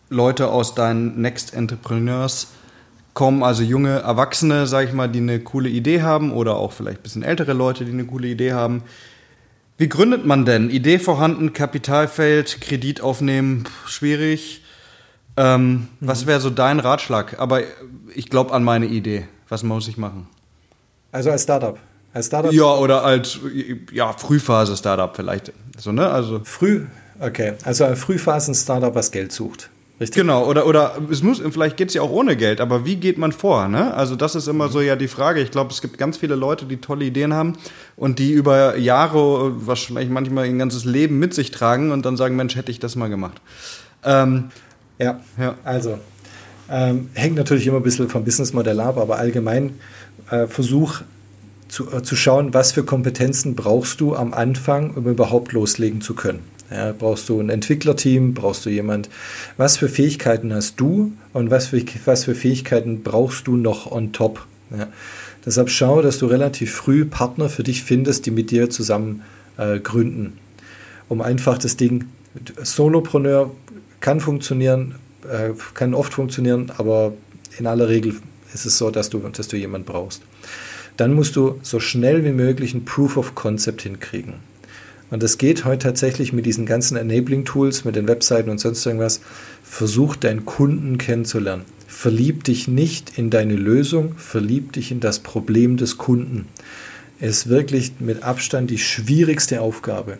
Leute 0.09 0.47
aus 0.47 0.73
deinen 0.73 1.21
Next 1.21 1.53
Entrepreneurs 1.53 2.47
kommen, 3.13 3.43
also 3.43 3.63
junge 3.63 3.99
Erwachsene, 3.99 4.65
sag 4.65 4.87
ich 4.87 4.93
mal, 4.93 5.09
die 5.09 5.19
eine 5.19 5.39
coole 5.39 5.69
Idee 5.69 6.01
haben 6.01 6.31
oder 6.31 6.55
auch 6.55 6.71
vielleicht 6.71 7.01
ein 7.01 7.03
bisschen 7.03 7.23
ältere 7.23 7.53
Leute, 7.53 7.85
die 7.85 7.91
eine 7.91 8.05
coole 8.05 8.27
Idee 8.29 8.53
haben. 8.53 8.81
Wie 9.79 9.87
gründet 9.87 10.25
man 10.25 10.43
denn? 10.43 10.69
Idee 10.69 10.99
vorhanden, 10.99 11.53
Kapital 11.53 12.09
fällt, 12.09 12.59
Kredit 12.59 12.99
aufnehmen, 12.99 13.63
schwierig. 13.85 14.61
Ähm, 15.37 15.71
mhm. 15.71 15.87
Was 16.01 16.27
wäre 16.27 16.41
so 16.41 16.49
dein 16.49 16.81
Ratschlag? 16.81 17.39
Aber 17.39 17.61
ich 18.13 18.29
glaube 18.29 18.53
an 18.53 18.65
meine 18.65 18.87
Idee. 18.87 19.25
Was 19.47 19.63
muss 19.63 19.87
ich 19.87 19.97
machen? 19.97 20.27
Also 21.13 21.31
als 21.31 21.43
Startup. 21.43 21.79
Als 22.11 22.25
Startup? 22.25 22.51
Ja, 22.51 22.75
oder 22.75 23.05
als 23.05 23.39
ja, 23.93 24.11
Frühphase-Startup 24.11 25.15
vielleicht. 25.15 25.53
So, 25.77 25.93
ne? 25.93 26.09
also. 26.09 26.41
Früh, 26.43 26.85
okay. 27.21 27.53
Also 27.63 27.85
ein 27.85 27.95
Frühphasen-Startup, 27.95 28.93
was 28.93 29.11
Geld 29.11 29.31
sucht. 29.31 29.69
Richtig. 29.99 30.21
Genau, 30.21 30.45
oder, 30.45 30.65
oder 30.65 30.97
es 31.11 31.21
muss, 31.21 31.41
vielleicht 31.51 31.75
geht 31.75 31.89
es 31.89 31.93
ja 31.93 32.01
auch 32.01 32.09
ohne 32.09 32.37
Geld, 32.37 32.61
aber 32.61 32.85
wie 32.85 32.95
geht 32.95 33.17
man 33.17 33.33
vor? 33.33 33.67
Ne? 33.67 33.93
Also 33.93 34.15
das 34.15 34.33
ist 34.33 34.47
immer 34.47 34.69
so 34.69 34.79
ja 34.79 34.95
die 34.95 35.09
Frage. 35.09 35.41
Ich 35.41 35.51
glaube, 35.51 35.71
es 35.71 35.81
gibt 35.81 35.97
ganz 35.97 36.15
viele 36.15 36.35
Leute, 36.35 36.65
die 36.65 36.77
tolle 36.77 37.03
Ideen 37.03 37.33
haben 37.33 37.57
und 37.97 38.17
die 38.17 38.31
über 38.31 38.77
Jahre, 38.77 39.67
wahrscheinlich 39.67 40.09
manchmal 40.09 40.45
ein 40.45 40.57
ganzes 40.57 40.85
Leben 40.85 41.19
mit 41.19 41.33
sich 41.33 41.51
tragen 41.51 41.91
und 41.91 42.05
dann 42.05 42.15
sagen, 42.15 42.37
Mensch, 42.37 42.55
hätte 42.55 42.71
ich 42.71 42.79
das 42.79 42.95
mal 42.95 43.09
gemacht. 43.09 43.41
Ähm, 44.05 44.51
ja, 44.99 45.19
ja, 45.37 45.55
also 45.65 45.99
ähm, 46.69 47.09
hängt 47.13 47.35
natürlich 47.35 47.67
immer 47.67 47.77
ein 47.77 47.83
bisschen 47.83 48.07
vom 48.07 48.23
Businessmodell 48.23 48.79
ab, 48.79 48.97
aber 48.97 49.17
allgemein 49.17 49.79
äh, 50.31 50.47
Versuch 50.47 51.01
zu, 51.67 51.91
äh, 51.91 52.03
zu 52.03 52.15
schauen, 52.15 52.53
was 52.53 52.71
für 52.71 52.83
Kompetenzen 52.83 53.55
brauchst 53.55 53.99
du 53.99 54.15
am 54.15 54.33
Anfang, 54.33 54.91
um 54.91 55.07
überhaupt 55.07 55.51
loslegen 55.51 55.99
zu 55.99 56.13
können. 56.13 56.39
Ja, 56.71 56.93
brauchst 56.97 57.29
du 57.29 57.39
ein 57.39 57.49
Entwicklerteam? 57.49 58.33
Brauchst 58.33 58.65
du 58.65 58.69
jemand? 58.69 59.09
Was 59.57 59.77
für 59.77 59.89
Fähigkeiten 59.89 60.53
hast 60.53 60.79
du 60.79 61.13
und 61.33 61.49
was 61.49 61.67
für, 61.67 61.83
was 62.05 62.25
für 62.25 62.35
Fähigkeiten 62.35 63.01
brauchst 63.01 63.47
du 63.47 63.57
noch 63.57 63.91
on 63.91 64.13
top? 64.13 64.45
Ja. 64.77 64.87
Deshalb 65.45 65.69
schau, 65.69 66.01
dass 66.01 66.19
du 66.19 66.27
relativ 66.27 66.73
früh 66.73 67.05
Partner 67.05 67.49
für 67.49 67.63
dich 67.63 67.83
findest, 67.83 68.25
die 68.25 68.31
mit 68.31 68.51
dir 68.51 68.69
zusammen 68.69 69.23
äh, 69.57 69.79
gründen. 69.79 70.37
Um 71.07 71.21
einfach 71.21 71.57
das 71.57 71.75
Ding, 71.75 72.05
Solopreneur 72.61 73.49
kann 73.99 74.19
funktionieren, 74.19 74.95
äh, 75.23 75.51
kann 75.73 75.93
oft 75.93 76.13
funktionieren, 76.13 76.71
aber 76.77 77.13
in 77.57 77.65
aller 77.65 77.89
Regel 77.89 78.15
ist 78.53 78.65
es 78.65 78.77
so, 78.77 78.91
dass 78.91 79.09
du, 79.09 79.19
dass 79.19 79.47
du 79.47 79.57
jemanden 79.57 79.87
brauchst. 79.87 80.21
Dann 80.97 81.13
musst 81.13 81.35
du 81.35 81.59
so 81.63 81.79
schnell 81.79 82.25
wie 82.25 82.31
möglich 82.31 82.73
ein 82.73 82.85
Proof 82.85 83.17
of 83.17 83.33
Concept 83.33 83.81
hinkriegen. 83.81 84.35
Und 85.11 85.23
das 85.23 85.37
geht 85.37 85.65
heute 85.65 85.79
tatsächlich 85.79 86.33
mit 86.33 86.45
diesen 86.45 86.65
ganzen 86.65 86.95
Enabling-Tools, 86.95 87.83
mit 87.83 87.95
den 87.95 88.07
Webseiten 88.07 88.49
und 88.49 88.59
sonst 88.59 88.85
irgendwas. 88.85 89.21
Versuch 89.63 90.15
deinen 90.15 90.45
Kunden 90.45 90.97
kennenzulernen. 90.97 91.65
Verlieb 91.87 92.43
dich 92.43 92.67
nicht 92.67 93.17
in 93.17 93.29
deine 93.29 93.55
Lösung, 93.55 94.15
verlieb 94.17 94.73
dich 94.73 94.91
in 94.91 94.99
das 94.99 95.19
Problem 95.19 95.77
des 95.77 95.97
Kunden. 95.97 96.47
Ist 97.19 97.49
wirklich 97.49 97.93
mit 97.99 98.23
Abstand 98.23 98.69
die 98.69 98.77
schwierigste 98.77 99.61
Aufgabe. 99.61 100.19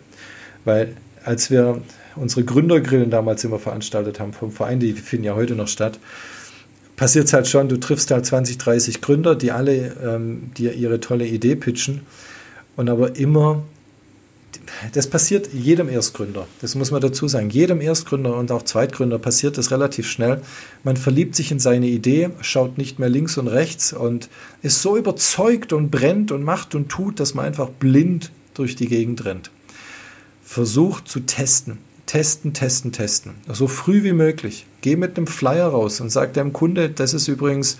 Weil 0.64 0.96
als 1.24 1.50
wir 1.50 1.80
unsere 2.16 2.44
Gründergrillen 2.44 3.10
damals 3.10 3.44
immer 3.44 3.58
veranstaltet 3.58 4.18
haben 4.18 4.32
vom 4.32 4.50
Verein, 4.50 4.80
die 4.80 4.92
finden 4.92 5.26
ja 5.26 5.34
heute 5.34 5.54
noch 5.54 5.68
statt, 5.68 5.98
passiert 6.96 7.26
es 7.26 7.32
halt 7.32 7.46
schon, 7.46 7.68
du 7.68 7.78
triffst 7.78 8.10
halt 8.10 8.26
20, 8.26 8.58
30 8.58 9.00
Gründer, 9.00 9.34
die 9.34 9.52
alle 9.52 9.94
ähm, 10.02 10.50
dir 10.56 10.74
ihre 10.74 11.00
tolle 11.00 11.26
Idee 11.26 11.56
pitchen 11.56 12.02
und 12.76 12.90
aber 12.90 13.16
immer 13.16 13.62
das 14.92 15.06
passiert 15.06 15.52
jedem 15.52 15.88
Erstgründer. 15.88 16.46
Das 16.60 16.74
muss 16.74 16.90
man 16.90 17.00
dazu 17.00 17.28
sagen. 17.28 17.50
Jedem 17.50 17.80
Erstgründer 17.80 18.36
und 18.36 18.50
auch 18.50 18.62
Zweitgründer 18.62 19.18
passiert 19.18 19.58
das 19.58 19.70
relativ 19.70 20.08
schnell. 20.08 20.40
Man 20.84 20.96
verliebt 20.96 21.34
sich 21.34 21.50
in 21.50 21.58
seine 21.58 21.86
Idee, 21.86 22.30
schaut 22.40 22.78
nicht 22.78 22.98
mehr 22.98 23.08
links 23.08 23.38
und 23.38 23.48
rechts 23.48 23.92
und 23.92 24.28
ist 24.62 24.82
so 24.82 24.96
überzeugt 24.96 25.72
und 25.72 25.90
brennt 25.90 26.32
und 26.32 26.42
macht 26.42 26.74
und 26.74 26.88
tut, 26.88 27.20
dass 27.20 27.34
man 27.34 27.44
einfach 27.44 27.68
blind 27.68 28.30
durch 28.54 28.76
die 28.76 28.88
Gegend 28.88 29.24
rennt. 29.24 29.50
Versucht 30.44 31.08
zu 31.08 31.20
testen. 31.20 31.78
Testen, 32.06 32.52
testen, 32.52 32.90
testen. 32.90 33.34
So 33.46 33.68
früh 33.68 34.02
wie 34.02 34.12
möglich. 34.12 34.66
Geh 34.80 34.96
mit 34.96 35.16
einem 35.16 35.28
Flyer 35.28 35.68
raus 35.68 36.00
und 36.00 36.10
sag 36.10 36.34
dem 36.34 36.52
Kunde, 36.52 36.90
das 36.90 37.14
ist 37.14 37.28
übrigens 37.28 37.78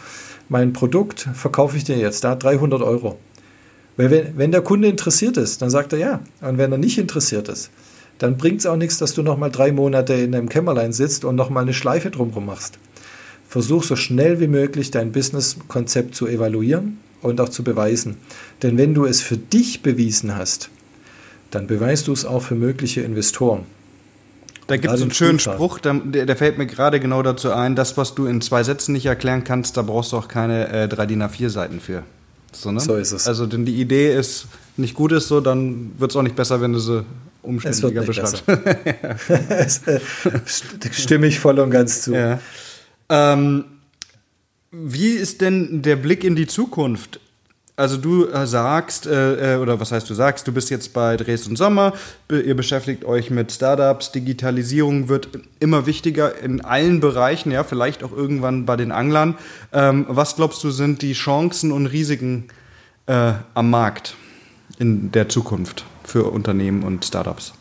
mein 0.49 0.73
Produkt, 0.73 1.29
verkaufe 1.35 1.77
ich 1.77 1.85
dir 1.85 1.97
jetzt 1.97 2.23
da 2.23 2.37
300 2.37 2.83
Euro. 2.83 3.19
Weil 4.01 4.11
wenn, 4.11 4.39
wenn 4.39 4.51
der 4.51 4.63
Kunde 4.63 4.89
interessiert 4.89 5.37
ist, 5.37 5.61
dann 5.61 5.69
sagt 5.69 5.93
er 5.93 5.99
ja. 5.99 6.21
Und 6.41 6.57
wenn 6.57 6.73
er 6.73 6.79
nicht 6.79 6.97
interessiert 6.97 7.51
ist, 7.51 7.69
dann 8.17 8.39
bringt 8.39 8.61
es 8.61 8.67
auch 8.67 8.77
nichts, 8.77 8.97
dass 8.97 9.13
du 9.13 9.23
nochmal 9.23 9.51
drei 9.51 9.73
Monate 9.73 10.15
in 10.15 10.35
einem 10.35 10.49
Kämmerlein 10.49 10.95
sitzt 10.95 11.27
und 11.27 11.37
nochmal 11.37 11.65
eine 11.65 11.75
Schleife 11.75 12.11
drumherum 12.11 12.47
machst. 12.47 12.79
Versuch 13.47 13.83
so 13.83 13.97
schnell 13.97 14.41
wie 14.41 14.47
möglich 14.47 14.91
dein 14.91 15.13
Businesskonzept 15.13 16.15
zu 16.15 16.27
evaluieren 16.27 16.97
und 17.21 17.43
auch 17.43 17.51
zu 17.51 17.63
beweisen. 17.63 18.17
Denn 18.63 18.79
wenn 18.79 18.95
du 18.95 19.05
es 19.05 19.21
für 19.21 19.37
dich 19.37 19.83
bewiesen 19.83 20.35
hast, 20.35 20.71
dann 21.51 21.67
beweist 21.67 22.09
du 22.09 22.15
es 22.15 22.25
auch 22.25 22.41
für 22.41 22.55
mögliche 22.55 23.03
Investoren. 23.03 23.67
Da 24.67 24.79
gibt 24.79 24.95
es 24.95 25.03
einen 25.03 25.11
schönen 25.11 25.41
Spruch, 25.41 25.79
der, 25.79 25.93
der, 26.25 26.37
fällt 26.37 26.57
mir 26.57 26.67
gerade 26.67 27.01
genau 27.01 27.23
dazu 27.23 27.53
ein, 27.53 27.77
das, 27.77 27.99
was 27.99 28.15
du 28.15 28.25
in 28.25 28.41
zwei 28.41 28.63
Sätzen 28.63 28.95
nicht 28.95 29.05
erklären 29.05 29.45
kannst, 29.45 29.77
da 29.77 29.83
brauchst 29.83 30.13
du 30.13 30.17
auch 30.17 30.29
keine 30.29 30.69
äh, 30.69 30.89
drei 30.89 31.05
DIN 31.05 31.23
A4-Seiten 31.23 31.81
für. 31.81 32.03
So, 32.53 32.73
ne? 32.73 32.81
so 32.81 32.97
ist 32.97 33.13
es. 33.13 33.27
Also, 33.27 33.47
denn 33.47 33.65
die 33.65 33.81
Idee 33.81 34.15
ist 34.15 34.47
nicht 34.77 34.95
gut 34.95 35.13
ist, 35.13 35.29
so, 35.29 35.41
dann 35.41 35.93
wird 35.99 36.11
es 36.11 36.17
auch 36.17 36.23
nicht 36.23 36.37
besser, 36.37 36.61
wenn 36.61 36.73
du 36.73 36.79
sie 36.79 37.05
umständlicher 37.43 38.03
beschreibst. 38.03 38.45
stimme 40.93 41.27
ich 41.27 41.39
voll 41.39 41.59
und 41.59 41.71
ganz 41.71 42.03
zu. 42.03 42.15
Ja. 42.15 42.41
Ähm, 43.09 43.65
wie 44.71 45.11
ist 45.11 45.41
denn 45.41 45.83
der 45.83 45.97
Blick 45.97 46.25
in 46.25 46.37
die 46.37 46.47
Zukunft? 46.47 47.21
Also 47.81 47.97
du 47.97 48.27
äh, 48.27 48.47
sagst, 48.47 49.07
äh, 49.07 49.55
äh, 49.55 49.57
oder 49.57 49.81
was 49.81 49.91
heißt 49.91 50.11
du 50.11 50.13
sagst, 50.13 50.47
du 50.47 50.53
bist 50.53 50.69
jetzt 50.69 50.93
bei 50.93 51.17
Dresden 51.17 51.57
Sommer, 51.57 51.95
ihr 52.31 52.55
beschäftigt 52.55 53.07
euch 53.07 53.31
mit 53.31 53.53
Startups, 53.53 54.13
Digitalisierung 54.13 55.09
wird 55.09 55.31
immer 55.61 55.87
wichtiger 55.87 56.39
in 56.41 56.61
allen 56.61 57.01
Bereichen, 57.01 57.51
ja, 57.51 57.65
vielleicht 57.65 58.05
auch 58.05 58.13
irgendwann 58.13 58.67
bei 58.67 58.77
den 58.77 58.93
Anglern. 58.93 59.39
Ähm, 59.73 60.05
was 60.11 60.37
glaubst 60.37 60.63
du 60.63 60.71
sind 60.71 61.01
die 61.01 61.15
Chancen 61.15 61.73
und 61.73 61.87
Risiken 61.87 62.49
äh, 63.07 63.33
am 63.55 63.71
Markt 63.71 64.15
in 64.79 65.11
der 65.13 65.31
Zukunft 65.31 65.87
für 66.05 66.25
Unternehmen 66.25 66.83
und 66.83 67.07
Startups? 67.07 67.55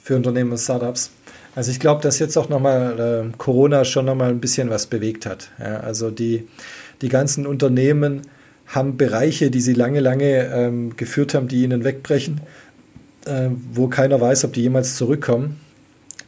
Für 0.00 0.14
Unternehmen 0.14 0.52
und 0.52 0.58
Startups. 0.58 1.10
Also 1.56 1.72
ich 1.72 1.80
glaube, 1.80 2.02
dass 2.02 2.20
jetzt 2.20 2.36
auch 2.36 2.48
nochmal 2.48 3.32
äh, 3.32 3.36
Corona 3.36 3.84
schon 3.84 4.04
nochmal 4.04 4.30
ein 4.30 4.40
bisschen 4.40 4.70
was 4.70 4.86
bewegt 4.86 5.26
hat. 5.26 5.50
Ja, 5.58 5.80
also 5.80 6.12
die, 6.12 6.46
die 7.02 7.08
ganzen 7.08 7.48
Unternehmen, 7.48 8.22
haben 8.70 8.96
Bereiche, 8.96 9.50
die 9.50 9.60
sie 9.60 9.74
lange, 9.74 10.00
lange 10.00 10.46
ähm, 10.46 10.96
geführt 10.96 11.34
haben, 11.34 11.48
die 11.48 11.64
ihnen 11.64 11.84
wegbrechen, 11.84 12.40
äh, 13.26 13.48
wo 13.72 13.88
keiner 13.88 14.20
weiß, 14.20 14.44
ob 14.44 14.52
die 14.52 14.62
jemals 14.62 14.96
zurückkommen. 14.96 15.60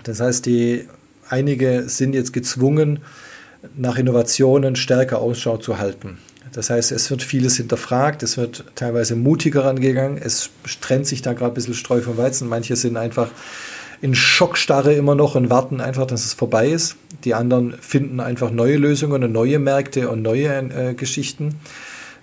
Das 0.03 0.21
heißt, 0.21 0.47
die, 0.47 0.89
einige 1.29 1.89
sind 1.89 2.15
jetzt 2.15 2.33
gezwungen, 2.33 3.01
nach 3.77 3.97
Innovationen 3.97 4.75
stärker 4.75 5.21
Ausschau 5.21 5.57
zu 5.57 5.79
halten. 5.79 6.19
Das 6.53 6.69
heißt, 6.69 6.93
es 6.93 7.11
wird 7.11 7.23
vieles 7.23 7.57
hinterfragt, 7.57 8.23
es 8.23 8.37
wird 8.37 8.65
teilweise 8.75 9.15
mutiger 9.15 9.65
rangegangen, 9.65 10.19
es 10.19 10.51
trennt 10.81 11.07
sich 11.07 11.23
da 11.23 11.33
gerade 11.33 11.53
ein 11.53 11.55
bisschen 11.55 11.75
Streu 11.75 12.01
vom 12.01 12.19
Weizen. 12.19 12.49
Manche 12.49 12.77
sind 12.77 12.97
einfach 12.97 13.31
in 14.03 14.15
Schockstarre 14.15 14.93
immer 14.93 15.15
noch 15.15 15.37
und 15.37 15.49
warten 15.49 15.81
einfach, 15.81 16.07
dass 16.07 16.27
es 16.27 16.35
vorbei 16.35 16.69
ist. 16.69 16.97
Die 17.25 17.35
anderen 17.35 17.75
finden 17.81 18.19
einfach 18.19 18.51
neue 18.51 18.77
Lösungen 18.77 19.23
und 19.23 19.33
neue 19.33 19.61
Märkte 19.61 20.11
und 20.11 20.23
neue 20.23 20.49
äh, 20.49 20.95
Geschichten. 20.95 21.55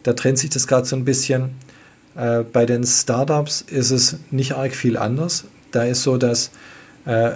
Da 0.04 0.14
trennt 0.14 0.38
sich 0.38 0.50
das 0.50 0.68
gerade 0.68 0.86
so 0.86 0.96
ein 0.96 1.06
bisschen. 1.06 1.52
Äh, 2.16 2.42
bei 2.42 2.66
den 2.66 2.86
Startups 2.86 3.62
ist 3.62 3.92
es 3.92 4.18
nicht 4.32 4.54
arg 4.54 4.74
viel 4.76 4.98
anders. 4.98 5.46
Da 5.72 5.84
ist 5.84 6.04
so, 6.04 6.18
dass 6.18 6.52
äh, 7.06 7.32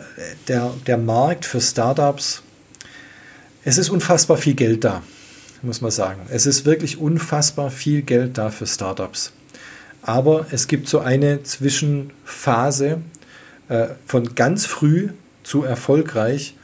der, 0.48 0.74
der 0.88 0.98
Markt 0.98 1.46
für 1.46 1.62
Startups, 1.62 2.42
es 3.64 3.78
ist 3.78 3.90
unfassbar 3.90 4.38
viel 4.38 4.56
Geld 4.56 4.84
da, 4.84 5.02
muss 5.62 5.82
man 5.82 5.92
sagen. 5.92 6.22
Es 6.30 6.46
ist 6.46 6.66
wirklich 6.66 6.98
unfassbar 6.98 7.72
viel 7.72 8.02
Geld 8.02 8.38
da 8.38 8.50
für 8.50 8.68
Startups. 8.68 9.32
Aber 10.02 10.48
es 10.52 10.68
gibt 10.68 10.90
so 10.90 11.00
eine 11.00 11.44
Zwischenphase 11.44 13.02
äh, 13.70 13.88
von 14.06 14.36
ganz 14.36 14.66
früh 14.66 15.10
zu 15.44 15.64
erfolgreich. 15.64 16.56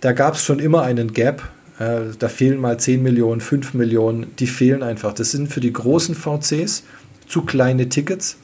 Da 0.00 0.12
gab 0.12 0.34
es 0.34 0.44
schon 0.44 0.60
immer 0.60 0.82
einen 0.82 1.12
Gap 1.12 1.42
äh, 1.80 2.12
da 2.18 2.28
fehlen 2.28 2.60
mal 2.60 2.78
10 2.78 3.02
Millionen, 3.02 3.40
5 3.40 3.72
Millionen, 3.72 4.26
die 4.38 4.46
fehlen 4.46 4.82
einfach. 4.82 5.14
Das 5.14 5.30
sind 5.30 5.48
für 5.48 5.60
die 5.60 5.72
großen 5.72 6.14
VCs 6.14 6.84
zu 7.26 7.42
kleine 7.42 7.88
Tickets. 7.88 8.36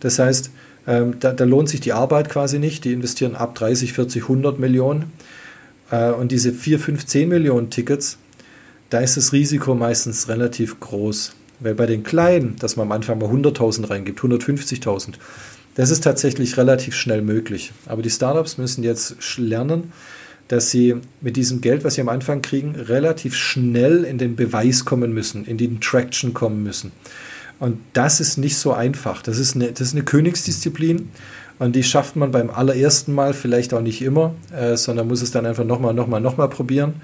Das 0.00 0.18
heißt, 0.18 0.50
ähm, 0.86 1.16
da, 1.20 1.32
da, 1.34 1.44
lohnt 1.44 1.68
sich 1.68 1.80
die 1.80 1.92
Arbeit 1.92 2.30
quasi 2.30 2.58
nicht. 2.58 2.84
Die 2.84 2.94
investieren 2.94 3.36
ab 3.36 3.54
30, 3.54 3.92
40, 3.92 4.22
100 4.22 4.58
Millionen. 4.58 5.12
Äh, 5.90 6.12
und 6.12 6.32
diese 6.32 6.50
4, 6.50 6.80
5, 6.80 7.04
10 7.04 7.28
Millionen 7.28 7.68
Tickets, 7.68 8.16
da 8.88 9.00
ist 9.00 9.18
das 9.18 9.34
Risiko 9.34 9.74
meistens 9.74 10.28
relativ 10.28 10.80
groß. 10.80 11.34
Weil 11.60 11.74
bei 11.74 11.84
den 11.84 12.04
kleinen, 12.04 12.56
dass 12.56 12.76
man 12.76 12.86
am 12.86 12.92
Anfang 12.92 13.18
mal 13.18 13.28
100.000 13.28 13.90
reingibt, 13.90 14.20
150.000, 14.20 15.14
das 15.74 15.90
ist 15.90 16.04
tatsächlich 16.04 16.56
relativ 16.56 16.96
schnell 16.96 17.20
möglich. 17.20 17.72
Aber 17.84 18.00
die 18.00 18.10
Startups 18.10 18.56
müssen 18.56 18.82
jetzt 18.82 19.16
lernen, 19.36 19.92
dass 20.48 20.70
sie 20.70 20.96
mit 21.20 21.36
diesem 21.36 21.60
Geld, 21.60 21.84
was 21.84 21.94
sie 21.94 22.00
am 22.00 22.08
Anfang 22.08 22.42
kriegen, 22.42 22.74
relativ 22.74 23.34
schnell 23.34 24.04
in 24.04 24.18
den 24.18 24.34
Beweis 24.34 24.84
kommen 24.84 25.12
müssen, 25.12 25.44
in 25.44 25.58
die 25.58 25.78
Traction 25.78 26.34
kommen 26.34 26.62
müssen. 26.62 26.92
Und 27.60 27.78
das 27.92 28.20
ist 28.20 28.38
nicht 28.38 28.56
so 28.56 28.72
einfach. 28.72 29.22
Das 29.22 29.38
ist 29.38 29.54
eine, 29.54 29.72
das 29.72 29.88
ist 29.88 29.94
eine 29.94 30.04
Königsdisziplin 30.04 31.10
und 31.58 31.74
die 31.74 31.82
schafft 31.82 32.16
man 32.16 32.30
beim 32.30 32.50
allerersten 32.50 33.12
Mal 33.12 33.34
vielleicht 33.34 33.74
auch 33.74 33.80
nicht 33.80 34.00
immer, 34.00 34.34
äh, 34.56 34.76
sondern 34.76 35.08
muss 35.08 35.22
es 35.22 35.32
dann 35.32 35.44
einfach 35.44 35.64
nochmal, 35.64 35.92
nochmal, 35.92 36.20
nochmal 36.20 36.48
probieren. 36.48 36.94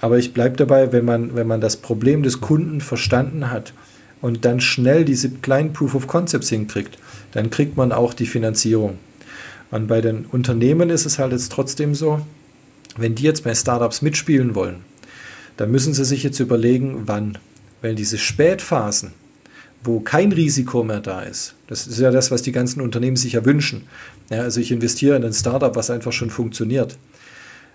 Aber 0.00 0.18
ich 0.18 0.32
bleibe 0.32 0.56
dabei, 0.56 0.92
wenn 0.92 1.04
man, 1.04 1.34
wenn 1.34 1.46
man 1.46 1.60
das 1.60 1.76
Problem 1.76 2.22
des 2.22 2.40
Kunden 2.40 2.80
verstanden 2.80 3.50
hat 3.50 3.72
und 4.20 4.44
dann 4.44 4.60
schnell 4.60 5.04
diese 5.04 5.30
kleinen 5.30 5.72
Proof 5.72 5.94
of 5.94 6.06
Concepts 6.06 6.48
hinkriegt, 6.48 6.98
dann 7.32 7.50
kriegt 7.50 7.76
man 7.76 7.92
auch 7.92 8.14
die 8.14 8.26
Finanzierung. 8.26 8.98
Und 9.70 9.86
bei 9.86 10.00
den 10.00 10.24
Unternehmen 10.26 10.90
ist 10.90 11.04
es 11.04 11.18
halt 11.18 11.32
jetzt 11.32 11.52
trotzdem 11.52 11.94
so, 11.94 12.20
wenn 12.96 13.14
die 13.14 13.22
jetzt 13.22 13.44
bei 13.44 13.54
Startups 13.54 14.02
mitspielen 14.02 14.54
wollen, 14.54 14.84
dann 15.56 15.70
müssen 15.70 15.94
sie 15.94 16.04
sich 16.04 16.22
jetzt 16.22 16.40
überlegen, 16.40 17.02
wann. 17.06 17.38
Weil 17.82 17.94
diese 17.94 18.18
Spätphasen, 18.18 19.12
wo 19.82 20.00
kein 20.00 20.32
Risiko 20.32 20.82
mehr 20.82 21.00
da 21.00 21.22
ist, 21.22 21.54
das 21.66 21.86
ist 21.86 21.98
ja 21.98 22.10
das, 22.10 22.30
was 22.30 22.42
die 22.42 22.52
ganzen 22.52 22.80
Unternehmen 22.80 23.16
sich 23.16 23.34
ja 23.34 23.44
wünschen. 23.44 23.82
Ja, 24.30 24.40
also 24.40 24.60
ich 24.60 24.72
investiere 24.72 25.16
in 25.16 25.24
ein 25.24 25.34
Startup, 25.34 25.76
was 25.76 25.90
einfach 25.90 26.12
schon 26.12 26.30
funktioniert. 26.30 26.96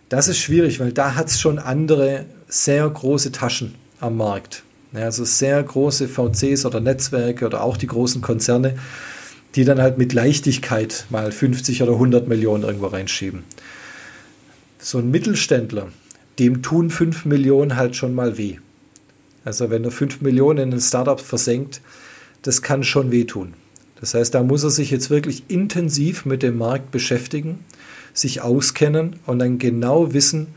Das 0.09 0.27
ist 0.27 0.39
schwierig, 0.39 0.79
weil 0.79 0.91
da 0.91 1.13
hat 1.13 1.27
es 1.27 1.39
schon 1.39 1.59
andere 1.59 2.25
sehr 2.47 2.89
große 2.89 3.31
Taschen 3.31 3.75
am 3.99 4.17
Markt. 4.17 4.63
Ja, 4.91 5.01
also 5.01 5.23
sehr 5.23 5.61
große 5.61 6.07
VCs 6.07 6.65
oder 6.65 6.79
Netzwerke 6.79 7.45
oder 7.45 7.61
auch 7.61 7.77
die 7.77 7.85
großen 7.85 8.21
Konzerne, 8.21 8.75
die 9.53 9.65
dann 9.65 9.79
halt 9.79 9.99
mit 9.99 10.13
Leichtigkeit 10.13 11.05
mal 11.11 11.31
50 11.31 11.83
oder 11.83 11.93
100 11.93 12.27
Millionen 12.27 12.63
irgendwo 12.63 12.87
reinschieben 12.87 13.43
so 14.79 14.97
ein 14.97 15.11
Mittelständler, 15.11 15.89
dem 16.39 16.61
tun 16.61 16.89
5 16.89 17.25
Millionen 17.25 17.75
halt 17.75 17.95
schon 17.95 18.15
mal 18.15 18.37
weh. 18.37 18.57
Also 19.45 19.69
wenn 19.69 19.83
er 19.83 19.91
5 19.91 20.21
Millionen 20.21 20.69
in 20.69 20.73
ein 20.73 20.81
Startup 20.81 21.19
versenkt, 21.19 21.81
das 22.41 22.61
kann 22.61 22.83
schon 22.83 23.11
wehtun. 23.11 23.53
Das 23.99 24.13
heißt, 24.13 24.33
da 24.33 24.43
muss 24.43 24.63
er 24.63 24.69
sich 24.69 24.91
jetzt 24.91 25.09
wirklich 25.09 25.43
intensiv 25.49 26.25
mit 26.25 26.41
dem 26.41 26.57
Markt 26.57 26.91
beschäftigen, 26.91 27.59
sich 28.13 28.41
auskennen 28.41 29.17
und 29.25 29.39
dann 29.39 29.59
genau 29.59 30.13
wissen, 30.13 30.47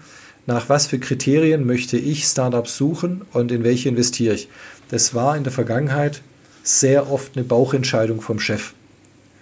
nach 0.47 0.69
was 0.69 0.87
für 0.87 0.99
Kriterien 0.99 1.67
möchte 1.67 1.97
ich 1.97 2.25
Startups 2.25 2.77
suchen 2.77 3.23
und 3.33 3.53
in 3.53 3.65
welche 3.65 3.89
investiere 3.89 4.35
ich. 4.35 4.49
Das 4.91 5.15
war 5.15 5.37
in 5.37 5.45
der 5.45 5.53
Vergangenheit 5.53 6.23
sehr 6.63 7.11
oft 7.11 7.37
eine 7.37 7.45
Bauchentscheidung 7.45 8.21
vom 8.21 8.39
Chef. 8.39 8.73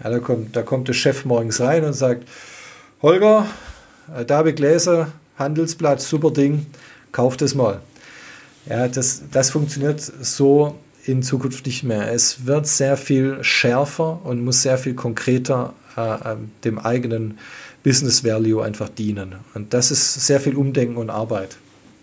Ja, 0.02 0.10
da, 0.10 0.18
kommt, 0.18 0.56
da 0.56 0.62
kommt 0.62 0.88
der 0.88 0.94
Chef 0.94 1.24
morgens 1.24 1.60
rein 1.60 1.84
und 1.84 1.92
sagt, 1.92 2.26
Holger, 3.02 3.46
David 4.26 4.56
Gläser, 4.56 5.12
Handelsblatt, 5.36 6.00
super 6.00 6.30
Ding, 6.30 6.66
kauft 7.12 7.42
es 7.42 7.54
mal. 7.54 7.80
Ja, 8.68 8.88
das, 8.88 9.22
das 9.32 9.50
funktioniert 9.50 10.00
so 10.00 10.78
in 11.04 11.22
Zukunft 11.22 11.66
nicht 11.66 11.82
mehr. 11.82 12.12
Es 12.12 12.46
wird 12.46 12.66
sehr 12.66 12.96
viel 12.96 13.42
schärfer 13.42 14.20
und 14.24 14.44
muss 14.44 14.62
sehr 14.62 14.78
viel 14.78 14.94
konkreter 14.94 15.72
äh, 15.96 16.36
dem 16.64 16.78
eigenen 16.78 17.38
Business 17.82 18.24
Value 18.24 18.62
einfach 18.62 18.88
dienen. 18.88 19.36
Und 19.54 19.72
das 19.72 19.90
ist 19.90 20.26
sehr 20.26 20.40
viel 20.40 20.56
Umdenken 20.56 20.96
und 20.96 21.10
Arbeit. 21.10 21.56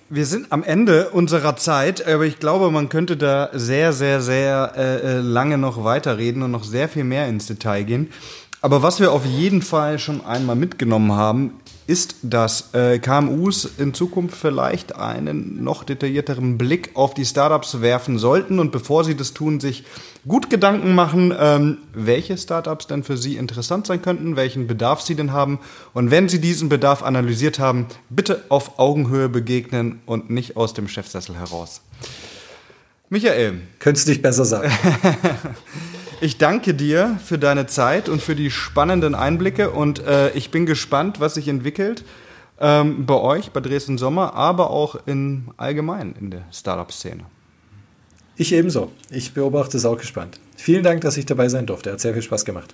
Wir 0.10 0.26
sind 0.26 0.52
am 0.52 0.64
Ende 0.64 1.10
unserer 1.10 1.58
Zeit, 1.58 2.08
aber 2.08 2.26
ich 2.26 2.40
glaube, 2.40 2.72
man 2.72 2.88
könnte 2.88 3.18
da 3.18 3.50
sehr, 3.54 3.92
sehr, 3.92 4.22
sehr 4.22 4.72
äh, 4.78 5.18
äh 5.18 5.20
lange 5.20 5.58
noch 5.58 5.84
weiterreden 5.84 6.44
und 6.44 6.52
noch 6.52 6.64
sehr 6.64 6.88
viel 6.88 7.04
mehr 7.04 7.28
ins 7.28 7.48
Detail 7.48 7.84
gehen. 7.84 8.10
Aber 8.62 8.82
was 8.82 9.00
wir 9.00 9.12
auf 9.12 9.26
jeden 9.26 9.62
Fall 9.62 10.00
schon 10.00 10.26
einmal 10.26 10.56
mitgenommen 10.56 11.12
haben, 11.12 11.54
ist, 11.86 12.16
dass 12.22 12.74
äh, 12.74 13.00
KMUs 13.00 13.70
in 13.78 13.94
Zukunft 13.94 14.36
vielleicht 14.36 14.96
einen 14.96 15.64
noch 15.64 15.84
detaillierteren 15.84 16.58
Blick 16.58 16.92
auf 16.96 17.14
die 17.14 17.26
Startups 17.26 17.82
werfen 17.82 18.20
sollten 18.20 18.60
und 18.60 18.72
bevor 18.72 19.06
sie 19.06 19.16
das 19.16 19.34
tun, 19.34 19.62
sich 19.62 19.86
gut 20.28 20.50
Gedanken 20.50 20.96
machen, 20.96 21.34
ähm, 21.40 21.78
welche 21.94 22.38
Startups 22.38 22.88
denn 22.88 23.04
für 23.04 23.16
sie 23.16 23.38
interessant 23.38 23.88
sein 23.88 24.02
könnten, 24.02 24.36
welchen 24.36 24.68
Bedarf 24.68 25.02
sie 25.02 25.16
denn 25.16 25.32
haben 25.32 25.60
und 25.94 26.12
wenn 26.12 26.28
sie 26.28 26.42
diesen 26.42 26.68
Bedarf 26.68 27.04
analysiert 27.04 27.60
haben, 27.60 27.86
bitte 28.10 28.44
auf 28.50 28.80
Augenhöhe 28.80 29.30
begegnen 29.30 30.02
und 30.06 30.30
nicht 30.30 30.58
aus 30.58 30.74
dem 30.74 30.90
Chefsessel 30.90 31.38
heraus. 31.38 31.82
Michael. 33.10 33.62
Könntest 33.80 34.08
du 34.08 34.12
nicht 34.12 34.22
besser 34.22 34.44
sagen. 34.44 34.70
Ich 36.20 36.40
danke 36.40 36.74
dir 36.74 37.20
für 37.24 37.38
deine 37.38 37.68
Zeit 37.68 38.10
und 38.10 38.24
für 38.24 38.36
die 38.36 38.50
spannenden 38.50 39.14
Einblicke 39.14 39.70
und 39.70 40.00
äh, 40.00 40.32
ich 40.32 40.50
bin 40.50 40.66
gespannt, 40.66 41.20
was 41.20 41.36
sich 41.36 41.48
entwickelt 41.48 42.04
ähm, 42.60 43.06
bei 43.06 43.14
euch, 43.14 43.52
bei 43.52 43.60
Dresden 43.60 44.00
Sommer, 44.00 44.34
aber 44.34 44.72
auch 44.72 44.96
in 45.06 45.50
allgemein 45.58 46.16
in 46.20 46.32
der 46.32 46.42
Startup-Szene. 46.52 47.24
Ich 48.36 48.52
ebenso. 48.52 48.92
Ich 49.12 49.34
beobachte 49.34 49.78
es 49.78 49.86
auch 49.86 49.98
gespannt. 49.98 50.40
Vielen 50.56 50.82
Dank, 50.82 51.02
dass 51.02 51.18
ich 51.18 51.28
dabei 51.28 51.50
sein 51.50 51.68
durfte. 51.68 51.92
Hat 51.92 52.00
sehr 52.00 52.14
viel 52.14 52.24
Spaß 52.24 52.46
gemacht. 52.46 52.74